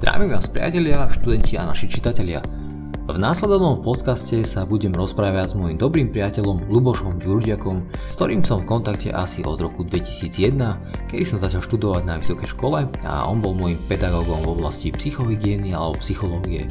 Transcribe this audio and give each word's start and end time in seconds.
Zdravím 0.00 0.32
vás 0.32 0.48
priatelia, 0.48 1.12
študenti 1.12 1.60
a 1.60 1.68
naši 1.68 1.84
čitatelia. 1.84 2.40
V 3.04 3.20
následovnom 3.20 3.84
podcaste 3.84 4.40
sa 4.48 4.64
budem 4.64 4.96
rozprávať 4.96 5.52
s 5.52 5.58
môjim 5.60 5.76
dobrým 5.76 6.08
priateľom 6.08 6.72
Lubošom 6.72 7.20
Ďurďakom, 7.20 7.84
s 8.08 8.16
ktorým 8.16 8.40
som 8.40 8.64
v 8.64 8.68
kontakte 8.72 9.12
asi 9.12 9.44
od 9.44 9.60
roku 9.60 9.84
2001, 9.84 10.56
kedy 11.04 11.24
som 11.28 11.36
začal 11.36 11.60
študovať 11.60 12.08
na 12.08 12.16
vysokej 12.16 12.48
škole 12.48 12.88
a 13.04 13.28
on 13.28 13.44
bol 13.44 13.52
môjim 13.52 13.76
pedagógom 13.92 14.40
v 14.40 14.56
oblasti 14.56 14.88
psychohygieny 14.88 15.76
alebo 15.76 16.00
psychológie. 16.00 16.64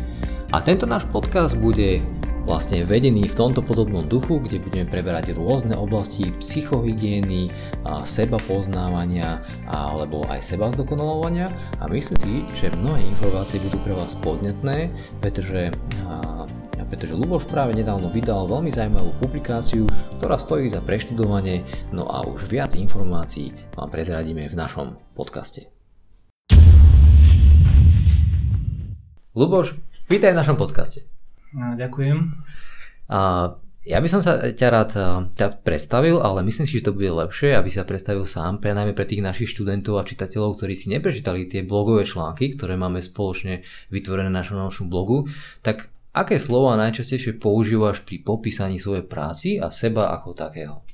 A 0.49 0.65
tento 0.65 0.89
náš 0.89 1.05
podcast 1.05 1.53
bude 1.61 2.01
vlastne 2.49 2.81
vedený 2.81 3.29
v 3.29 3.37
tomto 3.37 3.61
podobnom 3.61 4.01
duchu, 4.09 4.41
kde 4.41 4.57
budeme 4.57 4.89
preberať 4.89 5.37
rôzne 5.37 5.77
oblasti 5.77 6.33
psychohygieny, 6.41 7.45
seba 8.09 8.41
poznávania 8.41 9.45
alebo 9.69 10.25
aj 10.25 10.41
seba 10.41 10.73
zdokonalovania 10.73 11.45
a 11.77 11.85
myslím 11.85 12.17
si, 12.17 12.31
že 12.57 12.73
mnohé 12.73 13.05
informácie 13.05 13.61
budú 13.61 13.77
pre 13.85 13.93
vás 13.93 14.17
podnetné, 14.17 14.89
pretože 15.21 15.69
pretože 16.89 17.13
Luboš 17.13 17.45
práve 17.45 17.77
nedávno 17.77 18.09
vydal 18.09 18.49
veľmi 18.49 18.73
zaujímavú 18.73 19.13
publikáciu, 19.21 19.85
ktorá 20.17 20.41
stojí 20.41 20.73
za 20.73 20.81
preštudovanie, 20.81 21.61
no 21.93 22.09
a 22.09 22.25
už 22.25 22.49
viac 22.49 22.73
informácií 22.73 23.53
vám 23.77 23.93
prezradíme 23.93 24.49
v 24.49 24.57
našom 24.57 24.97
podcaste. 25.13 25.69
Luboš, 29.37 29.77
vítaj 30.09 30.33
v 30.33 30.39
našom 30.41 30.57
podcaste. 30.57 31.18
No, 31.53 31.73
ďakujem. 31.73 32.17
A 33.09 33.19
ja 33.89 33.97
by 33.97 34.07
som 34.11 34.21
sa 34.21 34.53
ťa 34.53 34.67
rád 34.69 34.91
ťa 35.33 35.65
predstavil, 35.65 36.21
ale 36.21 36.45
myslím 36.45 36.69
si, 36.69 36.77
že 36.77 36.91
to 36.91 36.93
bude 36.93 37.09
lepšie, 37.09 37.57
aby 37.57 37.73
sa 37.73 37.87
predstavil 37.87 38.27
sám, 38.27 38.61
pre 38.61 38.75
najmä 38.75 38.93
pre 38.93 39.09
tých 39.09 39.25
našich 39.25 39.49
študentov 39.55 39.97
a 39.97 40.05
čitateľov, 40.05 40.61
ktorí 40.61 40.77
si 40.77 40.93
neprečítali 40.93 41.49
tie 41.49 41.65
blogové 41.65 42.05
články, 42.05 42.53
ktoré 42.53 42.77
máme 42.77 43.01
spoločne 43.01 43.65
vytvorené 43.89 44.29
na 44.29 44.45
našom, 44.45 44.61
našom 44.61 44.93
blogu. 44.93 45.25
Tak 45.65 45.89
aké 46.13 46.37
slova 46.37 46.77
najčastejšie 46.77 47.41
používaš 47.41 48.05
pri 48.05 48.21
popísaní 48.21 48.77
svojej 48.77 49.09
práci 49.09 49.57
a 49.57 49.73
seba 49.73 50.13
ako 50.13 50.37
takého? 50.37 50.85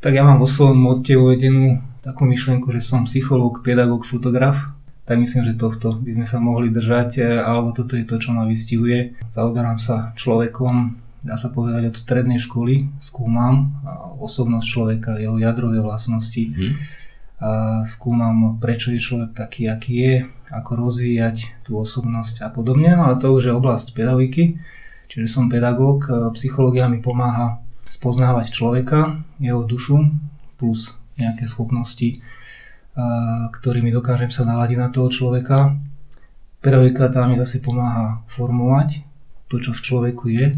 Tak 0.00 0.14
ja 0.14 0.22
mám 0.22 0.40
vo 0.40 0.48
svojom 0.48 0.78
mote 0.80 1.12
uvedenú 1.18 1.82
takú 2.00 2.24
myšlienku, 2.24 2.72
že 2.72 2.80
som 2.80 3.04
psychológ, 3.04 3.60
pedagóg, 3.60 4.08
fotograf 4.08 4.79
tak 5.10 5.18
myslím, 5.18 5.42
že 5.42 5.58
tohto 5.58 5.98
by 5.98 6.22
sme 6.22 6.26
sa 6.30 6.38
mohli 6.38 6.70
držať, 6.70 7.18
e, 7.18 7.42
alebo 7.42 7.74
toto 7.74 7.98
je 7.98 8.06
to, 8.06 8.22
čo 8.22 8.30
ma 8.30 8.46
vystihuje. 8.46 9.18
Zaoberám 9.26 9.82
sa 9.82 10.14
človekom, 10.14 11.02
dá 11.26 11.34
sa 11.34 11.50
povedať 11.50 11.90
od 11.90 11.98
strednej 11.98 12.38
školy, 12.38 12.94
skúmam 13.02 13.74
osobnosť 14.22 14.66
človeka, 14.70 15.18
jeho 15.18 15.34
jadrové 15.34 15.82
vlastnosti, 15.82 16.54
mm. 16.54 16.74
a 17.42 17.82
skúmam, 17.82 18.62
prečo 18.62 18.94
je 18.94 19.02
človek 19.02 19.34
taký, 19.34 19.66
aký 19.66 19.94
je, 19.98 20.14
ako 20.54 20.78
rozvíjať 20.78 21.66
tú 21.66 21.82
osobnosť 21.82 22.46
a 22.46 22.48
podobne. 22.54 22.94
No 22.94 23.10
a 23.10 23.18
to 23.18 23.34
už 23.34 23.50
je 23.50 23.58
oblasť 23.58 23.90
pedagogiky, 23.90 24.62
čiže 25.10 25.26
som 25.26 25.50
pedagóg, 25.50 26.06
e, 26.06 26.30
psychológia 26.38 26.86
mi 26.86 27.02
pomáha 27.02 27.58
spoznávať 27.82 28.54
človeka, 28.54 29.26
jeho 29.42 29.66
dušu 29.66 30.06
plus 30.54 30.94
nejaké 31.18 31.50
schopnosti 31.50 32.22
ktorými 33.54 33.94
dokážem 33.94 34.28
sa 34.30 34.42
naladiť 34.44 34.78
na 34.78 34.88
toho 34.90 35.08
človeka. 35.08 35.78
Pedagogika 36.60 37.08
tá 37.08 37.24
mi 37.24 37.38
zase 37.40 37.62
pomáha 37.62 38.20
formovať 38.28 39.06
to, 39.48 39.56
čo 39.58 39.72
v 39.72 39.80
človeku 39.80 40.28
je. 40.28 40.52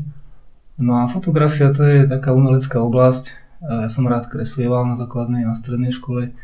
No 0.80 1.04
a 1.04 1.06
fotografia 1.06 1.70
to 1.70 1.84
je 1.84 2.08
taká 2.08 2.34
umelecká 2.34 2.82
oblasť. 2.82 3.38
Ja 3.62 3.86
som 3.86 4.10
rád 4.10 4.26
kreslieval 4.26 4.82
na 4.88 4.98
základnej 4.98 5.46
a 5.46 5.54
strednej 5.54 5.94
škole 5.94 6.34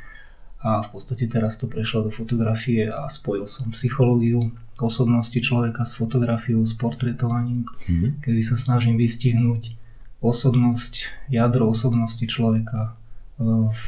a 0.62 0.82
v 0.82 0.88
podstate 0.90 1.26
teraz 1.26 1.58
to 1.58 1.66
prešlo 1.66 2.06
do 2.06 2.10
fotografie 2.14 2.86
a 2.86 3.10
spojil 3.10 3.46
som 3.50 3.74
psychológiu 3.74 4.38
osobnosti 4.78 5.34
človeka 5.42 5.82
s 5.82 5.98
fotografiou, 5.98 6.62
s 6.62 6.74
portretovaním, 6.78 7.66
mm-hmm. 7.66 8.22
kedy 8.22 8.42
sa 8.46 8.54
snažím 8.54 8.94
vystihnúť 8.94 9.74
osobnosť, 10.22 11.26
jadro 11.30 11.70
osobnosti 11.70 12.22
človeka 12.22 12.94
v 13.38 13.82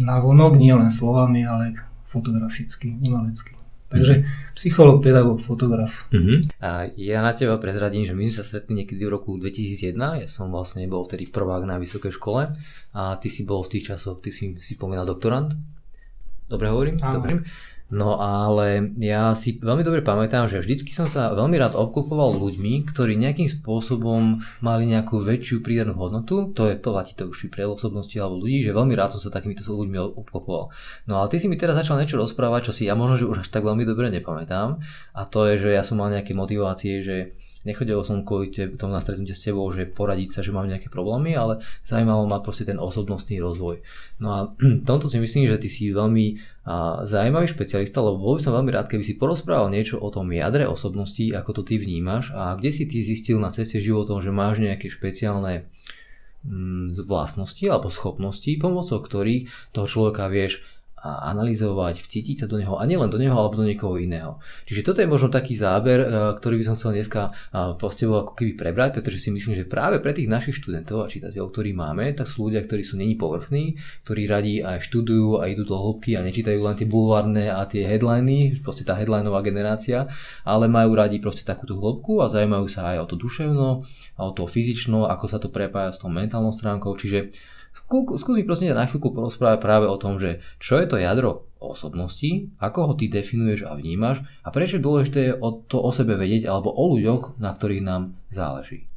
návonok, 0.00 0.56
nie 0.56 0.72
len 0.72 0.88
slovami, 0.88 1.44
ale 1.44 1.76
fotograficky, 2.08 2.96
umelecky. 2.98 3.54
Takže 3.90 4.22
mm-hmm. 4.22 4.54
psycholog, 4.54 5.02
pedagóg, 5.02 5.42
fotograf. 5.42 6.06
Mm-hmm. 6.14 6.62
A 6.62 6.86
ja 6.94 7.18
na 7.26 7.34
teba 7.34 7.58
prezradím, 7.58 8.06
že 8.06 8.14
my 8.14 8.30
sme 8.30 8.38
sa 8.38 8.46
stretli 8.46 8.78
niekedy 8.78 9.02
v 9.02 9.10
roku 9.10 9.34
2001, 9.34 10.22
ja 10.22 10.28
som 10.30 10.46
vlastne 10.54 10.86
bol 10.86 11.02
vtedy 11.02 11.26
prvák 11.26 11.66
na 11.66 11.74
vysokej 11.74 12.14
škole 12.14 12.54
a 12.94 13.02
ty 13.18 13.26
si 13.26 13.42
bol 13.42 13.66
v 13.66 13.78
tých 13.78 13.90
časoch, 13.90 14.22
ty 14.22 14.30
si, 14.30 14.54
si 14.62 14.78
spomínal 14.78 15.10
doktorant. 15.10 15.50
Dobre 16.46 16.70
hovorím? 16.70 17.02
Áno. 17.02 17.18
Dobre. 17.18 17.42
No 17.90 18.22
ale 18.22 18.94
ja 19.02 19.34
si 19.34 19.58
veľmi 19.58 19.82
dobre 19.82 19.98
pamätám, 20.06 20.46
že 20.46 20.62
vždycky 20.62 20.94
som 20.94 21.10
sa 21.10 21.34
veľmi 21.34 21.58
rád 21.58 21.74
obklopoval 21.74 22.38
ľuďmi, 22.38 22.86
ktorí 22.86 23.18
nejakým 23.18 23.50
spôsobom 23.50 24.38
mali 24.62 24.86
nejakú 24.86 25.18
väčšiu 25.18 25.58
prídenú 25.58 25.98
hodnotu. 25.98 26.54
To 26.54 26.70
je 26.70 26.78
platí 26.78 27.18
to 27.18 27.26
už 27.26 27.50
pre 27.50 27.66
osobnosti 27.66 28.14
alebo 28.14 28.46
ľudí, 28.46 28.62
že 28.62 28.70
veľmi 28.70 28.94
rád 28.94 29.18
som 29.18 29.26
sa 29.26 29.34
takýmito 29.34 29.66
ľuďmi 29.66 29.98
obklopoval. 30.14 30.70
No 31.10 31.18
ale 31.18 31.26
ty 31.34 31.42
si 31.42 31.50
mi 31.50 31.58
teraz 31.58 31.74
začal 31.74 31.98
niečo 31.98 32.14
rozprávať, 32.14 32.70
čo 32.70 32.72
si 32.78 32.86
ja 32.86 32.94
možno 32.94 33.18
že 33.18 33.26
už 33.26 33.42
až 33.42 33.50
tak 33.50 33.66
veľmi 33.66 33.82
dobre 33.82 34.06
nepamätám. 34.14 34.78
A 35.10 35.22
to 35.26 35.50
je, 35.50 35.58
že 35.58 35.68
ja 35.74 35.82
som 35.82 35.98
mal 35.98 36.14
nejaké 36.14 36.30
motivácie, 36.30 37.02
že 37.02 37.34
nechodil 37.64 38.00
som 38.00 38.24
kvôli 38.24 38.48
tomu 38.52 38.96
na 38.96 39.02
stretnutie 39.04 39.36
s 39.36 39.44
tebou, 39.44 39.68
že 39.68 39.84
poradiť 39.84 40.28
sa, 40.32 40.40
že 40.40 40.54
mám 40.54 40.64
nejaké 40.64 40.88
problémy, 40.88 41.36
ale 41.36 41.60
zaujímalo 41.84 42.24
ma 42.24 42.40
proste 42.40 42.64
ten 42.64 42.80
osobnostný 42.80 43.36
rozvoj. 43.36 43.84
No 44.20 44.28
a 44.32 44.38
tomto 44.88 45.12
si 45.12 45.20
myslím, 45.20 45.44
že 45.44 45.60
ty 45.60 45.68
si 45.68 45.92
veľmi 45.92 46.40
a, 46.64 47.04
zaujímavý 47.04 47.52
špecialista, 47.52 48.00
lebo 48.00 48.20
bol 48.20 48.34
by 48.36 48.42
som 48.42 48.56
veľmi 48.56 48.72
rád, 48.72 48.88
keby 48.88 49.04
si 49.04 49.20
porozprával 49.20 49.68
niečo 49.68 50.00
o 50.00 50.08
tom 50.08 50.32
jadre 50.32 50.64
osobnosti, 50.64 51.22
ako 51.36 51.60
to 51.60 51.62
ty 51.68 51.76
vnímaš 51.76 52.32
a 52.32 52.56
kde 52.56 52.70
si 52.72 52.88
ty 52.88 53.04
zistil 53.04 53.36
na 53.36 53.52
ceste 53.52 53.76
životom, 53.80 54.24
že 54.24 54.32
máš 54.32 54.64
nejaké 54.64 54.88
špeciálne 54.88 55.68
mm, 56.44 56.96
vlastnosti 57.04 57.64
alebo 57.68 57.92
schopnosti, 57.92 58.48
pomocou 58.56 59.04
ktorých 59.04 59.74
toho 59.76 59.86
človeka 59.86 60.32
vieš 60.32 60.64
a 61.00 61.32
analyzovať, 61.32 62.04
vcítiť 62.04 62.44
sa 62.44 62.46
do 62.46 62.60
neho 62.60 62.76
a 62.76 62.84
nielen 62.84 63.08
do 63.08 63.16
neho, 63.16 63.32
alebo 63.32 63.56
do 63.56 63.64
niekoho 63.64 63.96
iného. 63.96 64.36
Čiže 64.68 64.84
toto 64.84 65.00
je 65.00 65.08
možno 65.08 65.32
taký 65.32 65.56
záber, 65.56 65.98
e, 66.04 66.06
ktorý 66.36 66.60
by 66.60 66.64
som 66.68 66.74
chcel 66.76 66.92
dneska 66.96 67.32
po 67.80 67.88
tebou 67.88 68.22
ako 68.24 68.32
keby 68.36 68.52
prebrať, 68.56 69.00
pretože 69.00 69.18
si 69.20 69.28
myslím, 69.32 69.56
že 69.56 69.64
práve 69.64 70.00
pre 70.00 70.12
tých 70.12 70.28
našich 70.28 70.60
študentov 70.60 71.04
a 71.04 71.10
čitateľov, 71.10 71.48
ktorí 71.52 71.72
máme, 71.72 72.12
tak 72.12 72.28
sú 72.28 72.48
ľudia, 72.48 72.60
ktorí 72.64 72.84
sú 72.84 73.00
není 73.00 73.16
povrchní, 73.16 73.80
ktorí 74.04 74.22
radi 74.28 74.60
aj 74.60 74.84
študujú 74.88 75.40
a 75.40 75.48
idú 75.48 75.64
do 75.64 75.76
hĺbky 75.76 76.16
a 76.16 76.24
nečítajú 76.24 76.60
len 76.60 76.76
tie 76.76 76.88
bulvárne 76.88 77.48
a 77.48 77.64
tie 77.64 77.84
headliny, 77.84 78.60
proste 78.60 78.84
tá 78.84 78.96
headlineová 78.96 79.40
generácia, 79.40 80.08
ale 80.44 80.68
majú 80.68 80.96
radi 80.96 81.20
proste 81.20 81.44
takúto 81.44 81.76
hĺbku 81.76 82.20
a 82.20 82.28
zaujímajú 82.28 82.66
sa 82.68 82.96
aj 82.96 83.04
o 83.04 83.06
to 83.08 83.16
duševno 83.16 83.68
a 84.16 84.20
o 84.24 84.30
to 84.36 84.44
fyzično, 84.44 85.08
ako 85.08 85.24
sa 85.28 85.38
to 85.40 85.48
prepája 85.48 85.96
s 85.96 86.00
tou 86.00 86.12
mentálnou 86.12 86.52
stránkou, 86.52 86.92
čiže 86.96 87.32
Skús 87.70 88.34
mi 88.34 88.42
prosím 88.42 88.74
na 88.74 88.86
chvíľku 88.86 89.14
porozprávať 89.14 89.58
práve 89.62 89.86
o 89.86 89.94
tom, 89.94 90.18
že 90.18 90.42
čo 90.58 90.82
je 90.82 90.86
to 90.90 90.98
jadro 90.98 91.46
osobnosti, 91.62 92.50
ako 92.58 92.78
ho 92.90 92.92
ty 92.96 93.06
definuješ 93.06 93.68
a 93.68 93.76
vnímaš 93.76 94.24
a 94.42 94.48
prečo 94.50 94.80
je 94.80 94.86
dôležité 94.86 95.22
o 95.38 95.54
to 95.54 95.78
o 95.78 95.90
sebe 95.94 96.16
vedieť 96.16 96.48
alebo 96.48 96.72
o 96.72 96.96
ľuďoch, 96.96 97.38
na 97.38 97.52
ktorých 97.52 97.84
nám 97.84 98.16
záleží. 98.32 98.90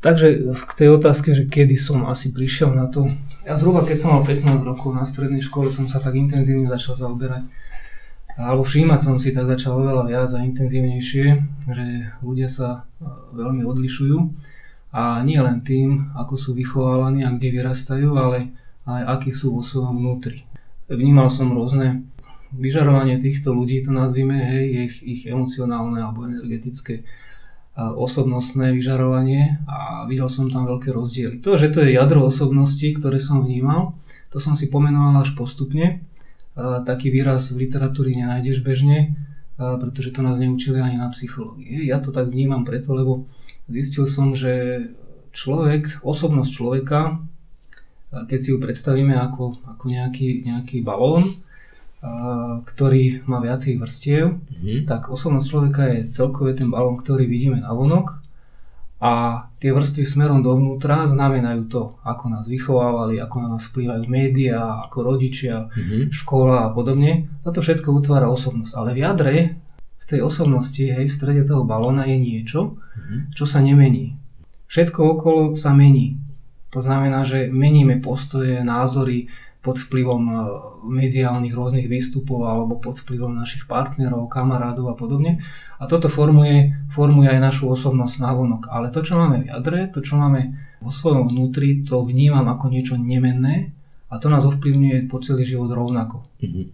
Takže 0.00 0.56
k 0.56 0.72
tej 0.72 0.88
otázke, 0.96 1.36
že 1.36 1.44
kedy 1.44 1.76
som 1.76 2.08
asi 2.08 2.32
prišiel 2.32 2.72
na 2.72 2.88
to, 2.88 3.04
ja 3.44 3.52
zhruba 3.52 3.84
keď 3.84 3.96
som 4.00 4.16
mal 4.16 4.24
15 4.24 4.64
rokov 4.64 4.96
na 4.96 5.04
strednej 5.04 5.44
škole 5.44 5.68
som 5.68 5.84
sa 5.84 6.00
tak 6.00 6.16
intenzívne 6.16 6.64
začal 6.72 6.96
zaoberať. 6.96 7.44
Alebo 8.40 8.64
všímať 8.64 9.00
som 9.04 9.20
si 9.20 9.36
tak 9.36 9.44
začal 9.44 9.76
oveľa 9.76 10.08
viac 10.08 10.30
a 10.32 10.40
intenzívnejšie, 10.40 11.26
že 11.68 11.86
ľudia 12.24 12.48
sa 12.48 12.88
e, 12.96 13.04
veľmi 13.36 13.60
odlišujú 13.68 14.16
a 14.90 15.22
nie 15.22 15.38
len 15.38 15.62
tým, 15.62 16.10
ako 16.18 16.34
sú 16.34 16.50
vychovávaní 16.54 17.22
a 17.22 17.30
kde 17.30 17.48
vyrastajú, 17.54 18.10
ale 18.18 18.50
aj 18.90 19.02
akí 19.18 19.30
sú 19.30 19.54
vo 19.54 19.62
svojom 19.62 20.02
vnútri. 20.02 20.44
Vnímal 20.90 21.30
som 21.30 21.54
rôzne 21.54 22.10
vyžarovanie 22.50 23.22
týchto 23.22 23.54
ľudí, 23.54 23.78
to 23.86 23.94
nazvime, 23.94 24.34
hej, 24.42 24.66
ich, 24.90 24.96
ich 25.06 25.20
emocionálne 25.30 26.02
alebo 26.02 26.26
energetické 26.26 27.06
osobnostné 27.78 28.74
vyžarovanie 28.74 29.62
a 29.64 30.04
videl 30.10 30.26
som 30.26 30.50
tam 30.50 30.66
veľké 30.66 30.90
rozdiely. 30.90 31.38
To, 31.40 31.54
že 31.54 31.70
to 31.70 31.86
je 31.86 31.94
jadro 31.94 32.26
osobnosti, 32.26 32.82
ktoré 32.82 33.22
som 33.22 33.46
vnímal, 33.46 33.94
to 34.28 34.42
som 34.42 34.58
si 34.58 34.66
pomenoval 34.68 35.22
až 35.22 35.38
postupne. 35.38 36.02
Taký 36.60 37.08
výraz 37.14 37.54
v 37.54 37.70
literatúre 37.70 38.10
nenájdeš 38.10 38.60
bežne, 38.66 39.14
pretože 39.56 40.10
to 40.12 40.20
nás 40.20 40.36
neučili 40.36 40.82
ani 40.82 40.98
na 40.98 41.08
psychológii. 41.08 41.86
Ja 41.86 42.02
to 42.02 42.10
tak 42.10 42.28
vnímam 42.28 42.66
preto, 42.66 42.92
lebo 42.92 43.30
zistil 43.70 44.04
som, 44.10 44.34
že 44.34 44.86
človek, 45.30 46.02
osobnosť 46.02 46.50
človeka, 46.50 47.00
keď 48.10 48.38
si 48.38 48.50
ju 48.50 48.58
predstavíme 48.58 49.14
ako, 49.14 49.62
ako 49.62 49.84
nejaký, 49.86 50.42
nejaký 50.42 50.82
balón, 50.82 51.30
ktorý 52.66 53.28
má 53.28 53.38
viacej 53.44 53.76
vrstiev, 53.76 54.40
mm-hmm. 54.40 54.88
tak 54.88 55.12
osobnosť 55.12 55.46
človeka 55.46 55.82
je 55.94 56.08
celkové 56.08 56.56
ten 56.56 56.72
balón, 56.72 56.96
ktorý 56.96 57.28
vidíme 57.28 57.60
na 57.60 57.70
vonok 57.76 58.24
a 59.00 59.46
tie 59.60 59.72
vrstvy 59.72 60.04
smerom 60.04 60.40
dovnútra 60.40 61.08
znamenajú 61.08 61.62
to, 61.72 61.82
ako 62.04 62.32
nás 62.32 62.48
vychovávali, 62.48 63.16
ako 63.20 63.36
na 63.44 63.48
nás 63.56 63.64
vplývajú 63.68 64.04
médiá, 64.08 64.80
ako 64.88 64.96
rodičia, 65.12 65.68
mm-hmm. 65.72 66.12
škola 66.12 66.68
a 66.68 66.72
podobne. 66.72 67.28
Toto 67.44 67.64
všetko 67.64 67.92
utvára 67.92 68.28
osobnosť. 68.32 68.72
Ale 68.76 68.92
v 68.92 69.00
jadre, 69.00 69.34
tej 70.10 70.20
osobnosti, 70.26 70.82
hej, 70.82 71.06
v 71.06 71.12
strede 71.12 71.42
toho 71.46 71.62
balóna 71.62 72.04
je 72.06 72.18
niečo, 72.18 72.76
mm-hmm. 72.76 73.20
čo 73.38 73.44
sa 73.46 73.62
nemení. 73.62 74.18
Všetko 74.70 74.98
okolo 75.18 75.42
sa 75.58 75.74
mení. 75.74 76.18
To 76.70 76.78
znamená, 76.78 77.26
že 77.26 77.50
meníme 77.50 77.98
postoje, 77.98 78.62
názory 78.62 79.26
pod 79.60 79.76
vplyvom 79.76 80.22
e, 80.30 80.34
mediálnych 80.86 81.52
rôznych 81.52 81.90
výstupov 81.90 82.46
alebo 82.46 82.78
pod 82.78 82.96
vplyvom 83.02 83.34
našich 83.34 83.68
partnerov, 83.68 84.30
kamarádov 84.30 84.88
a 84.88 84.96
podobne. 84.96 85.42
A 85.76 85.84
toto 85.90 86.08
formuje, 86.08 86.72
formuje 86.88 87.28
aj 87.28 87.40
našu 87.42 87.68
osobnosť 87.68 88.24
navonok. 88.24 88.72
Ale 88.72 88.88
to, 88.88 89.04
čo 89.04 89.20
máme 89.20 89.44
v 89.44 89.48
jadre, 89.52 89.90
to, 89.92 90.00
čo 90.00 90.16
máme 90.16 90.56
vo 90.80 90.88
svojom 90.88 91.28
vnútri, 91.28 91.82
to 91.84 92.06
vnímam 92.06 92.46
ako 92.48 92.72
niečo 92.72 92.94
nemenné 92.96 93.74
a 94.08 94.16
to 94.16 94.32
nás 94.32 94.46
ovplyvňuje 94.46 95.10
po 95.10 95.20
celý 95.20 95.42
život 95.42 95.74
rovnako. 95.74 96.24
Mm-hmm. 96.40 96.66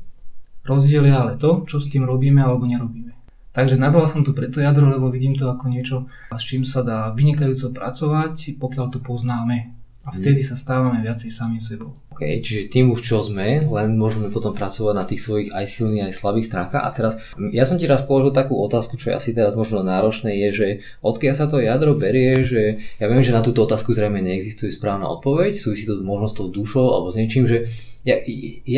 Rozdiel 0.69 1.09
je 1.09 1.15
ale 1.15 1.33
to, 1.41 1.65
čo 1.65 1.81
s 1.81 1.89
tým 1.89 2.05
robíme 2.05 2.45
alebo 2.45 2.69
nerobíme. 2.69 3.16
Takže 3.57 3.81
nazval 3.81 4.05
som 4.05 4.21
to 4.21 4.37
preto 4.37 4.61
jadro, 4.61 4.85
lebo 4.85 5.09
vidím 5.09 5.33
to 5.33 5.49
ako 5.49 5.73
niečo, 5.73 5.97
s 6.29 6.45
čím 6.45 6.61
sa 6.61 6.85
dá 6.85 7.09
vynikajúco 7.17 7.73
pracovať, 7.73 8.61
pokiaľ 8.61 8.87
to 8.93 9.01
poznáme. 9.01 9.76
A 10.07 10.15
vtedy 10.15 10.39
sa 10.39 10.55
stávame 10.55 11.03
viacej 11.03 11.35
samým 11.35 11.59
sebou. 11.59 11.99
OK, 12.15 12.23
čiže 12.39 12.71
tým 12.71 12.95
už 12.95 13.03
čo 13.03 13.19
sme, 13.21 13.59
len 13.59 13.99
môžeme 13.99 14.31
potom 14.31 14.55
pracovať 14.55 14.95
na 14.95 15.03
tých 15.03 15.21
svojich 15.21 15.51
aj 15.51 15.67
silných, 15.67 16.07
aj 16.07 16.15
slabých 16.15 16.47
stránkach. 16.47 16.87
A 16.87 16.95
teraz, 16.95 17.19
ja 17.51 17.67
som 17.67 17.75
ti 17.75 17.91
raz 17.91 18.07
položil 18.07 18.31
takú 18.31 18.55
otázku, 18.55 18.95
čo 18.95 19.11
je 19.11 19.19
asi 19.19 19.31
teraz 19.35 19.59
možno 19.59 19.83
náročné, 19.83 20.33
je, 20.47 20.49
že 20.55 20.69
odkiaľ 21.03 21.35
sa 21.35 21.51
to 21.51 21.59
jadro 21.59 21.99
berie, 21.99 22.47
že 22.47 22.79
ja 23.03 23.11
viem, 23.11 23.21
že 23.21 23.35
na 23.35 23.43
túto 23.43 23.67
otázku 23.67 23.93
zrejme 23.93 24.23
neexistuje 24.23 24.71
správna 24.71 25.11
odpoveď, 25.11 25.59
súvisí 25.59 25.91
to 25.91 25.99
možno 26.01 26.31
s 26.31 26.39
tou 26.39 26.47
dušou 26.55 26.87
alebo 26.95 27.11
s 27.11 27.19
niečím, 27.19 27.51
že 27.51 27.67
ja, 28.07 28.23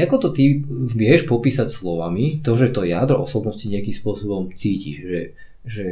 ako 0.08 0.16
to 0.18 0.28
ty 0.32 0.64
vieš 0.96 1.28
popísať 1.28 1.68
slovami, 1.68 2.40
to, 2.40 2.56
že 2.56 2.72
to 2.72 2.88
jadro 2.88 3.20
osobnosti 3.20 3.68
nejakým 3.68 3.92
spôsobom 3.92 4.48
cítiš, 4.56 4.96
že, 5.04 5.20
že 5.68 5.86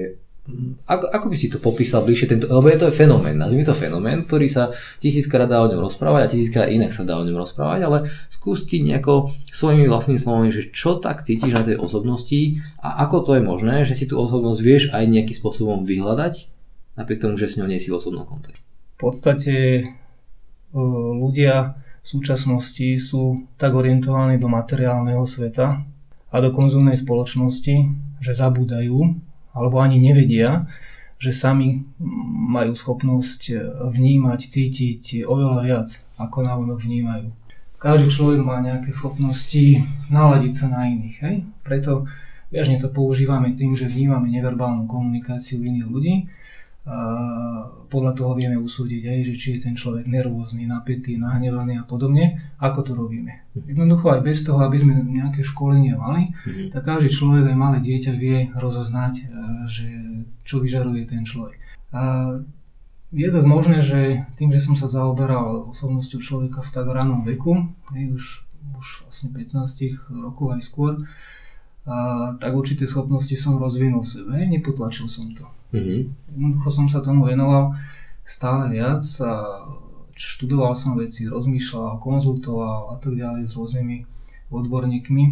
ako, 0.87 1.11
ako 1.11 1.27
by 1.27 1.37
si 1.37 1.51
to 1.51 1.59
popísal 1.59 2.07
bližšie, 2.07 2.31
tento, 2.31 2.47
lebo 2.47 2.71
je 2.71 2.79
to 2.79 2.95
fenomén, 2.95 3.35
nazvime 3.35 3.67
to 3.67 3.75
fenomén, 3.75 4.23
ktorý 4.23 4.47
sa 4.47 4.71
tisíckrát 5.03 5.51
dá 5.51 5.59
o 5.59 5.67
ňom 5.67 5.83
rozprávať 5.83 6.21
a 6.23 6.31
tisíckrát 6.31 6.71
inak 6.71 6.95
sa 6.95 7.03
dá 7.03 7.19
o 7.19 7.27
ňom 7.27 7.35
rozprávať, 7.35 7.81
ale 7.83 7.99
skús 8.31 8.63
ti 8.63 8.79
nejako 8.79 9.35
svojimi 9.51 9.91
vlastnými 9.91 10.23
slovami, 10.23 10.55
že 10.55 10.71
čo 10.71 11.03
tak 11.03 11.27
cítiš 11.27 11.51
na 11.51 11.67
tej 11.67 11.83
osobnosti 11.83 12.63
a 12.79 13.03
ako 13.07 13.27
to 13.27 13.31
je 13.35 13.43
možné, 13.43 13.83
že 13.83 13.99
si 13.99 14.07
tú 14.07 14.23
osobnosť 14.23 14.61
vieš 14.63 14.85
aj 14.95 15.05
nejakým 15.11 15.35
spôsobom 15.35 15.83
vyhľadať, 15.83 16.35
napriek 16.95 17.27
tomu, 17.27 17.35
že 17.35 17.51
s 17.51 17.59
ňou 17.59 17.67
nie 17.67 17.83
si 17.83 17.91
v 17.91 17.99
osobnom 17.99 18.23
kontakte. 18.23 18.63
V 18.97 18.99
podstate 19.03 19.85
ľudia 20.73 21.75
v 22.01 22.07
súčasnosti 22.07 22.87
sú 23.03 23.51
tak 23.59 23.75
orientovaní 23.75 24.39
do 24.39 24.47
materiálneho 24.47 25.27
sveta 25.27 25.83
a 26.31 26.37
do 26.39 26.55
konzumnej 26.55 26.95
spoločnosti, 26.95 27.77
že 28.23 28.33
zabúdajú 28.33 29.27
alebo 29.57 29.81
ani 29.81 29.97
nevedia, 29.97 30.69
že 31.17 31.33
sami 31.33 31.81
majú 32.53 32.77
schopnosť 32.77 33.57
vnímať, 33.89 34.41
cítiť 34.45 35.25
oveľa 35.25 35.59
viac, 35.65 35.89
ako 36.21 36.45
návonok 36.45 36.85
vnímajú. 36.85 37.33
Každý 37.81 38.13
človek 38.13 38.41
má 38.45 38.61
nejaké 38.61 38.93
schopnosti 38.93 39.81
naladiť 40.13 40.53
sa 40.53 40.67
na 40.69 40.93
iných. 40.93 41.17
Hej? 41.25 41.37
Preto 41.65 42.05
bežne 42.53 42.77
to 42.77 42.93
používame 42.93 43.57
tým, 43.57 43.73
že 43.73 43.89
vnímame 43.89 44.29
neverbálnu 44.29 44.85
komunikáciu 44.85 45.65
iných 45.65 45.89
ľudí 45.89 46.15
podľa 47.91 48.13
toho 48.15 48.39
vieme 48.39 48.55
usúdiť 48.55 49.03
aj, 49.11 49.19
že 49.27 49.35
či 49.35 49.49
je 49.59 49.65
ten 49.67 49.75
človek 49.75 50.07
nervózny, 50.07 50.71
napätý, 50.71 51.19
nahnevaný 51.19 51.83
a 51.83 51.85
podobne, 51.87 52.55
ako 52.63 52.81
to 52.87 52.93
robíme. 52.95 53.43
Jednoducho 53.59 54.15
aj 54.15 54.23
bez 54.23 54.47
toho, 54.47 54.63
aby 54.63 54.79
sme 54.79 55.03
nejaké 55.03 55.43
školenie 55.43 55.99
mali, 55.99 56.31
mm-hmm. 56.31 56.71
tak 56.71 56.87
každý 56.87 57.11
človek, 57.11 57.51
aj 57.51 57.59
malé 57.59 57.79
dieťa 57.83 58.13
vie 58.15 58.55
rozoznať, 58.55 59.15
e, 59.19 59.25
že 59.67 59.87
čo 60.47 60.63
vyžaruje 60.63 61.03
ten 61.11 61.27
človek. 61.27 61.59
A 61.91 62.03
je 63.11 63.29
dosť 63.35 63.49
možné, 63.51 63.79
že 63.83 64.23
tým, 64.39 64.55
že 64.55 64.63
som 64.63 64.79
sa 64.79 64.87
zaoberal 64.87 65.75
osobnosťou 65.75 66.23
človeka 66.23 66.63
v 66.63 66.71
tak 66.71 66.87
ranom 66.87 67.27
veku, 67.27 67.67
už, 68.15 68.47
už 68.79 68.87
vlastne 69.11 69.35
15 69.35 70.07
rokov 70.23 70.55
aj 70.55 70.63
skôr, 70.63 71.03
a, 71.83 72.35
tak 72.39 72.55
určité 72.55 72.87
schopnosti 72.87 73.35
som 73.35 73.59
rozvinul 73.59 74.07
v 74.07 74.11
sebe, 74.11 74.35
nepotlačil 74.47 75.11
som 75.11 75.35
to. 75.35 75.51
Mm-hmm. 75.77 76.01
Jednoducho 76.33 76.69
som 76.73 76.87
sa 76.89 77.05
tomu 77.05 77.29
venoval 77.29 77.77
stále 78.27 78.73
viac 78.75 79.05
a 79.23 79.33
študoval 80.17 80.73
som 80.73 80.97
veci, 80.97 81.29
rozmýšľal, 81.29 82.01
konzultoval 82.01 82.93
a 82.93 82.97
tak 82.97 83.15
ďalej 83.15 83.45
s 83.45 83.53
rôznymi 83.55 83.97
odborníkmi. 84.49 85.25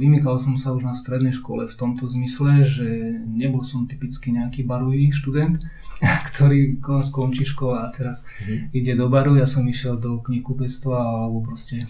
Vymykal 0.00 0.40
som 0.40 0.56
sa 0.56 0.72
už 0.72 0.88
na 0.88 0.96
strednej 0.96 1.36
škole 1.36 1.68
v 1.68 1.76
tomto 1.76 2.08
zmysle, 2.08 2.64
že 2.64 2.88
nebol 3.28 3.60
som 3.60 3.84
typicky 3.84 4.32
nejaký 4.32 4.64
barový 4.64 5.12
študent, 5.12 5.60
ktorý 6.32 6.80
skončí 6.80 7.44
škola 7.44 7.84
a 7.84 7.92
teraz 7.92 8.24
mm-hmm. 8.24 8.72
ide 8.72 8.92
do 8.96 9.12
baru. 9.12 9.36
Ja 9.36 9.44
som 9.44 9.68
išiel 9.68 10.00
do 10.00 10.24
knihkupectva 10.24 10.96
alebo 10.96 11.44
proste 11.44 11.84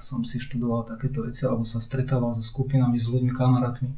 som 0.00 0.24
si 0.24 0.40
študoval 0.40 0.88
takéto 0.88 1.24
veci 1.24 1.44
alebo 1.44 1.64
sa 1.64 1.80
stretával 1.80 2.32
so 2.36 2.44
skupinami, 2.44 2.96
s 2.96 3.08
ľuďmi, 3.08 3.32
kamarátmi, 3.32 3.90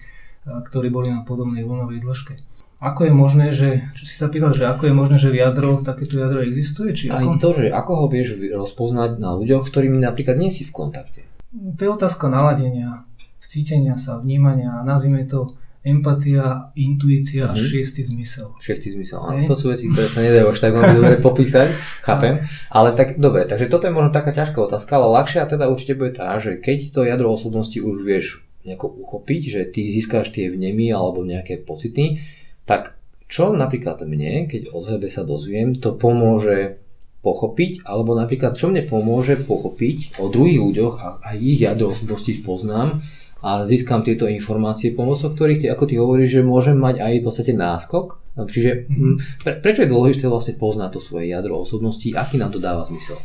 ktorí 0.47 0.91
boli 0.91 1.11
na 1.11 1.23
podobnej 1.23 1.63
vlnovej 1.63 2.03
dĺžke. 2.03 2.35
Ako 2.83 3.07
je 3.07 3.15
možné, 3.15 3.55
že, 3.55 3.87
čo 3.95 4.03
si 4.11 4.19
sa 4.19 4.27
pýtal, 4.27 4.51
že 4.59 4.67
ako 4.67 4.91
je 4.91 4.95
možné, 4.95 5.17
že 5.23 5.31
jadro, 5.31 5.87
takéto 5.87 6.19
jadro 6.19 6.43
existuje? 6.43 6.91
Či 6.91 7.15
Aj 7.15 7.23
ako? 7.23 7.39
to, 7.39 7.51
že 7.63 7.67
ako 7.71 7.93
ho 7.95 8.07
vieš 8.11 8.43
rozpoznať 8.51 9.23
na 9.23 9.39
ľuďoch, 9.39 9.71
ktorými 9.71 10.03
napríklad 10.03 10.35
nie 10.35 10.51
si 10.51 10.67
v 10.67 10.75
kontakte. 10.75 11.23
To 11.55 11.79
je 11.79 11.91
otázka 11.95 12.27
naladenia, 12.27 13.07
vcítenia 13.39 13.95
sa, 13.95 14.19
vnímania, 14.19 14.83
nazvime 14.83 15.23
to 15.31 15.55
empatia, 15.83 16.71
intuícia 16.79 17.51
mm-hmm. 17.51 17.55
a 17.55 17.59
mhm. 17.59 17.67
šiestý 17.71 18.03
zmysel. 18.07 18.49
Šiestý 18.59 18.89
zmysel, 18.95 19.19
áno. 19.19 19.47
To 19.47 19.55
sú 19.59 19.71
veci, 19.71 19.91
ktoré 19.91 20.07
sa 20.07 20.23
nedajú 20.23 20.47
až 20.51 20.59
tak 20.63 20.75
veľmi 20.75 20.95
dobre 20.99 21.17
popísať, 21.31 21.69
chápem. 22.07 22.43
Ale 22.71 22.95
tak 22.95 23.19
dobre, 23.19 23.47
takže 23.47 23.67
toto 23.71 23.91
je 23.91 23.95
možno 23.95 24.15
taká 24.15 24.31
ťažká 24.31 24.59
otázka, 24.59 24.99
ale 24.99 25.23
ľahšia 25.23 25.51
teda 25.51 25.67
určite 25.71 25.99
bude 25.99 26.15
tá, 26.15 26.39
že 26.39 26.59
keď 26.59 26.79
to 26.95 27.01
jadro 27.03 27.35
osobnosti 27.35 27.79
už 27.79 27.97
vieš 28.07 28.47
nejako 28.63 28.95
uchopiť, 28.95 29.43
že 29.43 29.61
ty 29.75 29.91
získáš 29.91 30.31
tie 30.31 30.47
vnemy 30.47 30.95
alebo 30.95 31.27
nejaké 31.27 31.67
pocity, 31.67 32.23
tak 32.69 32.97
čo 33.33 33.57
napríklad 33.57 34.05
mne, 34.05 34.45
keď 34.45 34.77
o 34.77 34.85
sebe 34.85 35.09
sa 35.09 35.25
dozviem, 35.25 35.81
to 35.81 35.97
pomôže 35.97 36.83
pochopiť, 37.23 37.87
alebo 37.87 38.19
napríklad 38.19 38.59
čo 38.59 38.69
mne 38.69 38.85
pomôže 38.85 39.41
pochopiť 39.41 40.19
o 40.21 40.29
druhých 40.29 40.59
ľuďoch 40.59 40.95
a 40.99 41.09
aj 41.33 41.37
ich 41.39 41.63
jadro 41.63 41.95
osobnosti 41.95 42.35
poznám 42.43 43.01
a 43.43 43.63
získam 43.67 44.03
tieto 44.07 44.27
informácie 44.27 44.95
pomocou 44.95 45.31
ktorých, 45.31 45.65
ty, 45.65 45.67
ako 45.71 45.85
ty 45.87 45.95
hovoríš, 45.99 46.39
že 46.39 46.43
môžem 46.47 46.79
mať 46.79 47.03
aj 47.03 47.13
v 47.19 47.25
podstate 47.27 47.53
náskok. 47.55 48.23
Čiže 48.39 48.71
mm, 48.91 49.17
pre, 49.43 49.53
prečo 49.63 49.83
je 49.87 49.91
dôležité 49.91 50.27
vlastne 50.27 50.59
poznať 50.59 50.99
to 50.99 51.01
svoje 51.03 51.31
jadro 51.31 51.63
osobnosti, 51.63 52.07
aký 52.11 52.39
nám 52.39 52.55
to 52.55 52.63
dáva 52.63 52.87
zmysel? 52.87 53.19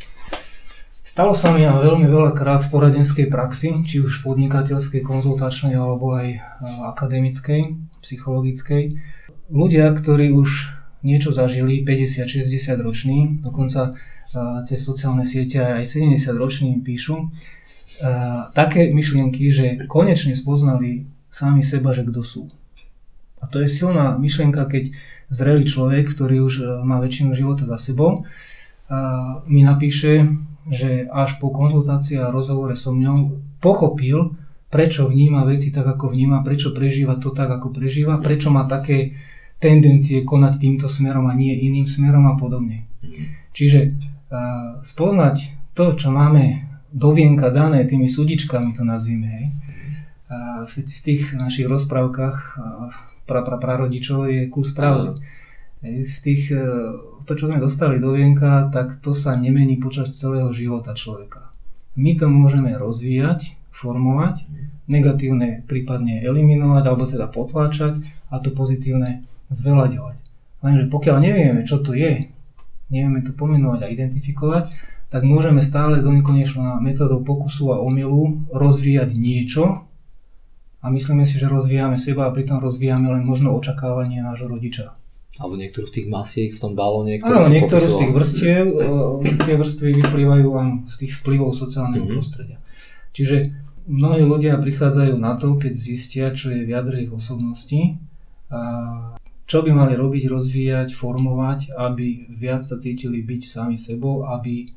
Stalo 1.08 1.32
sa 1.34 1.56
mi 1.56 1.64
veľmi 1.64 2.06
veľakrát 2.06 2.68
v 2.68 2.72
poradenskej 2.74 3.28
praxi, 3.32 3.82
či 3.88 4.04
už 4.04 4.22
podnikateľskej, 4.28 5.02
konzultačnej 5.02 5.74
alebo 5.74 6.14
aj 6.14 6.38
akademickej, 6.94 7.80
psychologickej, 8.04 8.84
ľudia, 9.52 9.92
ktorí 9.94 10.32
už 10.34 10.76
niečo 11.06 11.32
zažili, 11.32 11.86
50-60 11.86 12.84
roční, 12.84 13.20
dokonca 13.40 13.96
cez 14.66 14.80
sociálne 14.84 15.24
siete 15.24 15.64
aj 15.64 15.88
70 15.88 16.36
roční 16.36 16.84
píšu, 16.84 17.32
také 18.52 18.92
myšlienky, 18.92 19.48
že 19.50 19.88
konečne 19.88 20.36
spoznali 20.36 21.08
sami 21.32 21.64
seba, 21.64 21.96
že 21.96 22.04
kto 22.04 22.22
sú. 22.22 22.44
A 23.40 23.46
to 23.48 23.62
je 23.62 23.70
silná 23.70 24.18
myšlienka, 24.18 24.66
keď 24.66 24.92
zrelý 25.30 25.70
človek, 25.70 26.10
ktorý 26.10 26.42
už 26.42 26.54
e, 26.58 26.66
má 26.82 26.98
väčšinu 26.98 27.38
života 27.38 27.70
za 27.70 27.78
sebou, 27.78 28.26
mi 29.48 29.68
napíše, 29.68 30.32
že 30.72 31.08
až 31.12 31.40
po 31.44 31.52
konzultácii 31.52 32.20
a 32.24 32.32
rozhovore 32.32 32.76
so 32.76 32.96
mňou 32.96 33.36
pochopil, 33.60 34.40
prečo 34.72 35.08
vníma 35.08 35.44
veci 35.48 35.72
tak, 35.72 35.88
ako 35.88 36.12
vníma, 36.12 36.44
prečo 36.44 36.72
prežíva 36.72 37.20
to 37.20 37.32
tak, 37.32 37.52
ako 37.52 37.72
prežíva, 37.72 38.20
prečo 38.20 38.52
má 38.52 38.68
také 38.68 39.16
tendencie 39.58 40.22
konať 40.22 40.62
týmto 40.62 40.88
smerom 40.88 41.26
a 41.26 41.34
nie 41.34 41.54
iným 41.54 41.90
smerom 41.90 42.30
a 42.30 42.38
podobne. 42.38 42.86
Mhm. 43.02 43.24
Čiže 43.54 43.80
uh, 43.90 44.80
spoznať 44.86 45.58
to, 45.74 45.98
čo 45.98 46.14
máme 46.14 46.70
do 46.94 47.14
vienka 47.14 47.50
dané 47.50 47.86
tými 47.86 48.10
súdičkami, 48.10 48.74
to 48.74 48.86
nazvime, 48.86 49.28
hej, 49.28 49.46
uh, 50.30 50.86
tých 50.86 51.34
našich 51.34 51.66
rozprávkach 51.66 52.38
uh, 52.58 52.90
pra, 53.26 53.42
pra, 53.42 53.58
prarodičov 53.58 54.30
je 54.30 54.42
kus 54.50 54.72
pravdy. 54.78 55.22
Z 55.86 56.26
tých, 56.26 56.50
to, 57.30 57.38
čo 57.38 57.54
sme 57.54 57.62
dostali 57.62 58.02
do 58.02 58.18
vienka, 58.18 58.66
tak 58.74 58.98
to 58.98 59.14
sa 59.14 59.38
nemení 59.38 59.78
počas 59.78 60.10
celého 60.18 60.50
života 60.50 60.98
človeka. 60.98 61.54
My 61.94 62.18
to 62.18 62.26
môžeme 62.34 62.74
rozvíjať, 62.74 63.54
formovať, 63.70 64.50
mhm. 64.50 64.66
negatívne 64.90 65.50
prípadne 65.70 66.26
eliminovať 66.26 66.84
alebo 66.86 67.06
teda 67.06 67.30
potláčať 67.30 68.02
a 68.34 68.42
to 68.42 68.50
pozitívne 68.50 69.30
zveľaďovať. 69.50 70.18
Lenže 70.64 70.84
pokiaľ 70.90 71.18
nevieme, 71.22 71.62
čo 71.64 71.80
to 71.80 71.94
je, 71.94 72.34
nevieme 72.90 73.22
to 73.22 73.32
pomenovať 73.36 73.80
a 73.86 73.92
identifikovať, 73.94 74.64
tak 75.08 75.24
môžeme 75.24 75.64
stále 75.64 76.04
do 76.04 76.12
nekonečna 76.12 76.84
metodou 76.84 77.24
pokusu 77.24 77.72
a 77.72 77.80
omilu 77.80 78.44
rozvíjať 78.52 79.10
niečo, 79.16 79.88
a 80.78 80.94
myslíme 80.94 81.26
si, 81.26 81.42
že 81.42 81.50
rozvíjame 81.50 81.98
seba 81.98 82.30
a 82.30 82.34
pritom 82.34 82.62
rozvíjame 82.62 83.10
len 83.10 83.26
možno 83.26 83.52
očakávanie 83.58 84.22
nášho 84.22 84.48
rodiča. 84.48 84.94
Alebo 85.38 85.60
niektorú 85.60 85.86
z 85.90 86.02
tých 86.02 86.08
masiek 86.10 86.50
v 86.54 86.60
tom 86.64 86.74
balóne, 86.74 87.20
ktoré 87.22 87.46
Áno, 87.46 87.52
niektoré 87.52 87.86
z 87.86 87.96
tých 87.98 88.14
vrstiev, 88.14 88.66
tie 89.46 89.56
vrstvy 89.58 89.90
vyplývajú 90.06 90.48
len 90.54 90.68
z 90.90 90.96
tých 91.06 91.14
vplyvov 91.22 91.54
sociálneho 91.54 92.06
mm-hmm. 92.06 92.18
prostredia. 92.18 92.58
Čiže 93.14 93.54
mnohí 93.90 94.24
ľudia 94.24 94.58
prichádzajú 94.58 95.18
na 95.18 95.34
to, 95.38 95.58
keď 95.58 95.74
zistia, 95.76 96.26
čo 96.34 96.54
je 96.54 96.66
v 96.66 96.74
jadre 96.74 97.04
ich 97.06 97.12
osobnosti, 97.14 97.98
a 98.48 98.60
čo 99.48 99.64
by 99.64 99.72
mali 99.72 99.96
robiť, 99.96 100.28
rozvíjať, 100.28 100.92
formovať, 100.92 101.72
aby 101.72 102.28
viac 102.36 102.68
sa 102.68 102.76
cítili 102.76 103.24
byť 103.24 103.42
sami 103.48 103.80
sebou, 103.80 104.28
aby 104.28 104.68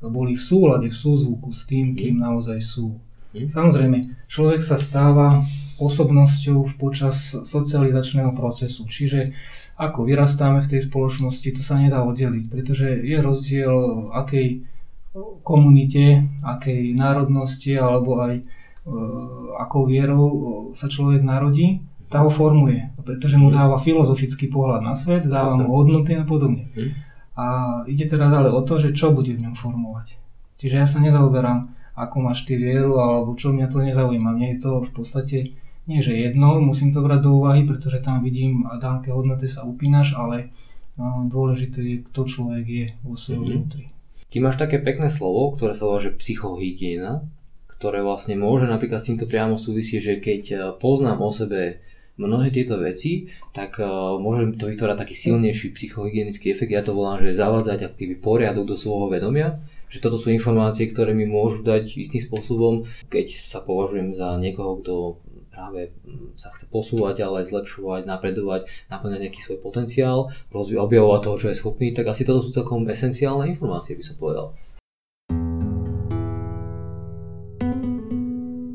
boli 0.00 0.38
v 0.38 0.40
súlade, 0.40 0.86
v 0.88 0.96
súzvuku 0.96 1.50
s 1.50 1.66
tým, 1.66 1.98
kým 1.98 2.16
mhm. 2.16 2.22
naozaj 2.22 2.58
sú. 2.62 2.96
Mhm. 3.34 3.50
Samozrejme, 3.50 3.98
človek 4.30 4.62
sa 4.62 4.78
stáva 4.78 5.42
osobnosťou 5.80 6.78
počas 6.78 7.34
socializačného 7.34 8.36
procesu, 8.36 8.86
čiže 8.86 9.34
ako 9.80 10.04
vyrastáme 10.04 10.60
v 10.60 10.70
tej 10.76 10.80
spoločnosti, 10.84 11.56
to 11.56 11.62
sa 11.64 11.80
nedá 11.80 12.04
oddeliť, 12.04 12.52
pretože 12.52 13.00
je 13.00 13.16
rozdiel 13.16 14.12
akej 14.12 14.68
komunite, 15.40 16.28
akej 16.44 16.92
národnosti 16.92 17.80
alebo 17.80 18.20
aj 18.20 18.34
e, 18.38 18.42
akou 19.56 19.88
vierou 19.88 20.28
sa 20.76 20.86
človek 20.86 21.24
narodí, 21.24 21.80
tá 22.10 22.26
ho 22.26 22.30
formuje, 22.30 22.90
pretože 23.06 23.38
mu 23.38 23.48
mhm. 23.48 23.54
dáva 23.54 23.76
filozofický 23.78 24.50
pohľad 24.50 24.82
na 24.82 24.98
svet, 24.98 25.30
dáva 25.30 25.54
mu 25.54 25.70
hodnoty 25.70 26.18
a 26.18 26.26
podobne. 26.26 26.68
A 27.38 27.46
ide 27.86 28.04
teraz 28.04 28.34
ale 28.34 28.50
o 28.50 28.60
to, 28.60 28.76
že 28.76 28.92
čo 28.92 29.14
bude 29.14 29.32
v 29.32 29.46
ňom 29.46 29.54
formovať. 29.56 30.18
Čiže 30.60 30.76
ja 30.76 30.84
sa 30.84 31.00
nezaoberám, 31.00 31.72
ako 31.96 32.16
máš 32.20 32.44
ty 32.44 32.58
vieru, 32.58 33.00
alebo 33.00 33.32
čo 33.32 33.54
mňa 33.54 33.66
to 33.72 33.80
nezaujíma. 33.80 34.36
Mne 34.36 34.56
je 34.56 34.58
to 34.60 34.70
v 34.84 34.90
podstate 34.92 35.38
nie 35.90 35.98
že 35.98 36.14
jedno, 36.14 36.62
musím 36.62 36.94
to 36.94 37.02
brať 37.02 37.26
do 37.26 37.42
úvahy, 37.42 37.66
pretože 37.66 37.98
tam 37.98 38.22
vidím, 38.22 38.62
a 38.70 38.78
na 38.78 39.02
aké 39.02 39.10
hodnoty 39.10 39.50
sa 39.50 39.66
upínaš, 39.66 40.14
ale 40.14 40.54
dôležité 41.26 41.80
je, 41.82 41.96
kto 42.06 42.20
človek 42.28 42.64
je 42.68 42.86
vo 43.02 43.18
svojom 43.18 43.42
mm-hmm. 43.42 43.58
vnútri. 43.58 43.84
Ty 44.30 44.36
máš 44.38 44.56
také 44.62 44.78
pekné 44.78 45.10
slovo, 45.10 45.50
ktoré 45.50 45.74
sa 45.74 45.90
volá, 45.90 45.98
že 45.98 46.14
psychohygiena, 46.14 47.26
ktoré 47.66 48.04
vlastne 48.04 48.38
môže 48.38 48.70
napríklad 48.70 49.02
s 49.02 49.10
týmto 49.10 49.26
priamo 49.26 49.58
súvisieť, 49.58 50.00
že 50.04 50.14
keď 50.22 50.42
e, 50.46 50.56
poznám 50.78 51.18
o 51.24 51.32
sebe 51.34 51.82
mnohé 52.20 52.52
tieto 52.52 52.76
veci, 52.76 53.32
tak 53.56 53.80
uh, 53.80 54.20
môžem 54.20 54.52
to 54.52 54.68
vytvárať 54.68 55.08
taký 55.08 55.14
silnejší 55.16 55.72
psychohygienický 55.72 56.52
efekt. 56.52 56.76
Ja 56.76 56.84
to 56.84 56.92
volám, 56.92 57.24
že 57.24 57.32
zavádzať 57.32 57.88
ako 57.88 57.96
keby 57.96 58.14
poriadok 58.20 58.68
do 58.68 58.76
svojho 58.76 59.08
vedomia, 59.08 59.56
že 59.88 59.98
toto 59.98 60.20
sú 60.20 60.28
informácie, 60.30 60.86
ktoré 60.86 61.16
mi 61.16 61.24
môžu 61.26 61.64
dať 61.64 61.96
istým 61.96 62.22
spôsobom, 62.22 62.84
keď 63.08 63.26
sa 63.32 63.58
považujem 63.64 64.14
za 64.14 64.38
niekoho, 64.38 64.78
kto 64.78 64.94
práve 65.50 65.90
sa 66.38 66.48
chce 66.54 66.70
posúvať, 66.70 67.20
ale 67.26 67.44
zlepšovať, 67.44 68.06
napredovať, 68.06 68.70
naplňať 68.88 69.28
nejaký 69.28 69.40
svoj 69.42 69.58
potenciál, 69.60 70.30
objavovať 70.54 71.20
toho, 71.20 71.36
čo 71.36 71.48
je 71.50 71.58
schopný, 71.58 71.90
tak 71.92 72.08
asi 72.08 72.24
toto 72.24 72.40
sú 72.40 72.54
celkom 72.54 72.86
esenciálne 72.86 73.50
informácie, 73.50 73.98
by 73.98 74.04
som 74.06 74.16
povedal. 74.16 74.56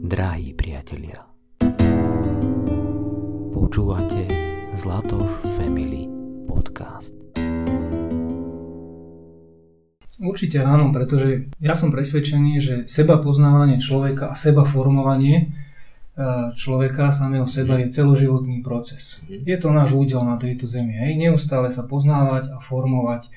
Drahí 0.05 0.53
priatelia, 0.53 1.24
počúvate 3.75 4.23
Zlatoš 4.79 5.43
Family 5.59 6.07
Podcast. 6.47 7.11
Určite 10.15 10.63
áno, 10.63 10.95
pretože 10.95 11.51
ja 11.59 11.75
som 11.75 11.91
presvedčený, 11.91 12.53
že 12.63 12.75
seba 12.87 13.19
poznávanie 13.19 13.83
človeka 13.83 14.31
a 14.31 14.35
seba 14.39 14.63
formovanie 14.63 15.51
človeka 16.55 17.11
samého 17.11 17.51
seba 17.51 17.75
mhm. 17.75 17.81
je 17.83 17.87
celoživotný 17.99 18.57
proces. 18.63 19.19
Mhm. 19.27 19.43
Je 19.43 19.57
to 19.59 19.67
náš 19.75 19.91
údel 19.91 20.23
na 20.23 20.39
tejto 20.39 20.71
zemi. 20.71 20.95
Hej. 20.95 21.19
Neustále 21.19 21.67
sa 21.67 21.83
poznávať 21.83 22.55
a 22.55 22.63
formovať. 22.63 23.27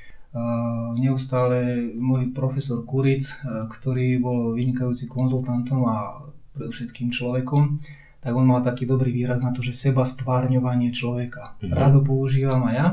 Neustále 1.02 1.90
môj 1.98 2.30
profesor 2.30 2.86
Kuric, 2.86 3.26
ktorý 3.74 4.22
bol 4.22 4.54
vynikajúci 4.54 5.10
konzultantom 5.10 5.82
a 5.82 6.22
predovšetkým 6.54 7.10
človekom, 7.10 7.82
tak 8.18 8.34
on 8.34 8.46
mal 8.46 8.60
taký 8.60 8.84
dobrý 8.84 9.14
výraz 9.14 9.38
na 9.38 9.54
to, 9.54 9.62
že 9.62 9.78
seba 9.78 10.02
stvárňovanie 10.02 10.90
človeka. 10.90 11.54
Mm-hmm. 11.58 11.74
Rád 11.74 11.92
ho 11.98 12.02
používam 12.02 12.66
aj 12.66 12.74
ja, 12.74 12.88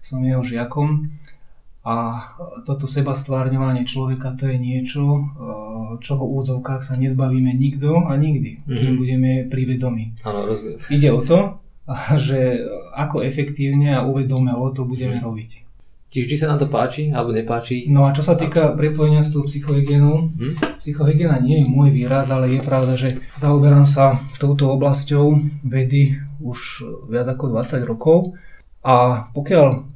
som 0.00 0.24
jeho 0.24 0.40
žiakom 0.40 1.12
a 1.80 2.28
toto 2.68 2.84
seba 2.84 3.16
stvárňovanie 3.16 3.88
človeka 3.88 4.36
to 4.36 4.48
je 4.48 4.56
niečo, 4.60 5.04
eh, 5.04 5.90
čoho 6.00 6.24
v 6.28 6.34
úzovkách 6.44 6.84
sa 6.84 6.96
nezbavíme 6.96 7.52
nikto 7.56 8.04
a 8.04 8.16
nikdy, 8.16 8.60
mm-hmm. 8.60 8.76
kým 8.76 8.92
budeme 8.96 9.30
pri 9.48 9.62
vedomí. 9.64 10.04
Áno, 10.24 10.44
rozumiem. 10.44 10.80
Ide 10.92 11.08
o 11.12 11.20
to, 11.24 11.60
že 12.28 12.64
ako 12.96 13.24
efektívne 13.24 13.96
a 13.96 14.04
uvedomelo 14.04 14.72
to 14.76 14.84
budeme 14.84 15.20
mm. 15.20 15.24
robiť. 15.24 15.50
Čiže 16.10 16.26
či 16.26 16.36
sa 16.42 16.50
nám 16.50 16.58
to 16.58 16.66
páči 16.66 17.14
alebo 17.14 17.30
nepáči? 17.30 17.86
No 17.86 18.02
a 18.02 18.10
čo 18.10 18.26
sa 18.26 18.34
týka 18.34 18.74
prepojenia 18.74 19.22
s 19.22 19.30
tou 19.30 19.46
psychohygienou, 19.46 20.26
hmm? 20.26 20.82
psychohygiena 20.82 21.38
nie 21.38 21.62
je 21.62 21.70
môj 21.70 21.94
výraz, 21.94 22.34
ale 22.34 22.50
je 22.50 22.60
pravda, 22.66 22.98
že 22.98 23.22
zaoberám 23.38 23.86
sa 23.86 24.18
touto 24.42 24.74
oblasťou 24.74 25.38
vedy 25.62 26.18
už 26.42 26.82
viac 27.06 27.30
ako 27.30 27.54
20 27.54 27.86
rokov 27.86 28.34
a 28.82 29.30
pokiaľ 29.38 29.86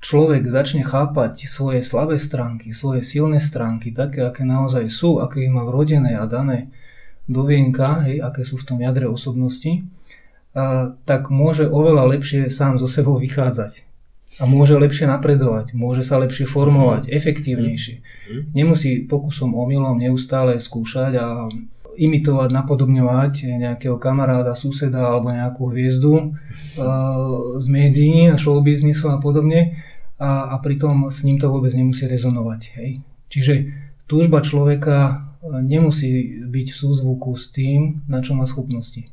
človek 0.00 0.46
začne 0.48 0.86
chápať 0.86 1.50
svoje 1.50 1.84
slabé 1.84 2.16
stránky, 2.16 2.72
svoje 2.72 3.02
silné 3.04 3.42
stránky, 3.42 3.90
také, 3.90 4.24
aké 4.24 4.46
naozaj 4.46 4.86
sú, 4.88 5.18
aké 5.18 5.44
ich 5.44 5.52
má 5.52 5.66
vrodené 5.66 6.16
a 6.16 6.24
dané 6.24 6.70
do 7.28 7.44
vienka, 7.44 8.08
hej, 8.08 8.24
aké 8.24 8.46
sú 8.46 8.56
v 8.56 8.66
tom 8.72 8.78
jadre 8.80 9.04
osobnosti, 9.04 9.84
a, 10.54 10.94
tak 11.04 11.28
môže 11.28 11.68
oveľa 11.68 12.08
lepšie 12.14 12.48
sám 12.48 12.80
zo 12.80 12.88
sebou 12.88 13.20
vychádzať. 13.20 13.87
A 14.38 14.46
môže 14.46 14.78
lepšie 14.78 15.10
napredovať, 15.10 15.74
môže 15.74 16.06
sa 16.06 16.18
lepšie 16.22 16.46
formovať, 16.46 17.10
mm. 17.10 17.10
efektívnejšie. 17.10 17.96
Mm. 17.98 18.42
Nemusí 18.54 19.02
pokusom 19.02 19.58
omylom 19.58 19.98
neustále 19.98 20.62
skúšať 20.62 21.12
a 21.18 21.26
imitovať, 21.98 22.54
napodobňovať 22.54 23.58
nejakého 23.58 23.98
kamaráda, 23.98 24.54
suseda 24.54 25.10
alebo 25.10 25.34
nejakú 25.34 25.74
hviezdu 25.74 26.14
uh, 26.14 26.26
z 27.62 27.66
médií 27.66 28.30
a 28.30 28.38
showbiznisu 28.38 29.10
a 29.10 29.18
podobne 29.18 29.82
a, 30.18 30.54
a 30.54 30.62
pritom 30.62 31.10
s 31.10 31.26
ním 31.26 31.42
to 31.42 31.50
vôbec 31.50 31.74
nemusí 31.74 32.06
rezonovať. 32.06 32.60
Hej. 32.78 32.90
Čiže 33.30 33.54
túžba 34.06 34.42
človeka 34.42 35.28
nemusí 35.62 36.42
byť 36.42 36.66
v 36.70 36.76
súzvuku 36.76 37.30
s 37.38 37.50
tým, 37.54 38.02
na 38.10 38.18
čo 38.22 38.34
má 38.34 38.46
schopnosti. 38.46 39.06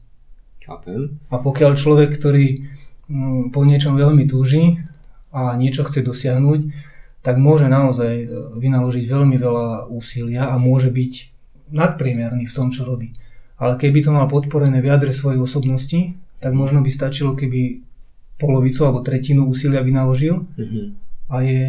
Chápem. 0.66 1.22
A 1.30 1.38
pokiaľ 1.38 1.78
človek, 1.78 2.18
ktorý 2.18 2.66
mm, 3.06 3.54
po 3.54 3.62
niečom 3.62 3.94
veľmi 3.94 4.26
túži 4.26 4.82
a 5.36 5.52
niečo 5.60 5.84
chce 5.84 6.00
dosiahnuť, 6.00 6.72
tak 7.20 7.36
môže 7.36 7.68
naozaj 7.68 8.14
e, 8.24 8.28
vynaložiť 8.56 9.04
veľmi 9.04 9.36
veľa 9.36 9.92
úsilia 9.92 10.48
a 10.48 10.56
môže 10.56 10.88
byť 10.94 11.14
nadpriemerný 11.76 12.48
v 12.48 12.56
tom, 12.56 12.72
čo 12.72 12.88
robí. 12.88 13.12
Ale 13.60 13.76
keby 13.76 14.00
to 14.06 14.16
mal 14.16 14.32
podporené 14.32 14.80
v 14.80 14.88
jadre 14.88 15.12
svojej 15.12 15.44
osobnosti, 15.44 16.16
tak 16.40 16.56
možno 16.56 16.80
by 16.80 16.88
stačilo, 16.88 17.36
keby 17.36 17.84
polovicu 18.40 18.84
alebo 18.88 19.04
tretinu 19.04 19.48
úsilia 19.48 19.80
vynaložil 19.80 20.44
mm-hmm. 20.44 20.86
a 21.32 21.36
je 21.44 21.64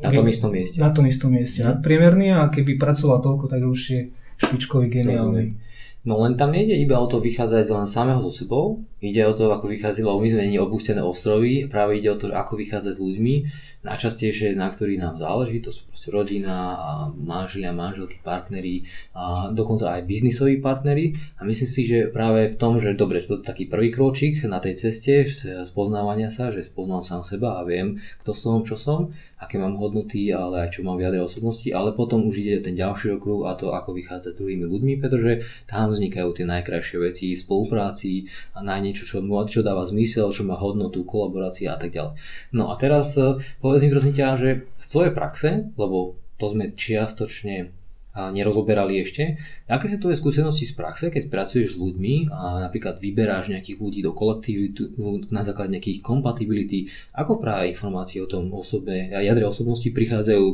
na 0.00 0.10
tom 0.16 0.28
istom 0.28 0.50
mieste. 0.52 0.76
Na 0.80 0.90
tom 0.92 1.04
istom 1.04 1.28
mieste. 1.28 1.60
Mm. 1.60 1.76
Nadpriemerný 1.76 2.32
a 2.32 2.48
keby 2.48 2.80
pracoval 2.80 3.20
toľko, 3.20 3.52
tak 3.52 3.60
už 3.60 3.80
je 3.92 4.00
špičkový, 4.40 4.88
geniálny. 4.88 5.52
No 6.00 6.16
len 6.24 6.32
tam 6.32 6.56
nejde 6.56 6.72
iba 6.80 6.96
o 6.96 7.04
to 7.04 7.20
vychádzať 7.20 7.68
len 7.68 7.84
samého 7.84 8.24
so 8.24 8.32
sebou, 8.32 8.80
ide 9.04 9.20
o 9.28 9.36
to, 9.36 9.52
ako 9.52 9.68
vychádzať, 9.68 10.00
lebo 10.00 10.16
my 10.16 10.28
sme 10.32 10.48
nie 10.48 10.56
opustené 10.56 11.04
ostrovy, 11.04 11.68
práve 11.68 12.00
ide 12.00 12.08
o 12.08 12.16
to, 12.16 12.32
ako 12.32 12.56
vychádzať 12.56 12.96
s 12.96 13.02
ľuďmi, 13.04 13.34
najčastejšie, 13.80 14.52
na 14.60 14.68
ktorých 14.68 15.00
nám 15.00 15.16
záleží, 15.16 15.64
to 15.64 15.72
sú 15.72 15.88
proste 15.88 16.12
rodina, 16.12 16.76
manželia, 17.16 17.72
manželky, 17.72 18.20
partneri, 18.20 18.84
a 19.16 19.48
dokonca 19.48 19.96
aj 19.96 20.04
biznisoví 20.04 20.60
partneri 20.60 21.16
a 21.40 21.48
myslím 21.48 21.70
si, 21.70 21.88
že 21.88 22.12
práve 22.12 22.52
v 22.52 22.56
tom, 22.60 22.76
že 22.76 22.92
dobre, 22.92 23.24
to 23.24 23.40
je 23.40 23.46
taký 23.46 23.64
prvý 23.70 23.88
kročík 23.88 24.44
na 24.44 24.60
tej 24.60 24.76
ceste 24.76 25.24
spoznávania 25.64 26.28
sa, 26.28 26.52
že 26.52 26.66
spoznám 26.66 27.08
sám 27.08 27.22
seba 27.24 27.56
a 27.56 27.64
viem, 27.64 27.96
kto 28.20 28.36
som, 28.36 28.60
čo 28.62 28.76
som, 28.76 29.16
aké 29.40 29.56
mám 29.56 29.80
hodnoty, 29.80 30.28
ale 30.28 30.68
aj 30.68 30.76
čo 30.76 30.84
mám 30.84 31.00
v 31.00 31.08
jadre 31.08 31.24
osobnosti, 31.24 31.64
ale 31.72 31.96
potom 31.96 32.28
už 32.28 32.44
ide 32.44 32.60
ten 32.60 32.76
ďalší 32.76 33.16
okruh 33.16 33.48
a 33.48 33.56
to, 33.56 33.72
ako 33.72 33.96
vychádzať 33.96 34.36
s 34.36 34.38
druhými 34.38 34.68
ľuďmi, 34.68 34.94
pretože 35.00 35.48
tam 35.64 35.88
vznikajú 35.88 36.28
tie 36.36 36.44
najkrajšie 36.44 36.96
veci, 37.00 37.32
spolupráci 37.32 38.28
a 38.52 38.60
na 38.60 38.76
niečo, 38.76 39.08
čo, 39.08 39.24
čo 39.24 39.60
dáva 39.64 39.88
zmysel, 39.88 40.28
čo 40.28 40.44
má 40.44 40.60
hodnotu, 40.60 41.08
kolaborácia 41.08 41.72
a 41.72 41.80
tak 41.80 41.96
ďalej. 41.96 42.20
No 42.52 42.68
a 42.68 42.76
teraz 42.76 43.16
eh, 43.16 43.40
povedz 43.70 43.86
mi 43.86 43.94
prosím 43.94 44.18
ťa, 44.18 44.34
že 44.34 44.66
z 44.66 44.86
tvojej 44.90 45.14
praxe, 45.14 45.70
lebo 45.78 46.18
to 46.42 46.50
sme 46.50 46.74
čiastočne 46.74 47.70
nerozoberali 48.10 48.98
ešte. 48.98 49.38
Aké 49.70 49.86
sú 49.86 50.02
tvoje 50.02 50.18
skúsenosti 50.18 50.66
z 50.66 50.74
praxe, 50.74 51.14
keď 51.14 51.30
pracuješ 51.30 51.78
s 51.78 51.80
ľuďmi 51.80 52.34
a 52.34 52.66
napríklad 52.66 52.98
vyberáš 52.98 53.54
nejakých 53.54 53.78
ľudí 53.78 54.02
do 54.02 54.10
kolektívu 54.10 55.30
na 55.30 55.46
základe 55.46 55.78
nejakých 55.78 56.02
kompatibility, 56.02 56.90
ako 57.14 57.38
práve 57.38 57.70
informácie 57.70 58.18
o 58.18 58.26
tom 58.26 58.50
osobe 58.50 59.14
a 59.14 59.22
jadre 59.22 59.46
osobnosti 59.46 59.86
prichádzajú 59.86 60.46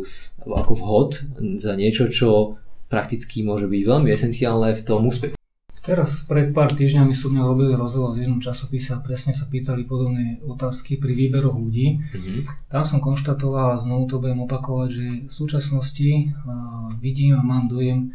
ako 0.44 0.72
vhod 0.76 1.10
za 1.56 1.72
niečo, 1.72 2.12
čo 2.12 2.60
prakticky 2.92 3.40
môže 3.40 3.64
byť 3.64 3.82
veľmi 3.88 4.12
esenciálne 4.12 4.76
v 4.76 4.82
tom 4.84 5.08
úspechu? 5.08 5.40
Teraz 5.86 6.26
pred 6.26 6.50
pár 6.50 6.74
týždňami 6.74 7.14
som 7.14 7.30
mňa 7.30 7.46
robili 7.46 7.70
rozhovor 7.78 8.10
z 8.10 8.26
jednom 8.26 8.42
časopise 8.42 8.90
a 8.90 8.98
presne 8.98 9.30
sa 9.30 9.46
pýtali 9.46 9.86
podobné 9.86 10.42
otázky 10.42 10.98
pri 10.98 11.14
výberoch 11.14 11.54
ľudí. 11.54 12.02
Mm-hmm. 12.02 12.66
Tam 12.66 12.82
som 12.82 12.98
konštatoval 12.98 13.78
a 13.78 13.82
znovu 13.86 14.10
to 14.10 14.18
budem 14.18 14.42
opakovať, 14.42 14.88
že 14.90 15.06
v 15.30 15.32
súčasnosti 15.32 16.10
uh, 16.34 16.90
vidím 16.98 17.38
a 17.38 17.46
mám 17.46 17.70
dojem, 17.70 18.10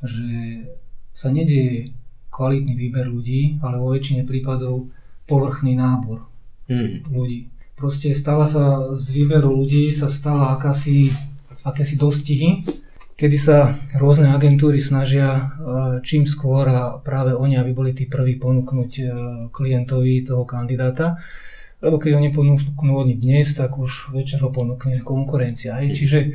že 0.00 0.64
sa 1.12 1.28
nedieje 1.28 1.92
kvalitný 2.32 2.72
výber 2.72 3.12
ľudí, 3.12 3.60
ale 3.60 3.76
vo 3.76 3.92
väčšine 3.92 4.24
prípadov 4.24 4.88
povrchný 5.28 5.76
nábor 5.76 6.24
mm-hmm. 6.72 7.12
ľudí. 7.12 7.52
Proste 7.76 8.16
stala 8.16 8.48
sa 8.48 8.96
z 8.96 9.12
výberu 9.12 9.52
ľudí, 9.52 9.92
sa 9.92 10.08
stala 10.08 10.56
akási, 10.56 11.12
akési 11.68 12.00
dostihy, 12.00 12.64
kedy 13.20 13.36
sa 13.36 13.76
rôzne 14.00 14.32
agentúry 14.32 14.80
snažia 14.80 15.36
e, 15.36 15.40
čím 16.00 16.24
skôr 16.24 16.64
a 16.64 16.96
práve 17.04 17.36
oni, 17.36 17.60
aby 17.60 17.76
boli 17.76 17.92
tí 17.92 18.08
prví 18.08 18.40
ponúknuť 18.40 18.92
e, 18.96 19.04
klientovi 19.52 20.24
toho 20.24 20.48
kandidáta. 20.48 21.20
Lebo 21.84 22.00
keď 22.00 22.16
oni 22.16 22.32
ponúknú 22.32 22.92
oni 22.96 23.20
dnes, 23.20 23.52
tak 23.52 23.76
už 23.76 24.16
večer 24.16 24.40
ho 24.40 24.48
ponúkne 24.48 25.04
konkurencia. 25.04 25.76
Hej. 25.84 26.00
Čiže 26.00 26.18
e, 26.24 26.28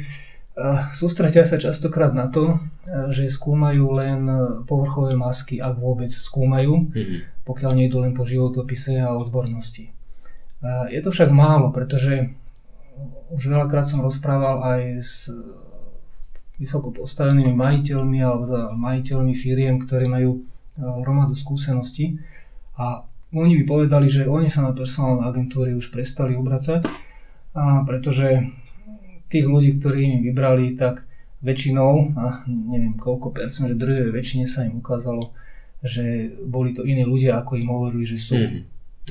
sústratia 0.93 1.41
sa 1.41 1.57
častokrát 1.57 2.13
na 2.13 2.29
to, 2.29 2.61
že 3.09 3.33
skúmajú 3.33 3.85
len 3.89 4.19
povrchové 4.69 5.17
masky, 5.17 5.57
ak 5.57 5.81
vôbec 5.81 6.13
skúmajú, 6.13 6.85
mm-hmm. 6.85 7.49
pokiaľ 7.49 7.81
nejdu 7.81 7.97
len 7.97 8.13
po 8.13 8.29
životopise 8.29 9.01
a 9.01 9.17
odbornosti. 9.17 9.89
Je 10.89 11.01
to 11.01 11.09
však 11.13 11.29
málo, 11.29 11.69
pretože 11.69 12.33
už 13.33 13.53
veľakrát 13.53 13.85
som 13.85 14.01
rozprával 14.01 14.65
aj 14.65 14.81
s 14.97 15.29
vysoko 16.55 16.91
postavenými 16.91 17.51
majiteľmi 17.51 18.19
alebo 18.23 18.43
majiteľmi 18.75 19.33
firiem, 19.35 19.79
ktorí 19.81 20.07
majú 20.07 20.39
e, 20.39 20.39
hromadu 20.79 21.35
skúseností 21.35 22.19
a 22.79 23.03
oni 23.35 23.59
by 23.61 23.63
povedali, 23.67 24.07
že 24.07 24.29
oni 24.29 24.47
sa 24.47 24.63
na 24.63 24.71
personálne 24.71 25.27
agentúry 25.27 25.75
už 25.75 25.91
prestali 25.91 26.39
obracať, 26.39 26.87
a 27.55 27.83
pretože 27.83 28.47
tých 29.27 29.43
ľudí, 29.47 29.75
ktorí 29.75 29.99
im 30.07 30.19
vybrali, 30.23 30.75
tak 30.79 31.03
väčšinou, 31.43 32.15
a 32.15 32.47
neviem 32.47 32.95
koľko 32.95 33.35
percent, 33.35 33.67
že 33.67 33.75
drvej 33.75 34.15
väčšine 34.15 34.45
sa 34.47 34.63
im 34.63 34.79
ukázalo, 34.79 35.35
že 35.83 36.31
boli 36.47 36.71
to 36.71 36.87
iní 36.87 37.03
ľudia, 37.03 37.43
ako 37.43 37.59
im 37.59 37.69
hovorili, 37.69 38.05
že 38.07 38.17
sú. 38.17 38.35
Mm-hmm. 38.39 38.63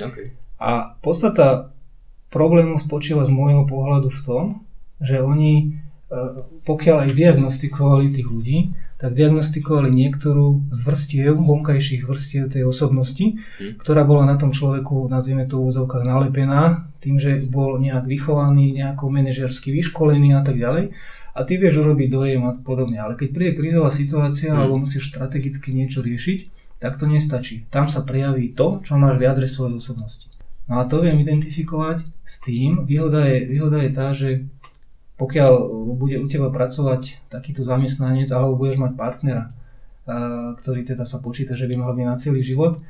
Okay. 0.08 0.26
A 0.58 0.96
podstata 0.98 1.70
problému 2.32 2.80
spočíva 2.80 3.22
z 3.22 3.30
môjho 3.30 3.68
pohľadu 3.68 4.08
v 4.10 4.20
tom, 4.24 4.44
že 4.98 5.20
oni 5.22 5.83
pokiaľ 6.64 6.96
aj 7.08 7.10
diagnostikovali 7.12 8.14
tých 8.14 8.28
ľudí, 8.28 8.58
tak 8.94 9.18
diagnostikovali 9.18 9.92
niektorú 9.92 10.70
z 10.72 10.78
vrstiev, 10.80 11.36
vonkajších 11.36 12.08
vrstiev 12.08 12.48
tej 12.48 12.64
osobnosti, 12.64 13.36
hmm. 13.36 13.76
ktorá 13.76 14.06
bola 14.06 14.24
na 14.24 14.40
tom 14.40 14.54
človeku, 14.54 15.12
nazvieme 15.12 15.44
to 15.44 15.60
v 15.60 15.68
úzovkách, 15.68 16.06
nalepená, 16.06 16.88
tým, 17.04 17.20
že 17.20 17.44
bol 17.44 17.76
nejak 17.76 18.08
vychovaný, 18.08 18.72
nejako 18.72 19.12
manažersky 19.12 19.76
vyškolený 19.76 20.38
a 20.38 20.40
tak 20.40 20.56
ďalej. 20.56 20.96
A 21.34 21.40
ty 21.42 21.58
vieš 21.58 21.82
urobiť 21.82 22.08
dojem 22.08 22.42
a 22.46 22.54
podobne. 22.54 23.02
Ale 23.02 23.18
keď 23.18 23.28
príde 23.34 23.52
krízová 23.58 23.90
situácia, 23.90 24.54
hmm. 24.54 24.58
alebo 24.62 24.86
musíš 24.86 25.10
strategicky 25.10 25.74
niečo 25.74 26.00
riešiť, 26.00 26.38
tak 26.78 26.96
to 26.96 27.04
nestačí. 27.04 27.66
Tam 27.68 27.90
sa 27.90 28.06
prejaví 28.06 28.54
to, 28.54 28.80
čo 28.80 28.96
máš 28.96 29.18
v 29.20 29.26
jadre 29.26 29.50
svojej 29.50 29.82
osobnosti. 29.82 30.30
No 30.64 30.80
a 30.80 30.88
to 30.88 31.04
viem 31.04 31.20
identifikovať 31.20 32.08
s 32.24 32.40
tým. 32.40 32.88
Výhoda 32.88 33.28
je, 33.28 33.44
výhoda 33.44 33.84
je 33.84 33.90
tá, 33.92 34.16
že 34.16 34.48
pokiaľ 35.14 35.52
bude 35.94 36.18
u 36.18 36.26
teba 36.26 36.50
pracovať 36.50 37.30
takýto 37.30 37.62
zamestnanec 37.62 38.26
alebo 38.34 38.58
budeš 38.58 38.82
mať 38.82 38.92
partnera, 38.98 39.44
ktorý 40.58 40.82
teda 40.82 41.06
sa 41.06 41.22
počíta, 41.22 41.54
že 41.54 41.70
by 41.70 41.78
mal 41.78 41.94
byť 41.94 42.06
na 42.06 42.16
celý 42.18 42.42
život, 42.42 42.82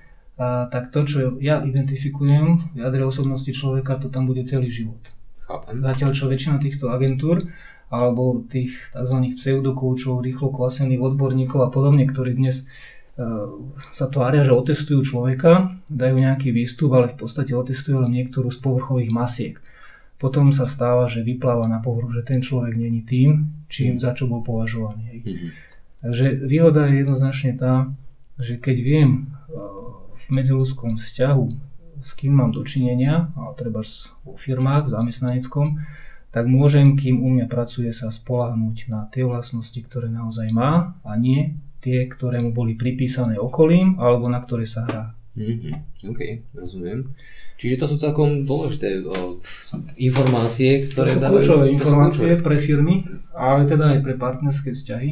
tak 0.72 0.90
to, 0.90 1.06
čo 1.06 1.38
ja 1.38 1.62
identifikujem 1.62 2.74
v 2.74 2.78
jadre 2.80 3.06
osobnosti 3.06 3.52
človeka, 3.52 4.00
to 4.02 4.10
tam 4.10 4.26
bude 4.26 4.42
celý 4.48 4.66
život. 4.66 4.98
Chápem. 5.44 5.78
Zatiaľ, 5.78 6.10
čo 6.16 6.26
väčšina 6.26 6.56
týchto 6.56 6.88
agentúr 6.90 7.46
alebo 7.92 8.42
tých 8.48 8.90
tzv. 8.90 9.36
pseudokoučov, 9.36 10.24
rýchlo 10.24 10.50
klasených 10.50 11.04
odborníkov 11.04 11.60
a 11.62 11.68
podobne, 11.68 12.08
ktorí 12.08 12.34
dnes 12.34 12.64
sa 13.94 14.10
tvária, 14.10 14.42
že 14.42 14.50
otestujú 14.50 15.06
človeka, 15.06 15.78
dajú 15.86 16.18
nejaký 16.18 16.50
výstup, 16.50 16.90
ale 16.98 17.06
v 17.12 17.22
podstate 17.22 17.54
otestujú 17.54 18.02
len 18.02 18.10
niektorú 18.10 18.50
z 18.50 18.58
povrchových 18.58 19.14
masiek 19.14 19.54
potom 20.24 20.56
sa 20.56 20.64
stáva, 20.64 21.04
že 21.04 21.20
vypláva 21.20 21.68
na 21.68 21.84
povrch, 21.84 22.16
že 22.16 22.22
ten 22.24 22.40
človek 22.40 22.80
není 22.80 23.04
tým, 23.04 23.60
čím 23.68 24.00
za 24.00 24.16
čo 24.16 24.24
bol 24.24 24.40
považovaný. 24.40 25.20
Mm-hmm. 25.20 25.50
Takže 26.00 26.26
výhoda 26.48 26.88
je 26.88 27.04
jednoznačne 27.04 27.52
tá, 27.60 27.92
že 28.40 28.56
keď 28.56 28.76
viem 28.80 29.10
e, 29.12 29.20
v 30.16 30.24
medziludskom 30.32 30.96
vzťahu, 30.96 31.44
s 32.00 32.10
kým 32.16 32.40
mám 32.40 32.56
dočinenia, 32.56 33.36
a 33.36 33.52
treba 33.52 33.84
vo 34.24 34.32
firmách, 34.40 34.88
zamestnaneckom, 34.88 35.84
tak 36.32 36.48
môžem, 36.48 36.96
kým 36.96 37.20
u 37.20 37.28
mňa 37.28 37.44
pracuje, 37.44 37.92
sa 37.92 38.08
spolahnúť 38.08 38.88
na 38.88 39.04
tie 39.12 39.28
vlastnosti, 39.28 39.76
ktoré 39.76 40.08
naozaj 40.08 40.48
má 40.56 40.96
a 41.04 41.20
nie 41.20 41.60
tie, 41.84 42.08
ktoré 42.08 42.40
mu 42.40 42.56
boli 42.56 42.80
pripísané 42.80 43.36
okolím 43.36 44.00
alebo 44.00 44.32
na 44.32 44.40
ktoré 44.40 44.64
sa 44.64 44.88
hrá. 44.88 45.04
Mm-hmm. 45.34 46.06
OK, 46.14 46.20
rozumiem. 46.54 47.10
Čiže 47.58 47.78
to 47.82 47.86
sú 47.90 47.96
celkom 47.98 48.46
dôležité 48.46 49.02
o, 49.02 49.38
informácie, 49.98 50.86
ktoré 50.86 51.10
to 51.10 51.14
sú 51.18 51.20
dávajú... 51.22 51.34
kľúčové 51.42 51.66
informácie 51.74 52.28
kľúčové. 52.38 52.44
pre 52.46 52.56
firmy, 52.62 52.94
ale 53.34 53.66
teda 53.66 53.84
aj 53.94 53.98
pre 54.06 54.14
partnerské 54.14 54.70
vzťahy. 54.70 55.10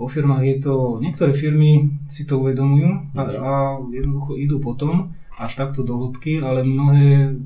Vo 0.00 0.08
firmách 0.08 0.44
je 0.48 0.56
to, 0.64 0.74
niektoré 1.04 1.36
firmy 1.36 1.92
si 2.08 2.24
to 2.24 2.40
uvedomujú 2.40 3.12
a, 3.16 3.20
mhm. 3.20 3.36
a 3.36 3.50
jednoducho 3.92 4.32
idú 4.40 4.56
potom 4.64 5.12
až 5.36 5.52
takto 5.56 5.84
do 5.84 5.96
hĺbky, 5.96 6.40
ale 6.40 6.64
mnohé, 6.64 7.36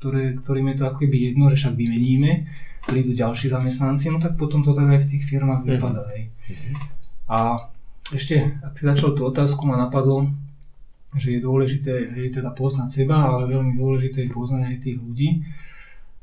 ktoré, 0.00 0.36
ktorým 0.36 0.72
je 0.72 0.76
to 0.80 0.84
ako 0.88 0.98
keby 1.04 1.32
jedno, 1.32 1.48
že 1.48 1.60
však 1.60 1.74
vymeníme, 1.76 2.48
prídu 2.88 3.12
ďalší 3.12 3.52
zamestnanci, 3.52 4.08
no 4.08 4.16
tak 4.16 4.40
potom 4.40 4.64
to 4.64 4.72
tak 4.72 4.88
aj 4.88 5.00
v 5.04 5.10
tých 5.16 5.24
firmách 5.28 5.64
vypadá. 5.64 6.08
Mm-hmm. 6.08 6.74
A 7.28 7.60
ešte, 8.08 8.56
ak 8.64 8.72
si 8.80 8.88
začal 8.88 9.12
tú 9.12 9.28
otázku, 9.28 9.68
ma 9.68 9.76
napadlo, 9.76 10.32
že 11.16 11.38
je 11.38 11.40
dôležité 11.40 12.12
hej, 12.12 12.28
teda 12.36 12.52
poznať 12.52 12.88
seba, 13.04 13.32
ale 13.32 13.48
veľmi 13.48 13.78
dôležité 13.78 14.28
je 14.28 14.34
poznať 14.34 14.62
aj 14.68 14.76
tých 14.82 14.98
ľudí. 15.00 15.30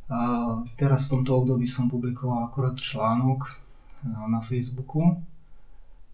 A 0.05 0.19
teraz 0.77 1.09
v 1.09 1.17
tomto 1.17 1.41
období 1.41 1.65
som 1.65 1.89
publikoval 1.89 2.45
akorát 2.45 2.77
článok 2.77 3.57
na 4.05 4.37
Facebooku, 4.37 5.17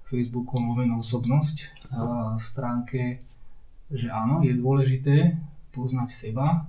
Facebooku 0.07 0.59
Lovenú 0.59 1.03
osobnosť, 1.03 1.57
a 1.91 2.39
stránke, 2.39 3.19
že 3.91 4.07
áno, 4.07 4.39
je 4.39 4.55
dôležité 4.55 5.35
poznať 5.75 6.07
seba, 6.07 6.63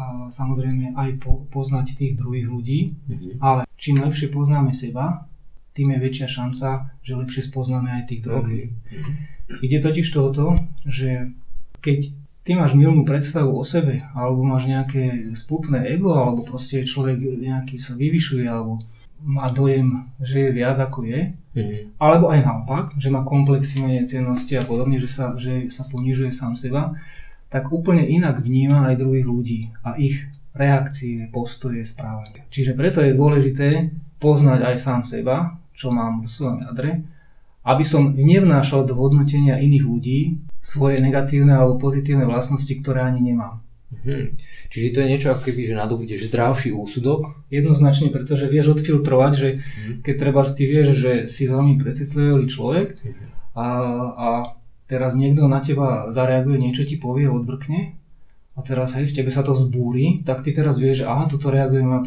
a 0.00 0.32
samozrejme 0.32 0.96
aj 0.96 1.20
po, 1.20 1.44
poznať 1.52 1.92
tých 1.92 2.12
druhých 2.16 2.48
ľudí, 2.48 2.80
mm-hmm. 2.96 3.36
ale 3.44 3.68
čím 3.76 4.00
lepšie 4.00 4.32
poznáme 4.32 4.72
seba, 4.72 5.28
tým 5.76 5.92
je 5.92 5.98
väčšia 6.00 6.28
šanca, 6.28 6.68
že 7.04 7.20
lepšie 7.20 7.52
spoznáme 7.52 7.92
aj 8.00 8.08
tých 8.08 8.24
druhých. 8.24 8.72
Mm-hmm. 8.72 9.14
Ide 9.58 9.82
totiž 9.82 10.06
to 10.06 10.20
o 10.22 10.30
to, 10.30 10.46
že 10.86 11.34
keď 11.82 12.14
ty 12.46 12.54
máš 12.54 12.78
milnú 12.78 13.02
predstavu 13.02 13.50
o 13.50 13.64
sebe, 13.66 14.06
alebo 14.14 14.46
máš 14.46 14.70
nejaké 14.70 15.34
spúpne 15.34 15.82
ego, 15.90 16.14
alebo 16.14 16.46
proste 16.46 16.86
človek 16.86 17.18
nejaký 17.18 17.76
sa 17.76 17.98
vyvyšuje, 17.98 18.46
alebo 18.46 18.80
má 19.20 19.52
dojem, 19.52 20.08
že 20.16 20.48
je 20.48 20.50
viac 20.56 20.80
ako 20.80 21.04
je, 21.04 21.36
mm-hmm. 21.36 22.00
alebo 22.00 22.32
aj 22.32 22.40
naopak, 22.40 22.86
že 22.96 23.12
má 23.12 23.20
komplexy 23.20 23.84
menej 23.84 24.08
cennosti 24.08 24.56
a 24.56 24.64
podobne, 24.64 24.96
že 24.96 25.12
sa, 25.12 25.36
že 25.36 25.68
sa 25.68 25.84
ponižuje 25.84 26.32
sám 26.32 26.56
seba, 26.56 26.96
tak 27.52 27.68
úplne 27.68 28.06
inak 28.06 28.40
vníma 28.40 28.88
aj 28.88 29.00
druhých 29.02 29.26
ľudí 29.28 29.60
a 29.84 29.98
ich 30.00 30.24
reakcie, 30.56 31.28
postoje, 31.28 31.84
správanie. 31.84 32.48
Čiže 32.48 32.72
preto 32.74 33.04
je 33.04 33.12
dôležité 33.12 33.92
poznať 34.18 34.60
aj 34.72 34.76
sám 34.80 35.00
seba, 35.04 35.60
čo 35.76 35.92
mám 35.92 36.24
v 36.24 36.28
svojom 36.28 36.58
jadre, 36.64 37.04
aby 37.70 37.84
som 37.86 38.12
nevnášal 38.18 38.84
do 38.84 38.98
hodnotenia 38.98 39.62
iných 39.62 39.84
ľudí 39.86 40.20
svoje 40.58 40.98
negatívne 40.98 41.54
alebo 41.54 41.78
pozitívne 41.78 42.26
vlastnosti, 42.26 42.70
ktoré 42.82 43.06
ani 43.06 43.32
nemám. 43.32 43.62
Hmm. 43.90 44.38
Čiže 44.70 44.94
to 44.94 44.98
je 45.02 45.10
niečo 45.10 45.28
ako 45.34 45.50
keby, 45.50 45.66
že 45.66 45.74
nadobudeš 45.74 46.30
zdravší 46.30 46.70
úsudok? 46.70 47.42
Jednoznačne, 47.50 48.14
pretože 48.14 48.46
vieš 48.46 48.78
odfiltrovať, 48.78 49.32
že 49.34 49.48
hmm. 49.58 50.06
keď 50.06 50.14
treba 50.14 50.46
ty 50.46 50.62
vieš, 50.62 50.94
že 50.94 51.12
si 51.26 51.50
veľmi 51.50 51.74
precitlivý 51.82 52.46
človek 52.46 53.02
hmm. 53.02 53.58
a, 53.58 53.66
a 54.14 54.28
teraz 54.86 55.18
niekto 55.18 55.50
na 55.50 55.58
teba 55.58 56.06
zareaguje, 56.10 56.58
niečo 56.58 56.86
ti 56.86 57.02
povie, 57.02 57.26
odvrkne 57.26 57.98
a 58.54 58.60
teraz 58.66 58.92
hej, 58.98 59.10
v 59.10 59.16
tebe 59.22 59.30
sa 59.30 59.46
to 59.46 59.54
vzbúri, 59.54 60.26
tak 60.26 60.42
ty 60.42 60.50
teraz 60.50 60.76
vieš, 60.76 61.02
že 61.02 61.08
aha, 61.08 61.30
toto 61.30 61.48
reaguje 61.48 61.80
na 61.80 62.02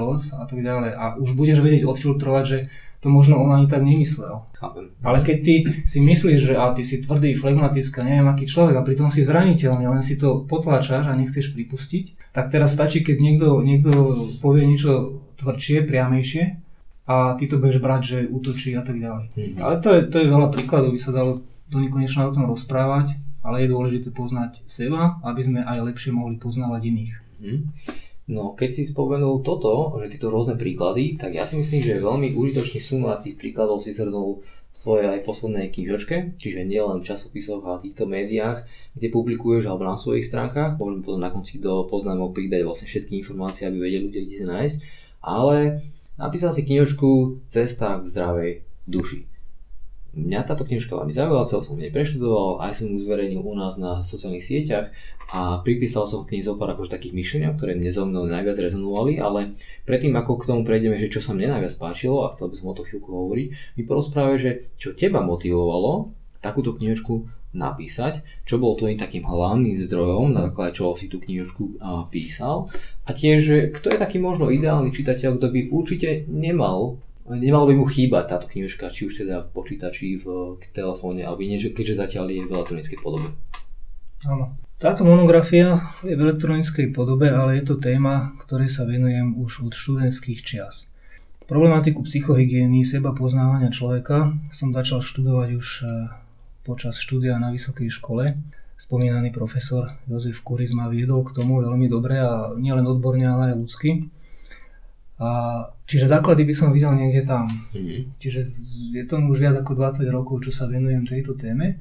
los 0.00 0.32
a 0.32 0.44
tak 0.48 0.58
ďalej 0.64 0.92
a 0.96 1.04
už 1.20 1.36
budeš 1.36 1.60
vedieť 1.60 1.84
odfiltrovať, 1.84 2.44
že 2.44 2.58
to 3.04 3.12
možno 3.12 3.36
on 3.36 3.52
ani 3.52 3.68
tak 3.68 3.84
nemyslel. 3.84 4.48
Chápem. 4.56 4.88
Ale 5.04 5.20
keď 5.20 5.38
ty 5.44 5.54
si 5.84 6.00
myslíš, 6.00 6.40
že 6.40 6.54
a 6.56 6.72
ty 6.72 6.88
si 6.88 7.04
tvrdý, 7.04 7.36
flegmatický, 7.36 8.00
neviem 8.00 8.32
aký 8.32 8.48
človek 8.48 8.80
a 8.80 8.86
pritom 8.86 9.12
si 9.12 9.20
zraniteľný, 9.20 9.84
len 9.84 10.00
si 10.00 10.16
to 10.16 10.48
potláčaš 10.48 11.12
a 11.12 11.12
nechceš 11.12 11.52
pripustiť, 11.52 12.32
tak 12.32 12.48
teraz 12.48 12.72
stačí, 12.72 13.04
keď 13.04 13.16
niekto, 13.20 13.48
niekto 13.60 13.92
povie 14.40 14.64
niečo 14.64 15.20
tvrdšie, 15.36 15.84
priamejšie 15.84 16.64
a 17.04 17.36
ty 17.36 17.44
to 17.44 17.60
budeš 17.60 17.84
brať, 17.84 18.02
že 18.08 18.18
útočí 18.24 18.72
a 18.72 18.80
tak 18.80 18.96
ďalej. 18.96 19.36
Mm-hmm. 19.36 19.60
Ale 19.60 19.74
to 19.84 19.88
je, 19.92 20.00
to 20.08 20.16
je 20.24 20.32
veľa 20.32 20.48
príkladov, 20.48 20.96
by 20.96 21.00
sa 21.04 21.12
dalo 21.12 21.44
do 21.68 21.76
nekonečna 21.84 22.24
o 22.24 22.32
tom 22.32 22.48
rozprávať, 22.48 23.20
ale 23.44 23.68
je 23.68 23.72
dôležité 23.76 24.08
poznať 24.16 24.64
seba, 24.64 25.20
aby 25.20 25.44
sme 25.44 25.60
aj 25.60 25.92
lepšie 25.92 26.16
mohli 26.16 26.40
poznávať 26.40 26.80
iných. 26.88 27.12
Mm. 27.44 27.60
No, 28.24 28.56
keď 28.56 28.70
si 28.72 28.88
spomenul 28.88 29.44
toto, 29.44 30.00
že 30.00 30.16
tieto 30.16 30.32
rôzne 30.32 30.56
príklady, 30.56 31.20
tak 31.20 31.36
ja 31.36 31.44
si 31.44 31.60
myslím, 31.60 31.84
že 31.84 32.00
veľmi 32.00 32.32
užitočný 32.32 32.80
sumár 32.80 33.20
tých 33.20 33.36
príkladov 33.36 33.84
si 33.84 33.92
zhrnul 33.92 34.40
v 34.74 34.78
tvojej 34.80 35.06
aj 35.12 35.28
poslednej 35.28 35.68
knižočke, 35.68 36.40
čiže 36.40 36.64
nielen 36.64 37.04
v 37.04 37.08
časopisoch 37.12 37.60
a 37.68 37.84
týchto 37.84 38.08
médiách, 38.08 38.64
kde 38.96 39.12
publikuješ 39.12 39.68
alebo 39.68 39.84
na 39.84 40.00
svojich 40.00 40.24
stránkach, 40.24 40.80
môžem 40.80 41.04
potom 41.04 41.20
na 41.20 41.28
konci 41.28 41.60
do 41.60 41.84
poznámok 41.84 42.32
pridať 42.32 42.64
vlastne 42.64 42.88
všetky 42.88 43.20
informácie, 43.20 43.68
aby 43.68 43.76
vedeli 43.76 44.08
ľudia, 44.08 44.22
kde 44.24 44.36
sa 44.40 44.46
nájsť, 44.56 44.76
ale 45.20 45.56
napísal 46.16 46.50
si 46.56 46.64
knižočku 46.64 47.44
Cesta 47.52 48.00
k 48.00 48.08
zdravej 48.08 48.50
duši. 48.88 49.33
Mňa 50.14 50.46
táto 50.46 50.62
knižka 50.62 50.94
veľmi 50.94 51.10
zaujala, 51.10 51.50
celý 51.50 51.62
som 51.66 51.74
nej 51.74 51.90
preštudoval, 51.90 52.62
aj 52.62 52.78
som 52.78 52.86
ju 52.86 52.98
zverejnil 53.02 53.42
u 53.42 53.54
nás 53.58 53.74
na 53.74 54.06
sociálnych 54.06 54.46
sieťach 54.46 54.94
a 55.34 55.58
pripísal 55.66 56.06
som 56.06 56.22
k 56.22 56.38
nej 56.38 56.46
zo 56.46 56.54
pár 56.54 56.70
akože 56.70 56.94
takých 56.94 57.18
myšleniek, 57.18 57.58
ktoré 57.58 57.74
mne 57.74 57.90
zo 57.90 58.06
mnou 58.06 58.22
najviac 58.30 58.54
rezonovali, 58.54 59.18
ale 59.18 59.58
predtým 59.82 60.14
ako 60.14 60.38
k 60.38 60.46
tomu 60.54 60.62
prejdeme, 60.62 60.94
že 61.02 61.10
čo 61.10 61.18
sa 61.18 61.34
mne 61.34 61.58
najviac 61.58 61.74
páčilo 61.74 62.22
a 62.22 62.30
chcel 62.30 62.46
by 62.46 62.56
som 62.56 62.70
o 62.70 62.76
to 62.78 62.86
chvíľku 62.86 63.10
hovoriť, 63.10 63.46
mi 63.74 63.82
porozprávaj, 63.82 64.38
že 64.38 64.50
čo 64.78 64.94
teba 64.94 65.18
motivovalo 65.18 66.14
takúto 66.38 66.78
knižku 66.78 67.26
napísať, 67.54 68.22
čo 68.42 68.58
bol 68.58 68.74
tvojim 68.74 68.98
takým 68.98 69.22
hlavným 69.26 69.78
zdrojom, 69.82 70.34
na 70.34 70.50
základe 70.50 70.74
čoho 70.74 70.98
si 70.98 71.06
tú 71.06 71.22
knižku 71.22 71.78
písal 72.10 72.66
a 73.06 73.10
tiež, 73.14 73.70
kto 73.74 73.94
je 73.94 73.98
taký 73.98 74.18
možno 74.18 74.50
ideálny 74.50 74.90
čitateľ, 74.90 75.38
kto 75.38 75.46
by 75.50 75.60
určite 75.70 76.26
nemal 76.26 76.98
Nemalo 77.24 77.64
by 77.72 77.74
mu 77.80 77.88
chýbať 77.88 78.36
táto 78.36 78.46
knižka, 78.52 78.92
či 78.92 79.08
už 79.08 79.24
teda 79.24 79.48
v 79.48 79.48
počítači, 79.56 80.20
v 80.20 80.60
telefóne, 80.76 81.24
alebo 81.24 81.40
nie, 81.40 81.56
keďže 81.56 81.96
zatiaľ 81.96 82.28
je 82.28 82.42
v 82.44 82.52
elektronickej 82.52 82.98
podobe. 83.00 83.32
Áno. 84.28 84.60
Táto 84.76 85.08
monografia 85.08 85.80
je 86.04 86.12
v 86.12 86.20
elektronickej 86.20 86.92
podobe, 86.92 87.32
ale 87.32 87.56
je 87.56 87.64
to 87.64 87.80
téma, 87.80 88.36
ktorej 88.44 88.68
sa 88.68 88.84
venujem 88.84 89.40
už 89.40 89.64
od 89.64 89.72
študentských 89.72 90.44
čias. 90.44 90.92
Problematiku 91.48 92.04
psychohygieny, 92.04 92.84
seba 92.84 93.16
poznávania 93.16 93.72
človeka 93.72 94.32
som 94.52 94.72
začal 94.72 95.00
študovať 95.04 95.48
už 95.56 95.68
e, 95.80 95.84
počas 96.64 96.96
štúdia 97.00 97.36
na 97.36 97.52
vysokej 97.52 97.92
škole. 97.92 98.36
Spomínaný 98.80 99.32
profesor 99.32 99.92
Jozef 100.08 100.40
Kuris 100.40 100.72
ma 100.72 100.88
viedol 100.88 101.20
k 101.24 101.36
tomu 101.36 101.60
veľmi 101.60 101.88
dobre 101.88 102.20
a 102.20 102.52
nielen 102.56 102.88
odborne, 102.88 103.24
ale 103.28 103.52
aj 103.52 103.60
ľudsky. 103.60 104.08
A, 105.14 105.28
čiže 105.86 106.10
základy 106.10 106.42
by 106.42 106.54
som 106.54 106.74
videl 106.74 106.90
niekde 106.94 107.22
tam. 107.22 107.46
Mm-hmm. 107.46 108.18
Čiže 108.18 108.40
je 108.98 109.04
to 109.06 109.22
už 109.22 109.38
viac 109.38 109.54
ako 109.54 109.78
20 109.78 110.02
rokov, 110.10 110.42
čo 110.42 110.50
sa 110.50 110.66
venujem 110.66 111.06
tejto 111.06 111.38
téme. 111.38 111.78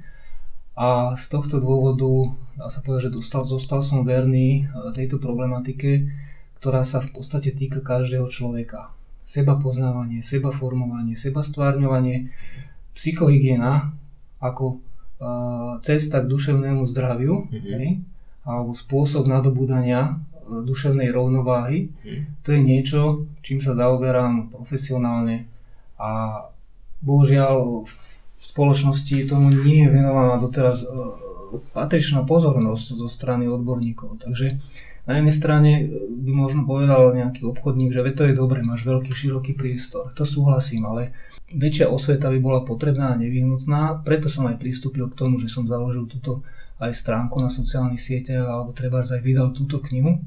A 0.73 1.13
z 1.17 1.25
tohto 1.29 1.61
dôvodu, 1.61 2.33
dá 2.57 2.69
sa 2.69 2.81
povedať, 2.81 3.09
že 3.09 3.21
dostal, 3.21 3.45
zostal 3.45 3.85
som 3.85 4.01
verný 4.01 4.65
e, 4.65 4.89
tejto 4.93 5.21
problematike, 5.21 6.09
ktorá 6.57 6.81
sa 6.81 7.01
v 7.01 7.13
podstate 7.13 7.53
týka 7.53 7.81
každého 7.81 8.25
človeka. 8.29 8.93
Seba 9.21 9.57
poznávanie, 9.57 10.25
seba 10.25 10.49
formovanie, 10.49 11.13
seba 11.13 11.45
stvárňovanie, 11.45 12.33
psychohygiena 12.93 13.93
ako 14.43 14.83
uh, 15.23 15.79
cesta 15.79 16.19
k 16.19 16.27
duševnému 16.27 16.83
zdraviu, 16.83 17.47
mm-hmm. 17.47 17.71
hej, 17.79 18.03
alebo 18.43 18.75
spôsob 18.75 19.23
nadobúdania 19.27 20.19
duševnej 20.47 21.09
rovnováhy. 21.09 21.89
Hmm. 22.03 22.23
To 22.43 22.49
je 22.51 22.61
niečo, 22.61 22.99
čím 23.41 23.63
sa 23.63 23.73
zaoberám 23.73 24.51
profesionálne 24.53 25.47
a 25.99 26.43
bohužiaľ 27.03 27.83
v 27.83 27.93
spoločnosti 28.35 29.27
tomu 29.27 29.51
nie 29.63 29.87
je 29.87 29.89
venovaná 29.91 30.35
doteraz 30.39 30.83
e, 30.83 30.87
patričná 31.71 32.27
pozornosť 32.27 32.99
zo 32.99 33.07
strany 33.07 33.47
odborníkov. 33.47 34.19
Takže 34.23 34.59
na 35.03 35.19
jednej 35.19 35.35
strane 35.35 35.71
by 36.07 36.31
možno 36.31 36.63
povedal 36.63 37.11
nejaký 37.11 37.43
obchodník, 37.43 37.91
že 37.91 38.03
to 38.15 38.23
je 38.23 38.39
dobre, 38.39 38.63
máš 38.63 38.87
veľký, 38.87 39.11
široký 39.11 39.51
priestor. 39.55 40.15
To 40.15 40.23
súhlasím, 40.23 40.87
ale 40.87 41.11
väčšia 41.51 41.91
osveta 41.91 42.31
by 42.31 42.39
bola 42.39 42.63
potrebná 42.63 43.11
a 43.11 43.19
nevyhnutná. 43.19 43.99
Preto 44.07 44.31
som 44.31 44.47
aj 44.47 44.63
pristúpil 44.63 45.11
k 45.11 45.17
tomu, 45.19 45.43
že 45.43 45.51
som 45.51 45.67
založil 45.67 46.07
túto 46.07 46.47
aj 46.83 46.93
stránku 46.93 47.39
na 47.39 47.47
sociálnych 47.47 48.01
sieťach 48.01 48.43
alebo 48.43 48.75
treba 48.75 48.99
aj 48.99 49.23
vydal 49.23 49.55
túto 49.55 49.79
knihu, 49.79 50.19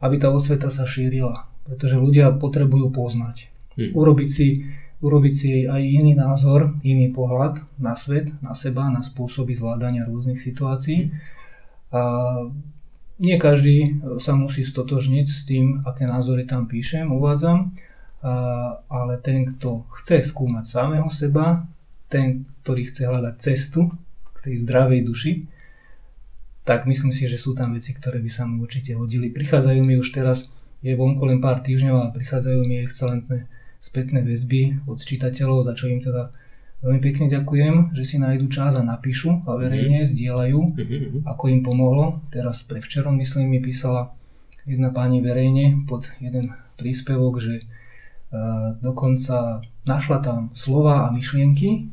aby 0.00 0.16
tá 0.16 0.32
osveta 0.32 0.72
sa 0.72 0.88
šírila. 0.88 1.44
Pretože 1.68 2.00
ľudia 2.00 2.32
potrebujú 2.32 2.88
poznať. 2.88 3.52
Hmm. 3.76 3.92
Urobiť, 3.92 4.28
si, 4.28 4.64
urobiť 5.04 5.34
si 5.36 5.50
aj 5.68 5.82
iný 5.84 6.16
názor, 6.16 6.80
iný 6.80 7.12
pohľad 7.12 7.60
na 7.76 7.92
svet, 7.92 8.32
na 8.40 8.56
seba, 8.56 8.88
na 8.88 9.04
spôsoby 9.04 9.52
zvládania 9.52 10.08
rôznych 10.08 10.40
situácií. 10.40 11.12
A 11.92 12.02
nie 13.18 13.36
každý 13.36 13.98
sa 14.22 14.38
musí 14.38 14.62
stotožniť 14.62 15.26
s 15.26 15.40
tým, 15.44 15.82
aké 15.82 16.06
názory 16.06 16.46
tam 16.46 16.70
píšem, 16.70 17.10
uvádzam, 17.10 17.74
a, 18.22 18.32
ale 18.86 19.18
ten, 19.18 19.44
kto 19.44 19.84
chce 19.98 20.22
skúmať 20.22 20.64
samého 20.64 21.10
seba, 21.10 21.66
ten, 22.08 22.46
ktorý 22.62 22.88
chce 22.88 23.02
hľadať 23.10 23.34
cestu 23.36 23.90
k 24.32 24.38
tej 24.40 24.54
zdravej 24.64 25.00
duši, 25.04 25.32
tak 26.68 26.84
myslím 26.84 27.16
si, 27.16 27.24
že 27.24 27.40
sú 27.40 27.56
tam 27.56 27.72
veci, 27.72 27.96
ktoré 27.96 28.20
by 28.20 28.28
sa 28.28 28.44
mu 28.44 28.68
určite 28.68 28.92
hodili. 28.92 29.32
Prichádzajú 29.32 29.80
mi 29.80 29.96
už 29.96 30.12
teraz, 30.12 30.52
je 30.84 30.92
vonku 30.92 31.24
len 31.24 31.40
pár 31.40 31.64
týždňov, 31.64 31.96
ale 31.96 32.10
prichádzajú 32.12 32.60
mi 32.68 32.84
excelentné 32.84 33.48
spätné 33.80 34.20
väzby 34.20 34.84
od 34.84 35.00
čitateľov, 35.00 35.64
za 35.64 35.72
čo 35.72 35.88
im 35.88 36.04
teda 36.04 36.28
veľmi 36.84 37.00
pekne 37.00 37.32
ďakujem, 37.32 37.96
že 37.96 38.04
si 38.04 38.16
nájdu 38.20 38.52
čas 38.52 38.76
a 38.76 38.84
napíšu 38.84 39.48
a 39.48 39.56
verejne 39.56 40.04
mm-hmm. 40.04 40.12
zdieľajú, 40.12 40.60
mm-hmm. 40.60 41.24
ako 41.24 41.44
im 41.48 41.60
pomohlo. 41.64 42.20
Teraz 42.28 42.60
pre 42.68 42.84
včerom, 42.84 43.16
myslím, 43.16 43.48
mi 43.48 43.64
písala 43.64 44.12
jedna 44.68 44.92
pani 44.92 45.24
verejne 45.24 45.88
pod 45.88 46.12
jeden 46.20 46.52
príspevok, 46.76 47.40
že 47.40 47.64
uh, 47.64 48.76
dokonca 48.84 49.64
našla 49.88 50.18
tam 50.20 50.52
slova 50.52 51.08
a 51.08 51.14
myšlienky, 51.16 51.88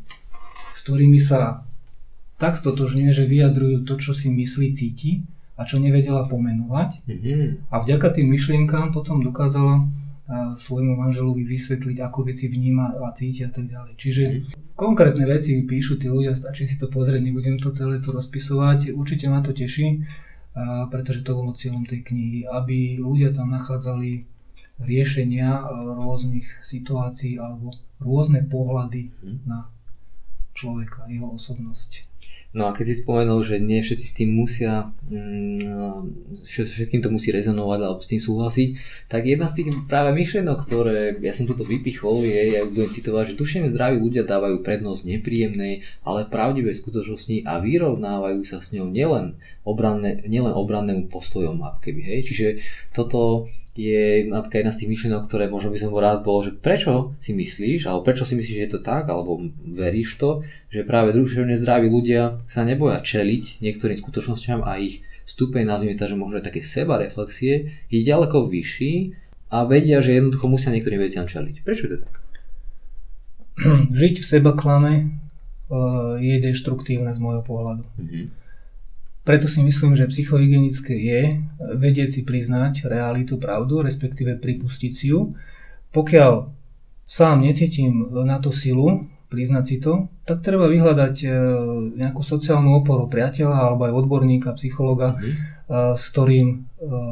s 0.75 0.79
ktorými 0.83 1.21
sa 1.21 1.63
tak 2.35 2.59
stotožňuje, 2.59 3.11
že 3.15 3.29
vyjadrujú 3.29 3.87
to, 3.87 3.95
čo 3.95 4.11
si 4.11 4.27
myslí, 4.31 4.67
cíti 4.75 5.23
a 5.55 5.63
čo 5.63 5.79
nevedela 5.79 6.27
pomenovať. 6.27 7.07
Mm-hmm. 7.07 7.71
A 7.71 7.75
vďaka 7.79 8.11
tým 8.19 8.27
myšlienkám 8.27 8.91
potom 8.91 9.23
dokázala 9.23 9.87
svojmu 10.57 10.97
manželovi 10.97 11.45
vysvetliť, 11.45 12.01
ako 12.01 12.25
veci 12.25 12.49
vníma 12.49 12.97
a 12.97 13.13
cíti 13.13 13.45
a 13.45 13.51
tak 13.53 13.69
ďalej. 13.69 13.93
Čiže 13.93 14.23
mm. 14.25 14.73
konkrétne 14.73 15.21
veci 15.29 15.53
píšu 15.61 16.01
tí 16.01 16.09
ľudia, 16.09 16.33
stačí 16.33 16.65
si 16.65 16.81
to 16.81 16.89
pozrieť, 16.89 17.21
nebudem 17.21 17.61
to 17.61 17.69
celé 17.69 18.01
tu 18.01 18.09
rozpisovať. 18.09 18.89
Určite 18.97 19.29
ma 19.29 19.45
to 19.45 19.53
teší, 19.53 20.01
pretože 20.89 21.21
to 21.21 21.37
bolo 21.37 21.53
cieľom 21.53 21.85
tej 21.85 22.01
knihy, 22.09 22.49
aby 22.49 22.97
ľudia 22.97 23.37
tam 23.37 23.53
nachádzali 23.53 24.25
riešenia 24.81 25.61
rôznych 26.01 26.57
situácií 26.65 27.37
alebo 27.37 27.77
rôzne 28.01 28.41
pohľady 28.49 29.13
mm. 29.13 29.45
na 29.45 29.69
človeka, 30.57 31.05
jeho 31.05 31.37
osobnosť. 31.37 32.14
No 32.55 32.71
a 32.71 32.75
keď 32.75 32.85
si 32.87 33.03
spomenul, 33.03 33.43
že 33.43 33.59
nie 33.59 33.83
všetci 33.83 34.05
s 34.07 34.15
tým 34.15 34.31
musia, 34.31 34.87
mm, 35.11 36.47
všetkým 36.47 37.03
to 37.03 37.11
musí 37.11 37.35
rezonovať 37.35 37.79
alebo 37.83 37.99
s 37.99 38.07
tým 38.07 38.23
súhlasiť, 38.23 38.69
tak 39.11 39.27
jedna 39.27 39.51
z 39.51 39.59
tých 39.59 39.67
práve 39.91 40.15
myšlienok, 40.15 40.63
ktoré 40.63 41.19
ja 41.19 41.35
som 41.35 41.51
toto 41.51 41.67
vypichol, 41.67 42.23
je, 42.23 42.55
ja 42.55 42.61
budem 42.63 42.95
citovať, 42.95 43.35
že 43.35 43.39
duševne 43.43 43.67
zdraví 43.67 43.99
ľudia 43.99 44.23
dávajú 44.23 44.63
prednosť 44.63 45.03
nepríjemnej, 45.03 45.83
ale 46.07 46.31
pravdivej 46.31 46.79
skutočnosti 46.79 47.43
a 47.43 47.59
vyrovnávajú 47.59 48.39
sa 48.47 48.63
s 48.63 48.71
ňou 48.71 48.87
nielen, 48.87 49.35
obranné, 49.67 50.23
nielen 50.23 50.55
obrannému 50.55 51.11
postojom, 51.11 51.59
ako 51.59 51.79
keby, 51.83 52.07
hej. 52.07 52.19
Čiže 52.23 52.47
toto 52.95 53.51
je 53.75 54.23
napríklad 54.31 54.63
jedna 54.63 54.71
z 54.71 54.79
tých 54.79 54.91
myšlienok, 54.95 55.27
ktoré 55.27 55.51
možno 55.51 55.75
by 55.75 55.79
som 55.83 55.91
bol 55.91 55.99
rád 55.99 56.23
bol, 56.23 56.39
že 56.39 56.55
prečo 56.55 57.11
si 57.19 57.35
myslíš, 57.35 57.91
alebo 57.91 58.07
prečo 58.07 58.23
si 58.23 58.39
myslíš, 58.39 58.55
že 58.55 58.63
je 58.63 58.71
to 58.71 58.79
tak, 58.79 59.11
alebo 59.11 59.43
veríš 59.67 60.15
to, 60.15 60.47
že 60.71 60.87
práve 60.87 61.11
duševne 61.11 61.59
zdraví 61.59 61.91
ľudia 61.91 62.04
sa 62.45 62.61
neboja 62.61 63.01
čeliť 63.01 63.61
niektorým 63.61 63.97
skutočnosťam 63.97 64.61
a 64.61 64.77
ich 64.77 65.01
stupeň, 65.25 65.65
nazvime 65.65 65.97
to, 65.97 66.05
že 66.05 66.19
možno 66.19 66.45
také 66.45 66.61
seba 66.61 67.01
reflexie, 67.01 67.81
je 67.89 67.99
ďaleko 68.05 68.45
vyšší 68.45 68.93
a 69.49 69.65
vedia, 69.65 69.99
že 69.99 70.17
jednoducho 70.17 70.45
musia 70.45 70.69
niektorým 70.69 71.01
veciam 71.01 71.25
čeliť. 71.25 71.65
Prečo 71.65 71.89
je 71.89 71.91
to 71.91 71.97
tak? 72.05 72.15
Žiť 74.01 74.15
v 74.21 74.25
seba 74.25 74.51
klame 74.53 74.93
eh, 74.95 75.05
je 76.21 76.35
deštruktívne 76.39 77.09
z 77.15 77.19
môjho 77.19 77.41
pohľadu. 77.41 77.85
Mm-hmm 77.97 78.45
preto 79.25 79.49
si 79.49 79.65
myslím, 79.65 79.97
že 79.97 80.05
psychohygienické 80.05 80.93
je 80.93 81.41
vedieť 81.57 82.09
si 82.13 82.21
priznať 82.21 82.85
realitu, 82.85 83.41
pravdu, 83.41 83.81
respektíve 83.81 84.37
pripustiť 84.37 84.91
si 84.93 85.09
ju. 85.09 85.33
Pokiaľ 85.89 86.45
sám 87.09 87.41
necítim 87.41 88.05
na 88.13 88.37
to 88.37 88.53
silu, 88.53 89.01
priznať 89.35 89.63
si 89.67 89.83
to, 89.83 90.07
tak 90.23 90.39
treba 90.39 90.71
vyhľadať 90.71 91.15
e, 91.21 91.27
nejakú 91.99 92.23
sociálnu 92.23 92.79
oporu 92.79 93.11
priateľa 93.11 93.67
alebo 93.67 93.91
aj 93.91 93.93
odborníka, 93.99 94.55
psychologa, 94.55 95.19
mm. 95.19 95.99
s 95.99 96.03
ktorým 96.15 96.47
e, 96.47 96.57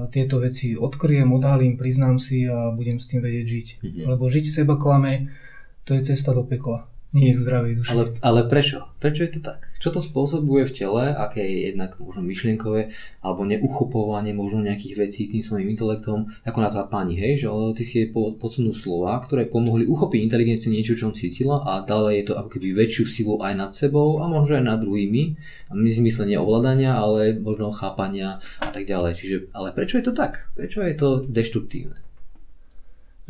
tieto 0.07 0.39
veci 0.39 0.79
odkryjem, 0.79 1.27
odhalím, 1.35 1.75
priznám 1.75 2.15
si 2.15 2.47
a 2.47 2.71
budem 2.71 3.03
s 3.03 3.11
tým 3.11 3.19
vedieť 3.19 3.45
žiť. 3.45 3.67
Mm. 3.83 4.05
Lebo 4.15 4.31
žiť 4.31 4.63
seba 4.63 4.79
klame, 4.79 5.35
to 5.83 5.91
je 5.99 6.15
cesta 6.15 6.31
do 6.31 6.47
pekla. 6.47 6.87
Nie 7.13 7.37
k 7.37 7.39
zdravej 7.45 7.73
duši. 7.77 7.93
Ale, 7.93 8.03
ale 8.25 8.39
prečo? 8.49 8.89
Prečo 8.97 9.21
je 9.29 9.37
to 9.37 9.41
tak? 9.45 9.69
Čo 9.77 9.93
to 9.93 10.01
spôsobuje 10.01 10.65
v 10.65 10.73
tele, 10.73 11.13
aké 11.13 11.45
je 11.45 11.59
jednak 11.69 11.93
možno 12.01 12.25
myšlienkové, 12.25 12.89
alebo 13.21 13.45
neuchopovanie 13.45 14.33
možno 14.33 14.65
nejakých 14.65 14.97
vecí 14.97 15.29
tým 15.29 15.45
svojim 15.45 15.69
intelektom, 15.69 16.33
ako 16.41 16.59
na 16.59 16.73
tá 16.73 16.89
pani, 16.89 17.13
hej, 17.13 17.45
že 17.45 17.47
ty 17.77 17.83
si 17.85 17.93
jej 18.01 18.09
podsunú 18.13 18.73
slova, 18.73 19.21
ktoré 19.21 19.45
pomohli 19.45 19.85
uchopiť 19.85 20.19
inteligenciu 20.25 20.73
niečo, 20.73 20.97
čo 20.97 21.13
on 21.13 21.15
cítila 21.15 21.61
a 21.61 21.85
dále 21.85 22.17
je 22.17 22.33
to 22.33 22.33
ako 22.33 22.49
keby 22.57 22.73
väčšiu 22.73 23.05
silu 23.05 23.35
aj 23.45 23.53
nad 23.53 23.71
sebou 23.77 24.17
a 24.17 24.25
možno 24.25 24.57
aj 24.57 24.65
nad 24.65 24.79
druhými. 24.81 25.37
A 25.69 25.77
my 25.77 25.89
zmysle 25.93 26.25
ovládania, 26.33 26.97
ale 26.97 27.37
možno 27.37 27.69
chápania 27.69 28.41
a 28.57 28.69
tak 28.73 28.89
ďalej. 28.89 29.21
Čiže, 29.21 29.37
ale 29.53 29.69
prečo 29.69 30.01
je 30.01 30.05
to 30.09 30.13
tak? 30.17 30.49
Prečo 30.57 30.81
je 30.81 30.95
to 30.97 31.21
deštruktívne? 31.29 31.99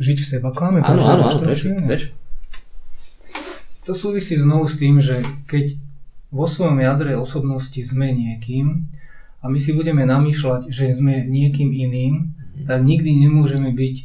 Žiť 0.00 0.18
v 0.24 0.26
seba 0.26 0.50
klame? 0.50 0.80
Áno, 0.80 1.04
áno, 1.04 1.28
áno, 1.28 1.38
prečo? 1.44 1.68
prečo? 1.84 2.23
To 3.84 3.92
súvisí 3.92 4.40
znovu 4.40 4.64
s 4.64 4.80
tým, 4.80 4.96
že 4.96 5.20
keď 5.44 5.76
vo 6.32 6.48
svojom 6.48 6.80
jadre 6.80 7.20
osobnosti 7.20 7.76
sme 7.84 8.16
niekým 8.16 8.88
a 9.44 9.52
my 9.52 9.60
si 9.60 9.76
budeme 9.76 10.08
namýšľať, 10.08 10.72
že 10.72 10.88
sme 10.88 11.28
niekým 11.28 11.68
iným, 11.68 12.32
mm. 12.32 12.64
tak 12.64 12.80
nikdy 12.80 13.28
nemôžeme 13.28 13.70
byť 13.76 13.96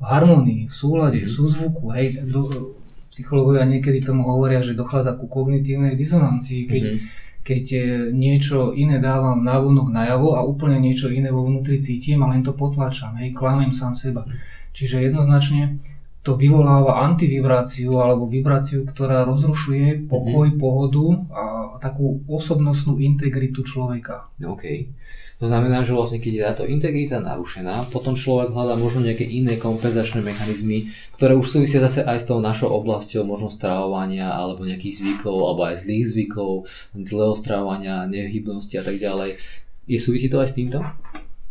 v 0.00 0.04
harmonii, 0.04 0.62
v 0.66 0.74
súlade, 0.74 1.20
v 1.22 1.30
súzvuku. 1.30 1.94
Hej, 1.94 2.26
do, 2.26 2.74
psychológovia 3.06 3.70
niekedy 3.70 4.02
tomu 4.02 4.26
hovoria, 4.26 4.66
že 4.66 4.74
dochádza 4.74 5.14
ku 5.14 5.30
kognitívnej 5.30 5.94
dizonancii, 5.94 6.66
keď, 6.66 6.82
mm. 6.82 6.98
keď 7.46 7.64
e, 7.70 7.80
niečo 8.10 8.74
iné 8.74 8.98
dávam 8.98 9.46
návonok 9.46 9.94
najavo 9.94 10.38
a 10.38 10.42
úplne 10.42 10.82
niečo 10.82 11.06
iné 11.06 11.30
vo 11.30 11.46
vnútri 11.46 11.78
cítim 11.78 12.18
a 12.26 12.30
len 12.34 12.42
to 12.42 12.50
potlačam, 12.50 13.14
hej, 13.22 13.30
klamem 13.30 13.70
sám 13.70 13.94
seba. 13.94 14.26
Mm. 14.26 14.34
Čiže 14.74 15.06
jednoznačne 15.06 15.78
to 16.20 16.36
vyvoláva 16.36 17.00
antivibráciu 17.00 17.96
alebo 17.96 18.28
vibráciu, 18.28 18.84
ktorá 18.84 19.24
rozrušuje 19.24 20.04
pokoj, 20.04 20.52
mm-hmm. 20.52 20.60
pohodu 20.60 21.06
a 21.32 21.44
takú 21.80 22.20
osobnostnú 22.28 23.00
integritu 23.00 23.64
človeka. 23.64 24.28
OK. 24.36 24.92
To 25.40 25.48
znamená, 25.48 25.80
že 25.80 25.96
vlastne 25.96 26.20
keď 26.20 26.32
je 26.36 26.46
táto 26.52 26.64
integrita 26.68 27.16
narušená, 27.16 27.88
potom 27.88 28.12
človek 28.12 28.52
hľadá 28.52 28.76
možno 28.76 29.00
nejaké 29.00 29.24
iné 29.24 29.56
kompenzačné 29.56 30.20
mechanizmy, 30.20 30.92
ktoré 31.16 31.32
už 31.32 31.48
súvisia 31.48 31.80
zase 31.80 32.04
aj 32.04 32.20
s 32.20 32.28
tou 32.28 32.44
našou 32.44 32.68
oblasťou 32.76 33.24
možno 33.24 33.48
stravovania 33.48 34.28
alebo 34.28 34.68
nejakých 34.68 35.00
zvykov 35.00 35.32
alebo 35.32 35.64
aj 35.64 35.88
zlých 35.88 36.12
zvykov, 36.12 36.68
zlého 36.92 37.32
stravovania, 37.32 38.04
nehybnosti 38.04 38.76
a 38.76 38.84
tak 38.84 39.00
ďalej. 39.00 39.40
Je 39.88 39.96
súvisí 39.96 40.28
to 40.28 40.44
aj 40.44 40.52
s 40.52 40.56
týmto? 40.60 40.84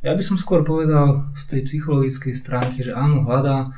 Ja 0.05 0.13
by 0.13 0.21
som 0.21 0.37
skôr 0.37 0.61
povedal 0.61 1.33
z 1.33 1.43
tej 1.49 1.61
psychologickej 1.65 2.37
stránky, 2.37 2.85
že 2.85 2.93
áno, 2.93 3.25
hľadá 3.25 3.73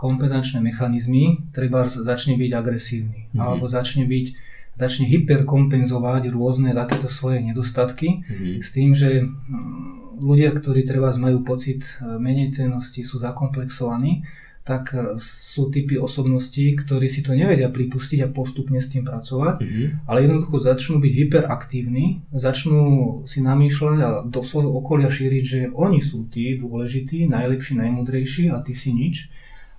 kompenzačné 0.00 0.64
mechanizmy, 0.64 1.44
treba 1.52 1.84
začne 1.84 2.40
byť 2.40 2.50
agresívny, 2.56 3.20
mm-hmm. 3.28 3.36
alebo 3.36 3.68
začne 3.68 4.08
byť 4.08 4.26
začne 4.72 5.04
hyperkompenzovať 5.12 6.32
rôzne 6.32 6.72
takéto 6.72 7.12
svoje 7.12 7.44
nedostatky 7.44 8.24
mm-hmm. 8.24 8.54
s 8.64 8.68
tým, 8.72 8.96
že 8.96 9.20
mm, 9.20 10.16
ľudia, 10.24 10.56
ktorí 10.56 10.88
treba 10.88 11.12
majú 11.20 11.44
pocit 11.44 11.84
e, 12.00 12.16
menej 12.16 12.56
cennosti, 12.56 13.04
sú 13.04 13.20
zakomplexovaní, 13.20 14.24
tak 14.64 14.96
e, 14.96 15.20
sú 15.20 15.68
typy 15.68 16.00
osobností, 16.00 16.80
ktorí 16.80 17.12
si 17.12 17.20
to 17.20 17.36
nevedia 17.36 17.68
pripustiť 17.68 18.24
a 18.24 18.32
postupne 18.32 18.80
s 18.80 18.88
tým 18.88 19.04
pracovať, 19.04 19.54
mm-hmm. 19.60 19.86
ale 20.08 20.24
jednoducho 20.24 20.56
začnú 20.64 20.96
byť 21.02 21.12
hyperaktívni, 21.12 22.24
začnú 22.32 22.80
si 23.28 23.44
namýšľať 23.44 23.98
a 24.00 24.10
do 24.24 24.40
svojho 24.40 24.72
okolia 24.80 25.12
šíriť, 25.12 25.44
že 25.44 25.60
oni 25.76 26.00
sú 26.00 26.24
tí 26.32 26.56
dôležití, 26.56 27.28
najlepší, 27.28 27.76
najmudrejší 27.84 28.48
a 28.48 28.64
ty 28.64 28.72
si 28.72 28.96
nič 28.96 29.28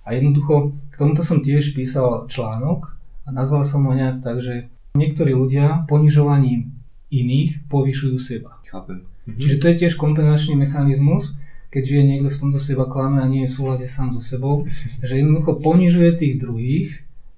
a 0.02 0.08
jednoducho, 0.12 0.74
k 0.90 0.94
tomuto 0.98 1.22
som 1.22 1.42
tiež 1.42 1.78
písal 1.78 2.26
článok 2.26 2.98
a 3.26 3.30
nazval 3.30 3.62
som 3.62 3.86
ho 3.86 3.92
nejak 3.94 4.18
tak, 4.18 4.42
že 4.42 4.66
niektorí 4.98 5.32
ľudia 5.32 5.86
ponižovaním 5.86 6.74
iných 7.12 7.68
povyšujú 7.70 8.16
seba. 8.18 8.58
Chápem. 8.66 9.06
Mhm. 9.28 9.38
Čiže 9.38 9.56
to 9.62 9.66
je 9.70 9.78
tiež 9.86 9.94
kompenzačný 9.94 10.58
mechanizmus, 10.58 11.38
keď 11.72 11.82
žije 11.88 12.02
niekto 12.04 12.28
v 12.28 12.40
tomto 12.40 12.60
seba 12.60 12.84
klame 12.84 13.22
a 13.22 13.30
nie 13.30 13.46
je 13.46 13.50
v 13.52 13.56
súlade 13.56 13.86
sám 13.88 14.12
so 14.18 14.22
sebou, 14.22 14.66
že 15.06 15.14
jednoducho 15.14 15.62
ponižuje 15.62 16.10
tých 16.18 16.34
druhých, 16.42 16.88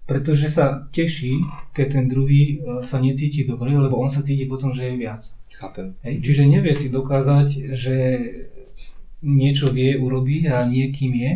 pretože 0.04 0.52
sa 0.52 0.84
teší, 0.92 1.40
keď 1.72 1.86
ten 1.88 2.04
druhý 2.12 2.60
e, 2.60 2.84
sa 2.84 3.00
necíti 3.00 3.48
dobre, 3.48 3.72
lebo 3.72 3.96
on 3.96 4.12
sa 4.12 4.20
cíti 4.20 4.44
potom, 4.44 4.72
že 4.72 4.92
je 4.92 5.00
viac. 5.00 5.20
Chápem. 5.54 5.96
Hej? 6.04 6.20
Čiže 6.20 6.50
nevie 6.50 6.76
si 6.76 6.92
dokázať, 6.92 7.72
že 7.72 7.96
niečo 9.24 9.72
vie 9.72 9.96
urobiť 9.96 10.52
a 10.52 10.68
niekým 10.68 11.12
je 11.16 11.32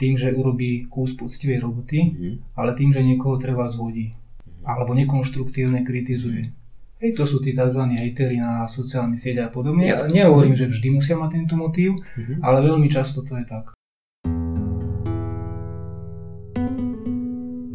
tým, 0.00 0.16
že 0.16 0.32
urobí 0.32 0.88
kus 0.88 1.12
poctivej 1.12 1.60
roboty, 1.60 2.00
mm-hmm. 2.00 2.56
ale 2.56 2.72
tým, 2.72 2.88
že 2.88 3.04
niekoho 3.04 3.36
treba 3.36 3.68
zhodí. 3.68 4.16
Mm-hmm. 4.16 4.64
Alebo 4.64 4.96
nekonštruktívne 4.96 5.84
kritizuje. 5.84 6.56
Hej, 7.00 7.16
to 7.16 7.28
sú 7.28 7.44
tí 7.44 7.52
tzv. 7.52 7.84
hejteri 7.96 8.40
na 8.40 8.64
sociálnych 8.64 9.20
sieťach 9.20 9.48
a 9.48 9.52
podobne. 9.52 9.88
Ja 9.88 10.08
nehovorím, 10.08 10.56
že 10.56 10.68
vždy 10.68 10.88
musia 10.96 11.20
mať 11.20 11.36
tento 11.36 11.60
motív, 11.60 12.00
mm-hmm. 12.00 12.40
ale 12.40 12.64
veľmi 12.64 12.88
často 12.88 13.20
to 13.20 13.36
je 13.36 13.44
tak. 13.44 13.76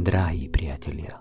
Drahí 0.06 0.46
priatelia, 0.54 1.18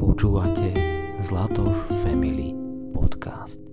počúvate 0.00 0.72
Zlatoš 1.20 1.92
Family 2.00 2.56
Podcast. 2.96 3.65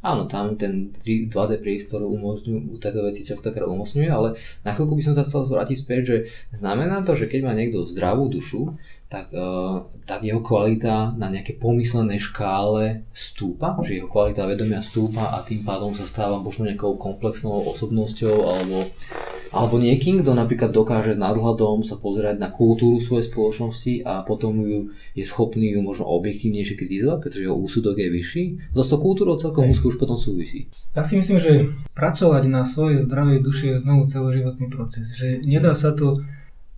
Áno, 0.00 0.24
tam 0.24 0.56
ten 0.56 0.88
2D 0.96 1.60
priestor 1.60 2.00
umožňujú, 2.08 2.80
tieto 2.80 3.04
veci 3.04 3.20
častokrát 3.20 3.68
umocňuje, 3.68 4.08
ale 4.08 4.32
na 4.64 4.72
chvíľku 4.72 4.96
by 4.96 5.04
som 5.04 5.12
sa 5.12 5.28
chcel 5.28 5.44
vrátiť 5.44 5.76
späť, 5.76 6.00
že 6.08 6.16
znamená 6.56 7.04
to, 7.04 7.12
že 7.12 7.28
keď 7.28 7.40
má 7.44 7.52
niekto 7.52 7.84
zdravú 7.84 8.32
dušu, 8.32 8.80
tak, 9.10 9.28
uh, 9.34 9.90
tak 10.06 10.22
jeho 10.22 10.38
kvalita 10.38 11.18
na 11.18 11.28
nejaké 11.28 11.58
pomyslenej 11.58 12.30
škále 12.30 13.04
stúpa, 13.10 13.74
že 13.82 14.00
jeho 14.00 14.08
kvalita 14.08 14.46
vedomia 14.46 14.78
stúpa 14.80 15.34
a 15.34 15.42
tým 15.42 15.66
pádom 15.66 15.92
sa 15.98 16.06
stáva 16.06 16.38
možno 16.38 16.64
nejakou 16.64 16.94
komplexnou 16.94 17.74
osobnosťou 17.74 18.36
alebo 18.46 18.86
alebo 19.50 19.82
niekým, 19.82 20.22
kto 20.22 20.32
napríklad 20.34 20.70
dokáže 20.70 21.18
nadhľadom 21.18 21.82
sa 21.82 21.98
pozerať 21.98 22.38
na 22.38 22.54
kultúru 22.54 23.02
svojej 23.02 23.26
spoločnosti 23.26 24.06
a 24.06 24.22
potom 24.22 24.62
ju 24.62 24.94
je 25.18 25.26
schopný 25.26 25.74
ju 25.74 25.82
možno 25.82 26.06
objektívnejšie 26.06 26.78
kritizovať, 26.78 27.18
pretože 27.18 27.44
jeho 27.50 27.58
úsudok 27.58 27.98
je 27.98 28.08
vyšší. 28.14 28.44
So 28.74 28.86
s 28.86 28.94
kultúrou 28.94 29.34
celkom 29.36 29.66
úzko 29.66 29.90
už 29.90 29.98
potom 29.98 30.14
súvisí. 30.14 30.70
Ja 30.94 31.02
si 31.02 31.18
myslím, 31.18 31.38
že 31.42 31.66
pracovať 31.98 32.46
na 32.46 32.62
svojej 32.62 33.02
zdravej 33.02 33.42
duši 33.42 33.64
je 33.74 33.82
znovu 33.82 34.06
celoživotný 34.06 34.70
proces. 34.70 35.10
Že 35.18 35.42
nedá 35.42 35.74
sa 35.74 35.90
to 35.90 36.22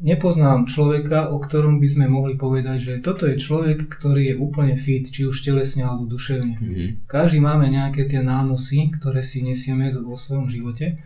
nepoznám 0.03 0.67
človeka, 0.67 1.31
o 1.31 1.39
ktorom 1.39 1.79
by 1.79 1.89
sme 1.89 2.07
mohli 2.11 2.35
povedať, 2.35 2.79
že 2.81 2.95
toto 3.05 3.29
je 3.31 3.39
človek, 3.39 3.87
ktorý 3.87 4.35
je 4.35 4.41
úplne 4.41 4.75
fit, 4.75 5.07
či 5.07 5.29
už 5.29 5.47
telesne 5.47 5.87
alebo 5.87 6.11
duševne. 6.11 6.59
Mm-hmm. 6.59 6.89
Každý 7.07 7.39
máme 7.39 7.71
nejaké 7.71 8.11
tie 8.11 8.19
nánosy, 8.25 8.91
ktoré 8.99 9.23
si 9.23 9.47
nesieme 9.47 9.93
vo 9.95 10.19
svojom 10.19 10.51
živote 10.51 10.99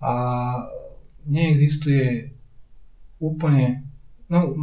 a 0.00 0.12
neexistuje 1.28 2.32
úplne 3.20 3.84
No, 4.30 4.54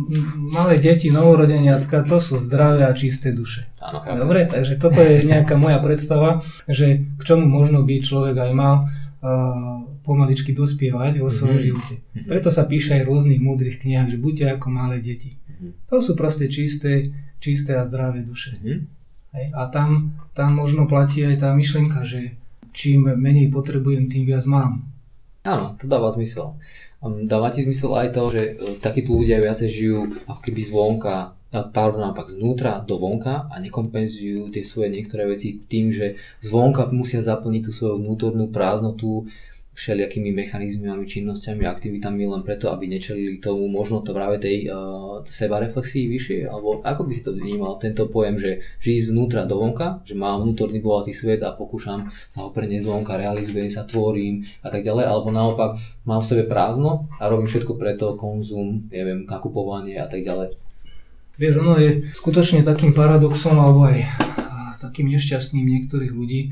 malé 0.48 0.80
deti, 0.80 1.12
novorodeniatka, 1.12 2.08
to 2.08 2.24
sú 2.24 2.40
zdravé 2.40 2.88
a 2.88 2.96
čisté 2.96 3.36
duše. 3.36 3.68
Áno, 3.84 4.24
Dobre, 4.24 4.48
takže 4.48 4.80
toto 4.80 5.04
je 5.04 5.28
nejaká 5.28 5.60
moja 5.60 5.84
predstava, 5.84 6.40
že 6.72 7.04
k 7.20 7.22
čomu 7.28 7.52
možno 7.52 7.84
by 7.84 8.00
človek 8.00 8.48
aj 8.48 8.52
mal 8.56 8.88
uh, 8.88 9.84
pomaličky 10.08 10.56
dospievať 10.56 11.20
vo 11.20 11.28
svojom 11.28 11.60
mm-hmm. 11.60 11.68
živote. 11.68 11.96
Mm-hmm. 12.00 12.30
Preto 12.32 12.48
sa 12.48 12.64
píše 12.64 12.96
aj 12.96 13.04
v 13.04 13.10
rôznych 13.12 13.44
múdrych 13.44 13.84
knihách, 13.84 14.16
že 14.16 14.24
buďte 14.24 14.56
ako 14.56 14.68
malé 14.72 15.04
deti. 15.04 15.36
Mm-hmm. 15.36 15.92
To 15.92 16.00
sú 16.00 16.16
proste 16.16 16.48
čisté, 16.48 17.04
čisté 17.44 17.76
a 17.76 17.84
zdravé 17.84 18.24
duše. 18.24 18.56
Mm-hmm. 18.56 18.80
Hej, 19.36 19.46
a 19.52 19.68
tam, 19.68 20.16
tam 20.32 20.64
možno 20.64 20.88
platí 20.88 21.28
aj 21.28 21.44
tá 21.44 21.52
myšlienka, 21.52 22.08
že 22.08 22.40
čím 22.72 23.12
menej 23.20 23.52
potrebujem, 23.52 24.08
tým 24.08 24.24
viac 24.32 24.48
mám. 24.48 24.88
Áno, 25.48 25.80
to 25.80 25.88
dáva 25.88 26.12
zmysel. 26.12 26.60
Dáva 27.24 27.48
ti 27.48 27.64
zmysel 27.64 27.96
aj 27.96 28.08
to, 28.12 28.24
že 28.36 28.42
e, 28.44 28.52
takíto 28.84 29.16
ľudia 29.16 29.40
viacej 29.40 29.70
žijú 29.70 30.00
ako 30.28 30.40
keby 30.44 30.62
zvonka, 30.66 31.38
pardon, 31.72 32.04
naopak 32.04 32.36
znútra 32.36 32.84
do 32.84 33.00
vonka 33.00 33.48
a 33.48 33.56
nekompenzujú 33.64 34.52
tie 34.52 34.68
svoje 34.68 34.92
niektoré 34.92 35.24
veci 35.24 35.56
tým, 35.56 35.94
že 35.96 36.20
zvonka 36.44 36.92
musia 36.92 37.24
zaplniť 37.24 37.62
tú 37.64 37.72
svoju 37.72 38.04
vnútornú 38.04 38.52
prázdnotu 38.52 39.30
všelijakými 39.78 40.34
mechanizmami, 40.34 41.06
činnosťami, 41.06 41.70
aktivitami 41.70 42.26
len 42.26 42.42
preto, 42.42 42.74
aby 42.74 42.90
nečelili 42.90 43.38
tomu 43.38 43.70
možno 43.70 44.02
to 44.02 44.10
práve 44.10 44.42
tej 44.42 44.74
uh, 44.74 45.22
seba 45.22 45.62
reflexii 45.62 46.10
vyššie, 46.10 46.50
alebo 46.50 46.82
ako 46.82 47.06
by 47.06 47.14
si 47.14 47.22
to 47.22 47.38
vnímal, 47.38 47.78
tento 47.78 48.10
pojem, 48.10 48.42
že 48.42 48.66
žiť 48.82 49.14
znútra 49.14 49.46
do 49.46 49.62
vonka, 49.62 50.02
že 50.02 50.18
mám 50.18 50.42
vnútorný 50.42 50.82
bohatý 50.82 51.14
svet 51.14 51.46
a 51.46 51.54
pokúšam 51.54 52.10
sa 52.26 52.42
ho 52.42 52.50
preniesť 52.50 52.90
zvonka, 52.90 53.22
realizujem 53.22 53.70
sa, 53.70 53.86
tvorím 53.86 54.42
a 54.66 54.74
tak 54.74 54.82
ďalej, 54.82 55.06
alebo 55.06 55.30
naopak 55.30 55.78
mám 56.10 56.26
v 56.26 56.30
sebe 56.34 56.44
prázdno 56.50 57.06
a 57.22 57.30
robím 57.30 57.46
všetko 57.46 57.78
preto, 57.78 58.18
konzum, 58.18 58.90
neviem, 58.90 59.30
nakupovanie 59.30 60.02
a 60.02 60.10
tak 60.10 60.26
ďalej. 60.26 60.58
Vieš, 61.38 61.62
ono 61.62 61.78
je 61.78 62.10
skutočne 62.18 62.66
takým 62.66 62.98
paradoxom, 62.98 63.54
alebo 63.54 63.86
aj 63.86 64.02
takým 64.82 65.06
nešťastným 65.14 65.70
niektorých 65.70 66.10
ľudí, 66.10 66.50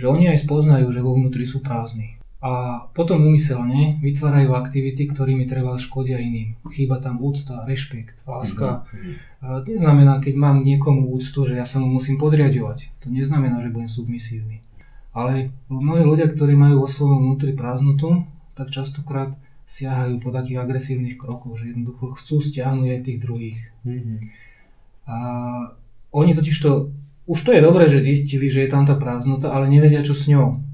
že 0.00 0.08
oni 0.08 0.32
aj 0.32 0.48
spoznajú, 0.48 0.88
že 0.88 1.04
vo 1.04 1.12
vnútri 1.12 1.44
sú 1.44 1.60
prázdni 1.60 2.17
a 2.38 2.86
potom 2.94 3.18
umyselne 3.26 3.98
vytvárajú 3.98 4.54
aktivity, 4.54 5.10
ktorými 5.10 5.50
treba 5.50 5.74
škodia 5.74 6.22
iným. 6.22 6.54
Chýba 6.70 7.02
tam 7.02 7.18
úcta, 7.18 7.66
rešpekt, 7.66 8.22
láska. 8.30 8.86
Mm-hmm. 8.86 9.66
Neznamená, 9.66 10.22
keď 10.22 10.34
mám 10.38 10.62
k 10.62 10.70
niekomu 10.70 11.10
úctu, 11.10 11.42
že 11.42 11.58
ja 11.58 11.66
sa 11.66 11.82
mu 11.82 11.90
musím 11.90 12.14
podriadovať. 12.14 12.94
To 13.02 13.10
neznamená, 13.10 13.58
že 13.58 13.74
budem 13.74 13.90
submisívny. 13.90 14.62
Ale 15.10 15.50
mnohí 15.66 16.06
ľudia, 16.06 16.30
ktorí 16.30 16.54
majú 16.54 16.86
vo 16.86 16.88
svojom 16.88 17.26
vnútri 17.26 17.58
prázdnotu, 17.58 18.22
tak 18.54 18.70
častokrát 18.70 19.34
siahajú 19.66 20.22
po 20.22 20.30
takých 20.30 20.62
agresívnych 20.62 21.18
krokoch, 21.18 21.58
že 21.58 21.74
jednoducho 21.74 22.14
chcú 22.14 22.38
stiahnuť 22.38 22.86
aj 22.86 23.00
tých 23.02 23.18
druhých. 23.18 23.58
Mm-hmm. 23.82 24.18
A 25.10 25.18
oni 26.14 26.38
totiž 26.38 26.54
to, 26.62 26.94
už 27.26 27.38
to 27.42 27.50
je 27.50 27.66
dobré, 27.66 27.90
že 27.90 27.98
zistili, 27.98 28.46
že 28.46 28.62
je 28.62 28.70
tam 28.70 28.86
tá 28.86 28.94
prázdnota, 28.94 29.50
ale 29.50 29.66
nevedia, 29.66 30.06
čo 30.06 30.14
s 30.14 30.30
ňou. 30.30 30.67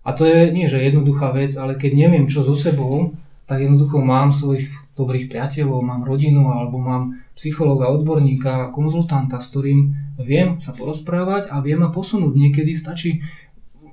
A 0.00 0.16
to 0.16 0.24
je 0.24 0.48
nie, 0.48 0.64
že 0.64 0.80
jednoduchá 0.80 1.32
vec, 1.36 1.52
ale 1.60 1.76
keď 1.76 1.92
neviem, 1.92 2.24
čo 2.24 2.40
so 2.40 2.56
sebou, 2.56 3.12
tak 3.44 3.66
jednoducho 3.66 4.00
mám 4.00 4.30
svojich 4.32 4.70
dobrých 4.94 5.26
priateľov, 5.26 5.82
mám 5.82 6.06
rodinu 6.06 6.54
alebo 6.54 6.78
mám 6.78 7.18
psychológa, 7.34 7.90
odborníka, 7.90 8.70
konzultanta, 8.70 9.40
s 9.42 9.50
ktorým 9.50 9.96
viem 10.20 10.60
sa 10.60 10.76
porozprávať 10.76 11.50
a 11.50 11.58
viem 11.58 11.80
ma 11.80 11.90
posunúť. 11.90 12.36
Niekedy 12.36 12.72
stačí 12.76 13.24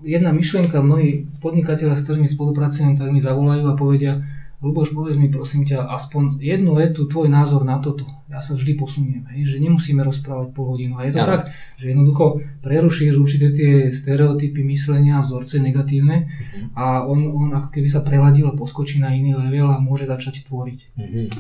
jedna 0.03 0.35
myšlienka, 0.35 0.83
mnohí 0.83 1.27
podnikateľa, 1.39 1.95
s 1.95 2.05
ktorými 2.05 2.29
spolupracujem, 2.29 2.99
tak 2.99 3.09
mi 3.09 3.23
zavolajú 3.23 3.63
a 3.71 3.79
povedia, 3.79 4.23
Luboš, 4.57 4.93
povedz 4.93 5.21
mi 5.21 5.29
prosím 5.29 5.69
ťa 5.69 5.85
aspoň 5.85 6.41
jednu 6.41 6.73
vetu, 6.73 7.05
tvoj 7.05 7.29
názor 7.29 7.61
na 7.61 7.77
toto. 7.77 8.09
Ja 8.27 8.43
sa 8.43 8.59
vždy 8.59 8.75
posuniem, 8.75 9.23
hej, 9.31 9.55
že 9.55 9.63
nemusíme 9.63 10.03
rozprávať 10.03 10.51
pol 10.51 10.75
hodinu. 10.75 10.99
A 10.99 11.07
je 11.07 11.15
to 11.15 11.23
ja. 11.23 11.27
tak, 11.31 11.41
že 11.79 11.95
jednoducho 11.95 12.43
prerušíš 12.59 13.15
určité 13.15 13.55
tie 13.55 13.87
stereotypy 13.87 14.67
myslenia, 14.67 15.23
vzorce 15.23 15.63
negatívne 15.63 16.27
uh-huh. 16.27 16.75
a 16.75 16.85
on, 17.07 17.23
on 17.23 17.49
ako 17.55 17.71
keby 17.71 17.87
sa 17.87 18.03
preladil 18.03 18.51
a 18.51 18.59
poskočí 18.59 18.99
na 18.99 19.15
iný 19.15 19.31
level 19.31 19.71
a 19.71 19.79
môže 19.79 20.11
začať 20.11 20.43
tvoriť. 20.43 20.79
Uh-huh. 20.99 21.31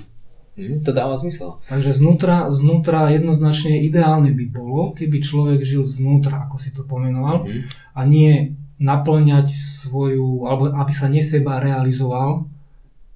Mm, 0.55 0.79
to 0.79 0.95
dáva 0.95 1.19
zmysel. 1.19 1.59
Takže 1.67 1.91
znútra, 1.91 2.47
znútra 2.55 3.11
jednoznačne 3.11 3.83
ideálne 3.83 4.31
by 4.31 4.45
bolo, 4.47 4.95
keby 4.95 5.19
človek 5.19 5.67
žil 5.67 5.83
znútra, 5.83 6.47
ako 6.47 6.55
si 6.55 6.71
to 6.71 6.87
pomenoval, 6.87 7.43
uh-huh. 7.43 7.67
a 7.99 8.01
nie 8.07 8.55
naplňať 8.79 9.51
svoju, 9.51 10.47
alebo 10.47 10.71
aby 10.71 10.93
sa 10.95 11.11
neseba 11.11 11.59
realizoval, 11.59 12.47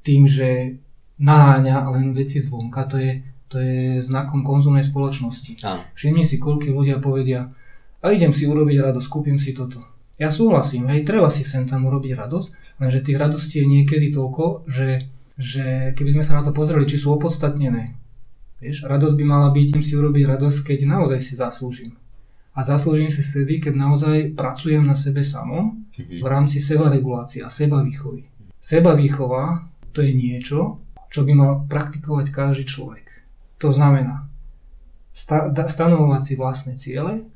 tým, 0.04 0.28
že 0.28 0.82
naháňa 1.22 1.86
len 1.94 2.18
veci 2.18 2.42
zvonka, 2.42 2.90
to 2.90 2.98
je, 2.98 3.22
to 3.52 3.60
je 3.60 4.00
znakom 4.00 4.48
konzumnej 4.48 4.88
spoločnosti. 4.88 5.60
Áno. 5.68 5.84
Všimni 5.92 6.24
si, 6.24 6.40
koľko 6.40 6.72
ľudia 6.72 7.04
povedia, 7.04 7.52
a 8.02 8.06
idem 8.10 8.32
si 8.32 8.48
urobiť 8.48 8.80
radosť, 8.80 9.08
kúpim 9.12 9.36
si 9.38 9.52
toto. 9.52 9.84
Ja 10.16 10.32
súhlasím, 10.32 10.88
hej, 10.88 11.04
treba 11.04 11.28
si 11.28 11.44
sem 11.44 11.68
tam 11.68 11.86
urobiť 11.86 12.16
radosť, 12.16 12.80
lenže 12.80 13.04
tých 13.04 13.20
radostí 13.20 13.60
je 13.60 13.68
niekedy 13.68 14.14
toľko, 14.16 14.66
že, 14.72 15.12
že 15.36 15.92
keby 15.94 16.16
sme 16.16 16.24
sa 16.24 16.40
na 16.40 16.48
to 16.48 16.56
pozreli, 16.56 16.88
či 16.88 16.96
sú 16.96 17.12
opodstatnené. 17.12 18.00
Vieš, 18.62 18.86
radosť 18.86 19.16
by 19.18 19.24
mala 19.26 19.50
byť, 19.50 19.66
idem 19.74 19.84
si 19.84 19.98
urobiť 19.98 20.24
radosť, 20.30 20.60
keď 20.62 20.80
naozaj 20.88 21.20
si 21.20 21.34
zaslúžim. 21.36 21.98
A 22.56 22.62
zaslúžim 22.62 23.10
si 23.10 23.26
vtedy, 23.26 23.60
keď 23.60 23.74
naozaj 23.76 24.18
pracujem 24.38 24.84
na 24.86 24.94
sebe 24.94 25.26
samom 25.26 25.88
v 25.98 26.28
rámci 26.28 26.62
seba 26.62 26.88
regulácie 26.88 27.42
a 27.42 27.50
seba 27.50 27.82
výchovy. 27.82 28.28
Seba 28.62 28.94
výchova 28.94 29.66
to 29.92 30.06
je 30.06 30.14
niečo, 30.14 30.80
čo 31.12 31.28
by 31.28 31.32
mal 31.36 31.52
praktikovať 31.66 32.32
každý 32.32 32.64
človek. 32.70 33.11
To 33.62 33.70
znamená 33.70 34.32
sta- 35.14 35.54
stanovovať 35.54 36.22
si 36.26 36.34
vlastné 36.36 36.74
ciele, 36.74 37.28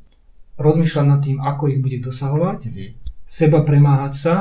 rozmýšľať 0.55 1.05
nad 1.05 1.19
tým, 1.21 1.37
ako 1.43 1.69
ich 1.71 1.79
bude 1.83 1.99
dosahovať, 1.99 2.59
mm-hmm. 2.71 2.89
seba 3.27 3.61
premáhať 3.61 4.13
sa 4.15 4.35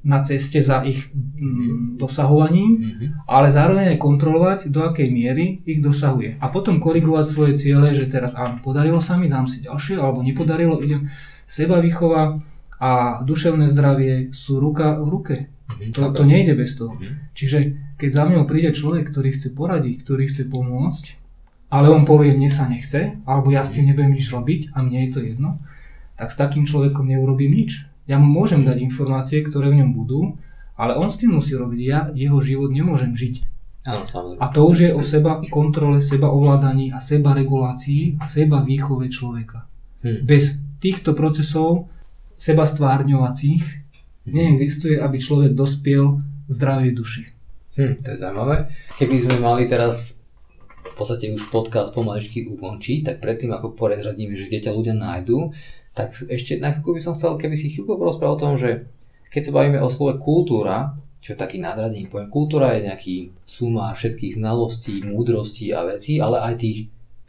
na 0.00 0.24
ceste 0.24 0.64
za 0.64 0.80
ich 0.80 1.12
mm, 1.12 2.00
dosahovaním, 2.00 2.72
mm-hmm. 2.80 3.08
ale 3.28 3.52
zároveň 3.52 3.92
aj 3.92 3.98
kontrolovať, 4.00 4.58
do 4.72 4.80
akej 4.80 5.12
miery 5.12 5.60
ich 5.68 5.84
dosahuje. 5.84 6.40
A 6.40 6.48
potom 6.48 6.80
korigovať 6.80 7.26
svoje 7.28 7.52
ciele, 7.60 7.92
že 7.92 8.08
teraz 8.08 8.32
áno, 8.32 8.64
podarilo 8.64 9.04
sa 9.04 9.20
mi, 9.20 9.28
dám 9.28 9.44
si 9.44 9.60
ďalšie, 9.60 10.00
alebo 10.00 10.24
nepodarilo, 10.24 10.80
idem 10.80 11.12
seba 11.44 11.84
vychová 11.84 12.40
a 12.80 13.20
duševné 13.20 13.68
zdravie 13.68 14.32
sú 14.32 14.56
ruka 14.56 14.96
v 14.96 15.08
ruke. 15.12 15.36
Mm-hmm, 15.68 15.92
to, 15.92 16.00
to 16.16 16.22
nejde 16.24 16.56
bez 16.56 16.80
toho. 16.80 16.96
Mm-hmm. 16.96 17.36
Čiže 17.36 17.58
keď 18.00 18.08
za 18.08 18.24
mňou 18.24 18.48
príde 18.48 18.72
človek, 18.72 19.12
ktorý 19.12 19.36
chce 19.36 19.52
poradiť, 19.52 20.00
ktorý 20.00 20.32
chce 20.32 20.48
pomôcť, 20.48 21.19
ale 21.70 21.86
on 21.86 22.02
povie, 22.02 22.34
mne 22.34 22.50
sa 22.50 22.66
nechce, 22.66 23.22
alebo 23.22 23.54
ja 23.54 23.62
s 23.62 23.70
tým 23.70 23.88
nebudem 23.88 24.18
nič 24.18 24.26
robiť 24.28 24.74
a 24.74 24.82
mne 24.82 25.06
je 25.06 25.10
to 25.14 25.20
jedno, 25.22 25.56
tak 26.18 26.34
s 26.34 26.36
takým 26.36 26.66
človekom 26.66 27.06
neurobím 27.06 27.54
nič. 27.54 27.86
Ja 28.10 28.18
mu 28.18 28.26
môžem 28.26 28.66
dať 28.66 28.82
informácie, 28.82 29.46
ktoré 29.46 29.70
v 29.70 29.86
ňom 29.86 29.90
budú, 29.94 30.34
ale 30.74 30.98
on 30.98 31.08
s 31.08 31.22
tým 31.22 31.38
musí 31.38 31.54
robiť. 31.54 31.80
Ja 31.80 32.10
jeho 32.10 32.42
život 32.42 32.74
nemôžem 32.74 33.14
žiť. 33.14 33.46
Áno, 33.88 34.04
samozrejme. 34.04 34.42
A 34.42 34.46
to 34.52 34.60
už 34.66 34.76
je 34.84 34.90
o 34.92 35.00
seba 35.00 35.40
kontrole, 35.48 36.04
seba 36.04 36.28
ovládaní 36.28 36.92
a 36.92 37.00
seba 37.00 37.32
regulácii 37.32 38.20
a 38.20 38.28
seba 38.28 38.60
výchove 38.60 39.08
človeka. 39.08 39.64
Hm. 40.04 40.26
Bez 40.28 40.60
týchto 40.82 41.16
procesov 41.16 41.88
seba 42.36 42.68
stvárňovacích 42.68 43.62
neexistuje, 44.28 45.00
aby 45.00 45.16
človek 45.16 45.52
dospiel 45.56 46.20
zdravej 46.48 46.90
duši. 46.92 47.24
Hm, 47.80 48.04
to 48.04 48.08
je 48.12 48.18
zaujímavé. 48.20 48.56
Keby 49.00 49.16
sme 49.16 49.36
mali 49.40 49.64
teraz 49.64 50.19
podstate 51.00 51.32
už 51.32 51.48
podcast 51.48 51.96
pomaličky 51.96 52.44
ukončiť, 52.44 52.98
tak 53.08 53.16
predtým 53.24 53.50
ako 53.56 53.72
porezradíme, 53.72 54.36
že 54.36 54.52
kde 54.52 54.68
ťa 54.68 54.76
ľudia 54.76 54.92
nájdú, 54.92 55.50
tak 55.96 56.12
ešte 56.12 56.60
na 56.60 56.76
chvíľku 56.76 56.92
by 56.94 57.00
som 57.02 57.16
chcel, 57.16 57.40
keby 57.40 57.56
si 57.56 57.72
chvíľku 57.72 57.96
porozprával 57.96 58.36
o 58.36 58.42
tom, 58.42 58.54
že 58.60 58.84
keď 59.32 59.42
sa 59.48 59.54
bavíme 59.56 59.80
o 59.80 59.88
slove 59.88 60.20
kultúra, 60.20 60.92
čo 61.20 61.36
je 61.36 61.38
taký 61.40 61.60
nadradený 61.60 62.08
pojem, 62.08 62.28
kultúra 62.28 62.76
je 62.76 62.88
nejaký 62.88 63.16
sumár 63.44 63.96
všetkých 63.96 64.40
znalostí, 64.40 65.04
múdrostí 65.04 65.72
a 65.72 65.84
vecí, 65.88 66.20
ale 66.20 66.40
aj 66.40 66.54
tých 66.60 66.78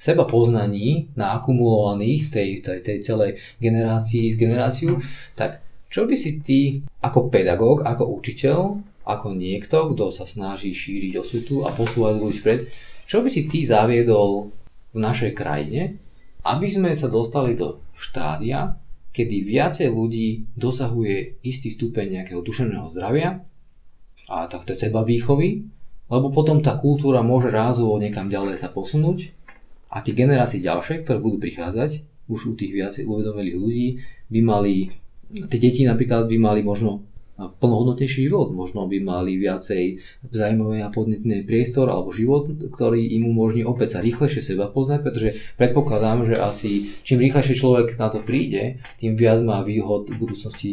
seba 0.02 0.26
poznaní 0.26 1.14
naakumulovaných 1.14 2.22
v 2.26 2.32
tej, 2.34 2.50
tej, 2.66 2.80
tej 2.82 2.98
celej 3.06 3.32
generácii 3.62 4.34
z 4.34 4.36
generáciu, 4.36 4.98
tak 5.38 5.62
čo 5.92 6.08
by 6.08 6.16
si 6.18 6.42
ty 6.42 6.60
ako 7.04 7.30
pedagóg, 7.30 7.84
ako 7.86 8.10
učiteľ, 8.18 8.82
ako 9.06 9.28
niekto, 9.36 9.94
kto 9.94 10.10
sa 10.10 10.26
snaží 10.26 10.74
šíriť 10.74 11.22
osvetu 11.22 11.68
a 11.68 11.70
posúvať 11.70 12.14
ľudí 12.18 12.40
vpred, 12.42 12.60
čo 13.12 13.19
by 13.19 13.28
si 13.28 13.43
ty 13.52 13.67
zaviedol 13.67 14.47
v 14.95 14.97
našej 15.04 15.36
krajine, 15.36 16.00
aby 16.47 16.71
sme 16.71 16.95
sa 16.95 17.12
dostali 17.12 17.60
do 17.60 17.84
štádia, 17.91 18.80
kedy 19.12 19.43
viacej 19.43 19.91
ľudí 19.91 20.47
dosahuje 20.56 21.43
istý 21.43 21.76
stupeň 21.76 22.24
nejakého 22.24 22.39
duševného 22.39 22.88
zdravia 22.88 23.43
a 24.32 24.47
tohto 24.47 24.71
seba 24.80 25.04
výchovy, 25.04 25.60
lebo 26.08 26.32
potom 26.32 26.63
tá 26.63 26.80
kultúra 26.80 27.19
môže 27.19 27.52
rázovo 27.52 28.00
niekam 28.00 28.32
ďalej 28.32 28.56
sa 28.56 28.71
posunúť 28.71 29.36
a 29.91 30.00
tie 30.00 30.15
generácie 30.15 30.63
ďalšie, 30.63 31.04
ktoré 31.04 31.19
budú 31.19 31.43
prichádzať, 31.43 32.08
už 32.32 32.39
u 32.47 32.54
tých 32.56 32.71
viacej 32.71 33.04
uvedomelých 33.12 33.58
ľudí, 33.60 33.88
by 34.32 34.39
mali 34.39 34.88
tie 35.52 35.60
deti 35.60 35.84
napríklad 35.84 36.32
by 36.32 36.38
mali 36.39 36.63
možno 36.63 37.04
plnohodnotnejší 37.39 38.30
život, 38.30 38.54
možno 38.54 38.86
by 38.86 38.98
mali 39.02 39.39
viacej 39.39 39.98
zaujímavé 40.30 40.86
a 40.86 40.94
podnetný 40.94 41.41
priestor 41.48 41.89
alebo 41.89 42.13
život, 42.13 42.50
ktorý 42.70 43.02
im 43.17 43.32
umožní 43.34 43.65
opäť 43.65 43.98
sa 43.98 44.00
rýchlejšie 44.04 44.54
seba 44.54 44.70
poznať, 44.70 45.00
pretože 45.02 45.30
predpokladám, 45.58 46.28
že 46.28 46.36
asi 46.38 46.91
čím 47.02 47.24
rýchlejšie 47.24 47.56
človek 47.58 47.98
na 47.98 48.13
to 48.13 48.22
príde, 48.22 48.84
tým 49.02 49.17
viac 49.17 49.41
má 49.41 49.65
výhod 49.65 50.12
v 50.12 50.20
budúcnosti 50.22 50.72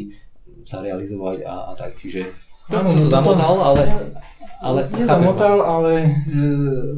sa 0.69 0.85
realizovať 0.85 1.49
a, 1.49 1.55
a 1.69 1.73
tak. 1.73 1.97
Čiže 1.97 2.29
to 2.69 2.77
som 2.77 3.01
to 3.01 3.09
zamotal, 3.09 3.55
ale... 3.65 3.83
ale 4.61 4.85
Nezamotal, 4.93 5.65
ale 5.65 5.93
e, 6.05 6.11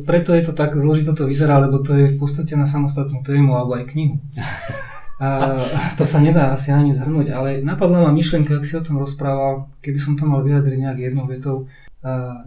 preto 0.03 0.35
je 0.35 0.43
to 0.43 0.53
tak 0.57 0.75
zložito 0.75 1.15
to 1.15 1.31
vyzerá, 1.31 1.63
lebo 1.63 1.79
to 1.79 1.95
je 1.95 2.11
v 2.11 2.17
podstate 2.19 2.59
na 2.59 2.67
samostatnú 2.67 3.23
tému 3.23 3.55
alebo 3.55 3.79
aj 3.79 3.95
knihu. 3.95 4.19
A 5.21 5.61
to 6.01 6.09
sa 6.09 6.17
nedá 6.17 6.49
asi 6.49 6.73
ani 6.73 6.97
zhrnúť, 6.97 7.29
ale 7.29 7.61
napadla 7.61 8.09
ma 8.09 8.11
myšlienka, 8.11 8.57
ak 8.57 8.65
si 8.65 8.73
o 8.73 8.81
tom 8.81 8.97
rozprával, 8.97 9.69
keby 9.85 10.01
som 10.01 10.17
to 10.17 10.25
mal 10.25 10.41
vyjadriť 10.41 10.79
nejak 10.81 10.99
jednou 11.13 11.29
vetou, 11.29 11.69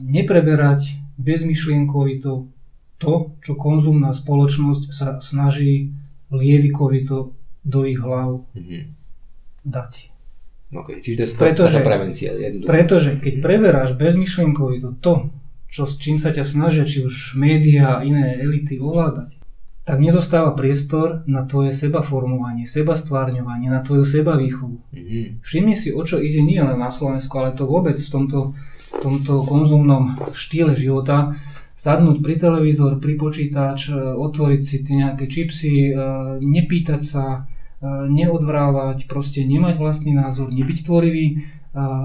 nepreberať 0.02 0.98
bezmyšlienkovito 1.22 2.50
to, 2.98 3.14
čo 3.46 3.54
konzumná 3.54 4.10
spoločnosť 4.10 4.84
sa 4.90 5.22
snaží 5.22 5.94
lievikovito 6.34 7.38
do 7.62 7.80
ich 7.86 8.02
hlav 8.02 8.42
mm-hmm. 8.58 8.84
dať. 9.70 9.92
Okay, 10.74 10.98
čiže 11.06 11.16
to 11.18 11.24
je 11.30 11.30
pretože, 11.38 11.78
prevencia. 11.86 12.34
Jednoducho. 12.34 12.66
Pretože 12.66 13.10
keď 13.22 13.34
preberáš 13.46 13.94
bezmyšlienkovito 13.94 14.98
to, 14.98 15.30
čo, 15.70 15.86
s 15.86 16.02
čím 16.02 16.18
sa 16.18 16.34
ťa 16.34 16.42
snažia, 16.42 16.90
či 16.90 17.06
už 17.06 17.38
médiá 17.38 18.02
a 18.02 18.04
iné 18.06 18.42
elity 18.42 18.82
ovládať, 18.82 19.38
tak 19.84 20.00
nezostáva 20.00 20.56
priestor 20.56 21.28
na 21.28 21.44
tvoje 21.44 21.76
seba 21.76 22.00
formovanie, 22.00 22.64
seba 22.64 22.96
stvárňovanie, 22.96 23.68
na 23.68 23.84
tvoju 23.84 24.08
seba 24.08 24.40
výchovu. 24.40 24.80
Mm-hmm. 24.80 25.44
Všimni 25.44 25.76
si, 25.76 25.92
o 25.92 26.00
čo 26.08 26.24
ide 26.24 26.40
nie 26.40 26.60
len 26.64 26.80
na 26.80 26.88
Slovensku, 26.88 27.36
ale 27.36 27.52
to 27.52 27.68
vôbec 27.68 27.96
v 28.00 28.10
tomto, 28.10 28.56
v 28.96 28.98
tomto 29.04 29.44
konzumnom 29.44 30.16
štýle 30.32 30.80
života. 30.80 31.36
Sadnúť 31.76 32.24
pri 32.24 32.40
televízor, 32.40 33.04
pri 33.04 33.20
počítač, 33.20 33.92
e, 33.92 33.98
otvoriť 34.00 34.62
si 34.64 34.76
tie 34.88 34.96
nejaké 35.04 35.28
čipsy, 35.28 35.92
e, 35.92 35.94
nepýtať 36.40 37.02
sa, 37.04 37.26
e, 37.36 37.40
neodvrávať, 38.08 39.12
proste 39.12 39.44
nemať 39.44 39.84
vlastný 39.84 40.16
názor, 40.16 40.48
nebyť 40.48 40.80
tvorivý, 40.88 41.28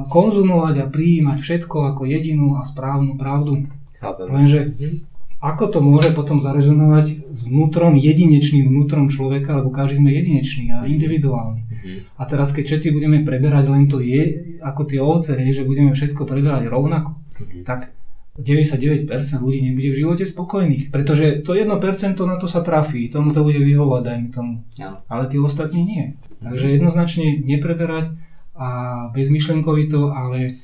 konzumovať 0.09 0.81
a 0.81 0.89
prijímať 0.89 1.45
všetko 1.45 1.93
ako 1.93 2.09
jedinú 2.09 2.57
a 2.57 2.65
správnu 2.65 3.21
pravdu. 3.21 3.69
Chápem. 4.01 4.33
Lenže 4.33 4.61
Mhm. 4.65 5.08
Ako 5.39 5.65
to 5.71 5.79
môže 5.79 6.11
potom 6.19 6.43
zarezonovať 6.43 7.31
s 7.31 7.41
vnútrom, 7.47 7.95
jedinečným 7.95 8.67
vnútrom 8.67 9.07
človeka, 9.07 9.55
lebo 9.63 9.71
každý 9.71 10.03
sme 10.03 10.11
jedinečný 10.11 10.75
a 10.75 10.83
individuálny. 10.83 11.63
Mhm. 11.63 12.19
A 12.19 12.23
teraz 12.27 12.51
keď 12.51 12.65
všetci 12.75 12.89
budeme 12.91 13.23
preberať 13.23 13.71
len 13.71 13.87
to 13.87 14.03
je, 14.03 14.59
ako 14.59 14.83
tie 14.83 14.99
ovce, 14.99 15.39
hej, 15.39 15.63
že 15.63 15.69
budeme 15.69 15.95
všetko 15.95 16.27
preberať 16.27 16.67
rovnako, 16.67 17.15
Mhm. 17.39 17.63
tak 17.63 17.95
99% 18.39 19.43
ľudí 19.43 19.67
nebude 19.67 19.91
v 19.91 19.99
živote 19.99 20.23
spokojných, 20.23 20.95
pretože 20.95 21.43
to 21.43 21.59
1% 21.59 22.23
na 22.23 22.39
to 22.39 22.47
sa 22.47 22.63
trafí, 22.63 23.11
tomu 23.11 23.35
to 23.35 23.43
bude 23.43 23.59
vyhovať, 23.59 24.03
dajme 24.07 24.29
tomu. 24.31 24.53
Áno. 24.79 25.03
Ale 25.11 25.27
tí 25.27 25.43
ostatní 25.43 25.83
nie. 25.83 26.05
Takže 26.39 26.71
jednoznačne 26.71 27.43
nepreberať 27.43 28.15
a 28.55 28.69
bezmyšlenkovito, 29.11 30.15
ale 30.15 30.55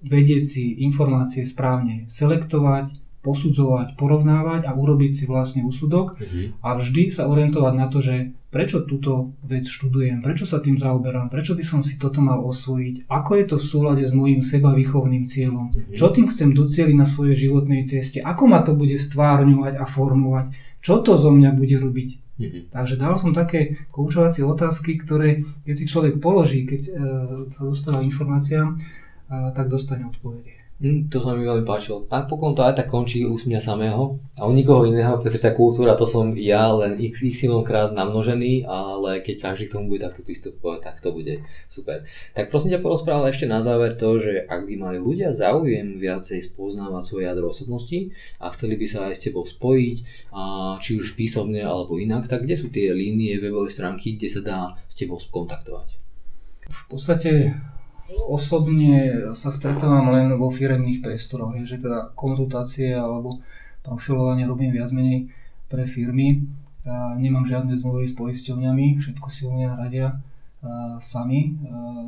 vedieť 0.00 0.42
si 0.44 0.64
informácie 0.80 1.44
správne 1.44 2.08
selektovať, 2.08 3.07
posudzovať, 3.18 3.98
porovnávať 3.98 4.64
a 4.64 4.72
urobiť 4.72 5.10
si 5.12 5.24
vlastne 5.26 5.62
úsudok 5.62 6.16
Mhm. 6.16 6.62
a 6.62 6.68
vždy 6.74 7.10
sa 7.10 7.26
orientovať 7.26 7.74
na 7.74 7.86
to, 7.86 7.98
že 7.98 8.14
prečo 8.48 8.80
túto 8.80 9.36
vec 9.44 9.68
študujem, 9.68 10.24
prečo 10.24 10.48
sa 10.48 10.56
tým 10.56 10.74
zaoberám, 10.74 11.28
prečo 11.28 11.52
by 11.52 11.60
som 11.60 11.80
si 11.84 11.98
toto 11.98 12.24
mal 12.24 12.40
osvojiť, 12.40 13.04
ako 13.06 13.30
je 13.36 13.44
to 13.44 13.56
v 13.58 13.66
súlade 13.66 14.04
s 14.06 14.14
mojím 14.14 14.40
sebavýchovným 14.40 15.24
cieľom, 15.26 15.66
Mhm. 15.68 15.96
čo 15.96 16.08
tým 16.08 16.26
chcem 16.28 16.54
docieliť 16.54 16.96
na 16.96 17.04
svojej 17.04 17.36
životnej 17.36 17.84
ceste, 17.84 18.22
ako 18.22 18.42
ma 18.48 18.62
to 18.62 18.72
bude 18.72 18.96
stvárňovať 18.96 19.74
a 19.76 19.84
formovať, 19.84 20.46
čo 20.80 21.02
to 21.02 21.18
zo 21.18 21.28
mňa 21.28 21.50
bude 21.52 21.76
robiť. 21.76 22.10
Mhm. 22.38 22.60
Takže 22.70 22.94
dal 22.96 23.18
som 23.18 23.34
také 23.34 23.90
koučovacie 23.90 24.46
otázky, 24.46 24.94
ktoré 24.96 25.42
keď 25.66 25.74
si 25.74 25.84
človek 25.84 26.22
položí, 26.22 26.62
keď 26.64 26.80
e, 26.80 26.90
sa 27.50 27.62
dostáva 27.66 27.98
informáciám, 28.00 28.68
e, 28.72 28.76
tak 29.52 29.66
dostane 29.68 30.06
odpovede. 30.06 30.67
Mm, 30.78 31.10
to 31.10 31.18
sa 31.18 31.34
mi 31.34 31.42
veľmi 31.42 31.66
páčilo. 31.66 32.06
Napokon 32.06 32.54
to 32.54 32.62
aj 32.62 32.78
tak 32.78 32.86
končí 32.86 33.26
u 33.26 33.34
mňa 33.34 33.58
samého 33.58 34.14
a 34.38 34.46
u 34.46 34.54
nikoho 34.54 34.86
iného, 34.86 35.18
pretože 35.18 35.42
tá 35.42 35.50
kultúra 35.50 35.98
to 35.98 36.06
som 36.06 36.30
ja 36.38 36.70
len 36.70 36.94
x, 37.02 37.26
y 37.26 37.50
krát 37.66 37.90
namnožený, 37.90 38.62
ale 38.62 39.18
keď 39.18 39.50
každý 39.50 39.66
k 39.66 39.74
tomu 39.74 39.90
bude 39.90 40.06
takto 40.06 40.22
pristupovať, 40.22 40.78
tak 40.78 41.02
to 41.02 41.10
bude 41.10 41.42
super. 41.66 42.06
Tak 42.30 42.54
prosím 42.54 42.78
ťa 42.78 42.84
porozprával 42.86 43.26
ešte 43.26 43.50
na 43.50 43.58
záver 43.58 43.98
to, 43.98 44.22
že 44.22 44.46
ak 44.46 44.70
by 44.70 44.74
mali 44.78 44.98
ľudia 45.02 45.34
záujem 45.34 45.98
viacej 45.98 46.46
spoznávať 46.46 47.02
svoje 47.02 47.26
jadro 47.26 47.50
osobnosti 47.50 48.14
a 48.38 48.46
chceli 48.54 48.78
by 48.78 48.86
sa 48.86 49.10
aj 49.10 49.18
s 49.18 49.24
tebou 49.26 49.42
spojiť, 49.42 50.30
a 50.30 50.78
či 50.78 50.94
už 50.94 51.18
písomne 51.18 51.58
alebo 51.58 51.98
inak, 51.98 52.30
tak 52.30 52.46
kde 52.46 52.54
sú 52.54 52.70
tie 52.70 52.94
línie 52.94 53.34
webové 53.42 53.66
stránky, 53.74 54.14
kde 54.14 54.30
sa 54.30 54.40
dá 54.46 54.60
s 54.86 54.94
tebou 54.94 55.18
skontaktovať? 55.18 55.90
V 56.70 56.82
podstate 56.86 57.58
osobne 58.28 59.32
sa 59.36 59.52
stretávam 59.52 60.08
len 60.12 60.32
vo 60.36 60.48
firemných 60.48 61.04
priestoroch, 61.04 61.52
je, 61.60 61.68
že 61.68 61.84
teda 61.84 62.08
konzultácie 62.16 62.96
alebo 62.96 63.40
profilovanie 63.84 64.48
robím 64.48 64.72
viac 64.72 64.88
menej 64.92 65.28
pre 65.68 65.84
firmy. 65.84 66.48
A 66.88 67.12
nemám 67.20 67.44
žiadne 67.44 67.76
zmluvy 67.76 68.08
s 68.08 68.16
poisťovňami, 68.16 68.96
všetko 68.96 69.28
si 69.28 69.44
u 69.44 69.52
mňa 69.52 69.76
radia 69.76 70.16
a, 70.58 70.98
sami 70.98 71.54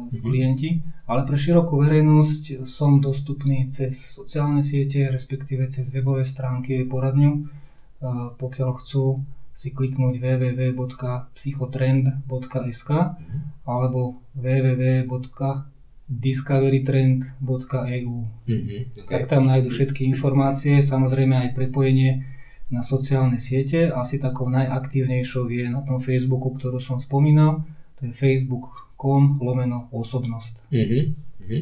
s 0.09 0.17
Mhm. 0.19 0.25
klienti, 0.25 0.81
ale 1.07 1.23
pre 1.29 1.37
širokú 1.37 1.77
verejnosť 1.79 2.65
som 2.65 2.97
dostupný 2.99 3.69
cez 3.69 3.93
sociálne 3.95 4.65
siete, 4.65 5.05
respektíve 5.07 5.69
cez 5.69 5.93
webové 5.93 6.25
stránky 6.25 6.83
poradňu. 6.89 7.45
Pokiaľ 8.41 8.71
chcú 8.81 9.21
si 9.53 9.69
kliknúť 9.77 10.17
www.psychotrend.sk 10.17 12.91
alebo 13.69 14.17
www.discoverytrend.eu. 16.11 18.27
Mhm, 18.47 18.85
Tak 19.07 19.27
tam 19.27 19.47
nájdu 19.47 19.71
všetky 19.71 20.05
informácie, 20.05 20.83
samozrejme 20.83 21.37
aj 21.37 21.55
prepojenie 21.55 22.25
na 22.71 22.83
sociálne 22.83 23.39
siete. 23.39 23.91
Asi 23.91 24.19
takou 24.19 24.51
najaktívnejšou 24.51 25.51
je 25.51 25.71
na 25.71 25.83
tom 25.87 26.01
Facebooku, 26.03 26.51
ktorú 26.55 26.81
som 26.83 26.99
spomínal. 26.99 27.63
To 28.03 28.07
je 28.07 28.13
facebook.com 28.15 29.39
lomeno 29.39 29.87
osobnosť. 29.95 30.67
Mhm, 30.71 31.01
mhm. 31.47 31.61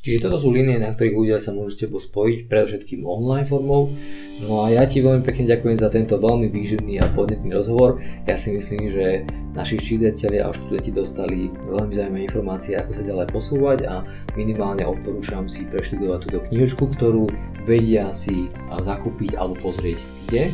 Čiže 0.00 0.24
toto 0.24 0.40
sú 0.40 0.48
línie, 0.48 0.80
na 0.80 0.96
ktorých 0.96 1.12
ľudia 1.12 1.38
sa 1.44 1.52
môžu 1.52 1.76
s 1.76 1.80
tebou 1.84 2.00
spojiť, 2.00 2.48
predovšetkým 2.48 3.04
online 3.04 3.44
formou. 3.44 3.92
No 4.40 4.64
a 4.64 4.72
ja 4.72 4.88
ti 4.88 5.04
veľmi 5.04 5.20
pekne 5.20 5.44
ďakujem 5.44 5.76
za 5.76 5.92
tento 5.92 6.16
veľmi 6.16 6.48
výživný 6.48 6.96
a 7.04 7.12
podnetný 7.12 7.52
rozhovor. 7.52 8.00
Ja 8.24 8.40
si 8.40 8.56
myslím, 8.56 8.88
že 8.88 9.28
naši 9.52 9.76
čitatelia 9.76 10.48
a 10.48 10.56
študenti 10.56 10.88
dostali 10.88 11.52
veľmi 11.52 11.92
zaujímavé 11.92 12.24
informácie, 12.24 12.80
ako 12.80 12.96
sa 12.96 13.02
ďalej 13.04 13.28
posúvať 13.28 13.78
a 13.84 14.00
minimálne 14.40 14.88
odporúčam 14.88 15.44
si 15.52 15.68
preštudovať 15.68 16.18
túto 16.32 16.40
knižku, 16.48 16.96
ktorú 16.96 17.28
vedia 17.68 18.08
si 18.16 18.48
zakúpiť 18.64 19.36
alebo 19.36 19.60
pozrieť. 19.68 20.00
Kde? 20.32 20.48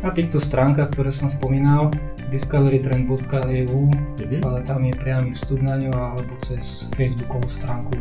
Na 0.00 0.12
týchto 0.12 0.40
stránkach, 0.40 0.92
ktoré 0.92 1.12
som 1.12 1.28
spomínal, 1.28 1.92
discoverytrend.eu, 2.28 3.80
Mhm. 4.20 4.40
ale 4.44 4.58
tam 4.64 4.84
je 4.84 4.94
priamy 4.96 5.32
vstup 5.32 5.60
na 5.60 5.76
ňu 5.76 5.92
alebo 5.92 6.32
cez 6.40 6.88
facebookovú 6.96 7.48
stránku 7.48 7.92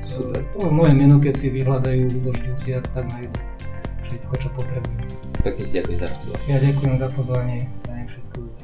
osobnosť. 0.00 0.16
Super. 0.16 0.42
To 0.52 0.58
je 0.66 0.72
moje 0.72 0.92
meno, 0.96 1.16
keď 1.20 1.34
si 1.36 1.46
vyhľadajú 1.52 2.02
Luboš 2.20 2.38
Ďurdiak, 2.44 2.84
tak 2.92 3.04
nájdu 3.08 3.38
všetko, 4.06 4.34
čo 4.38 4.48
potrebujú. 4.54 5.06
Pekne 5.42 5.64
ďakujem 5.66 5.98
za 5.98 6.08
rozhovor. 6.10 6.38
Ja 6.46 6.56
ďakujem 6.58 6.94
za 6.98 7.08
pozvanie, 7.12 7.58
prajem 7.84 8.06
všetko. 8.08 8.55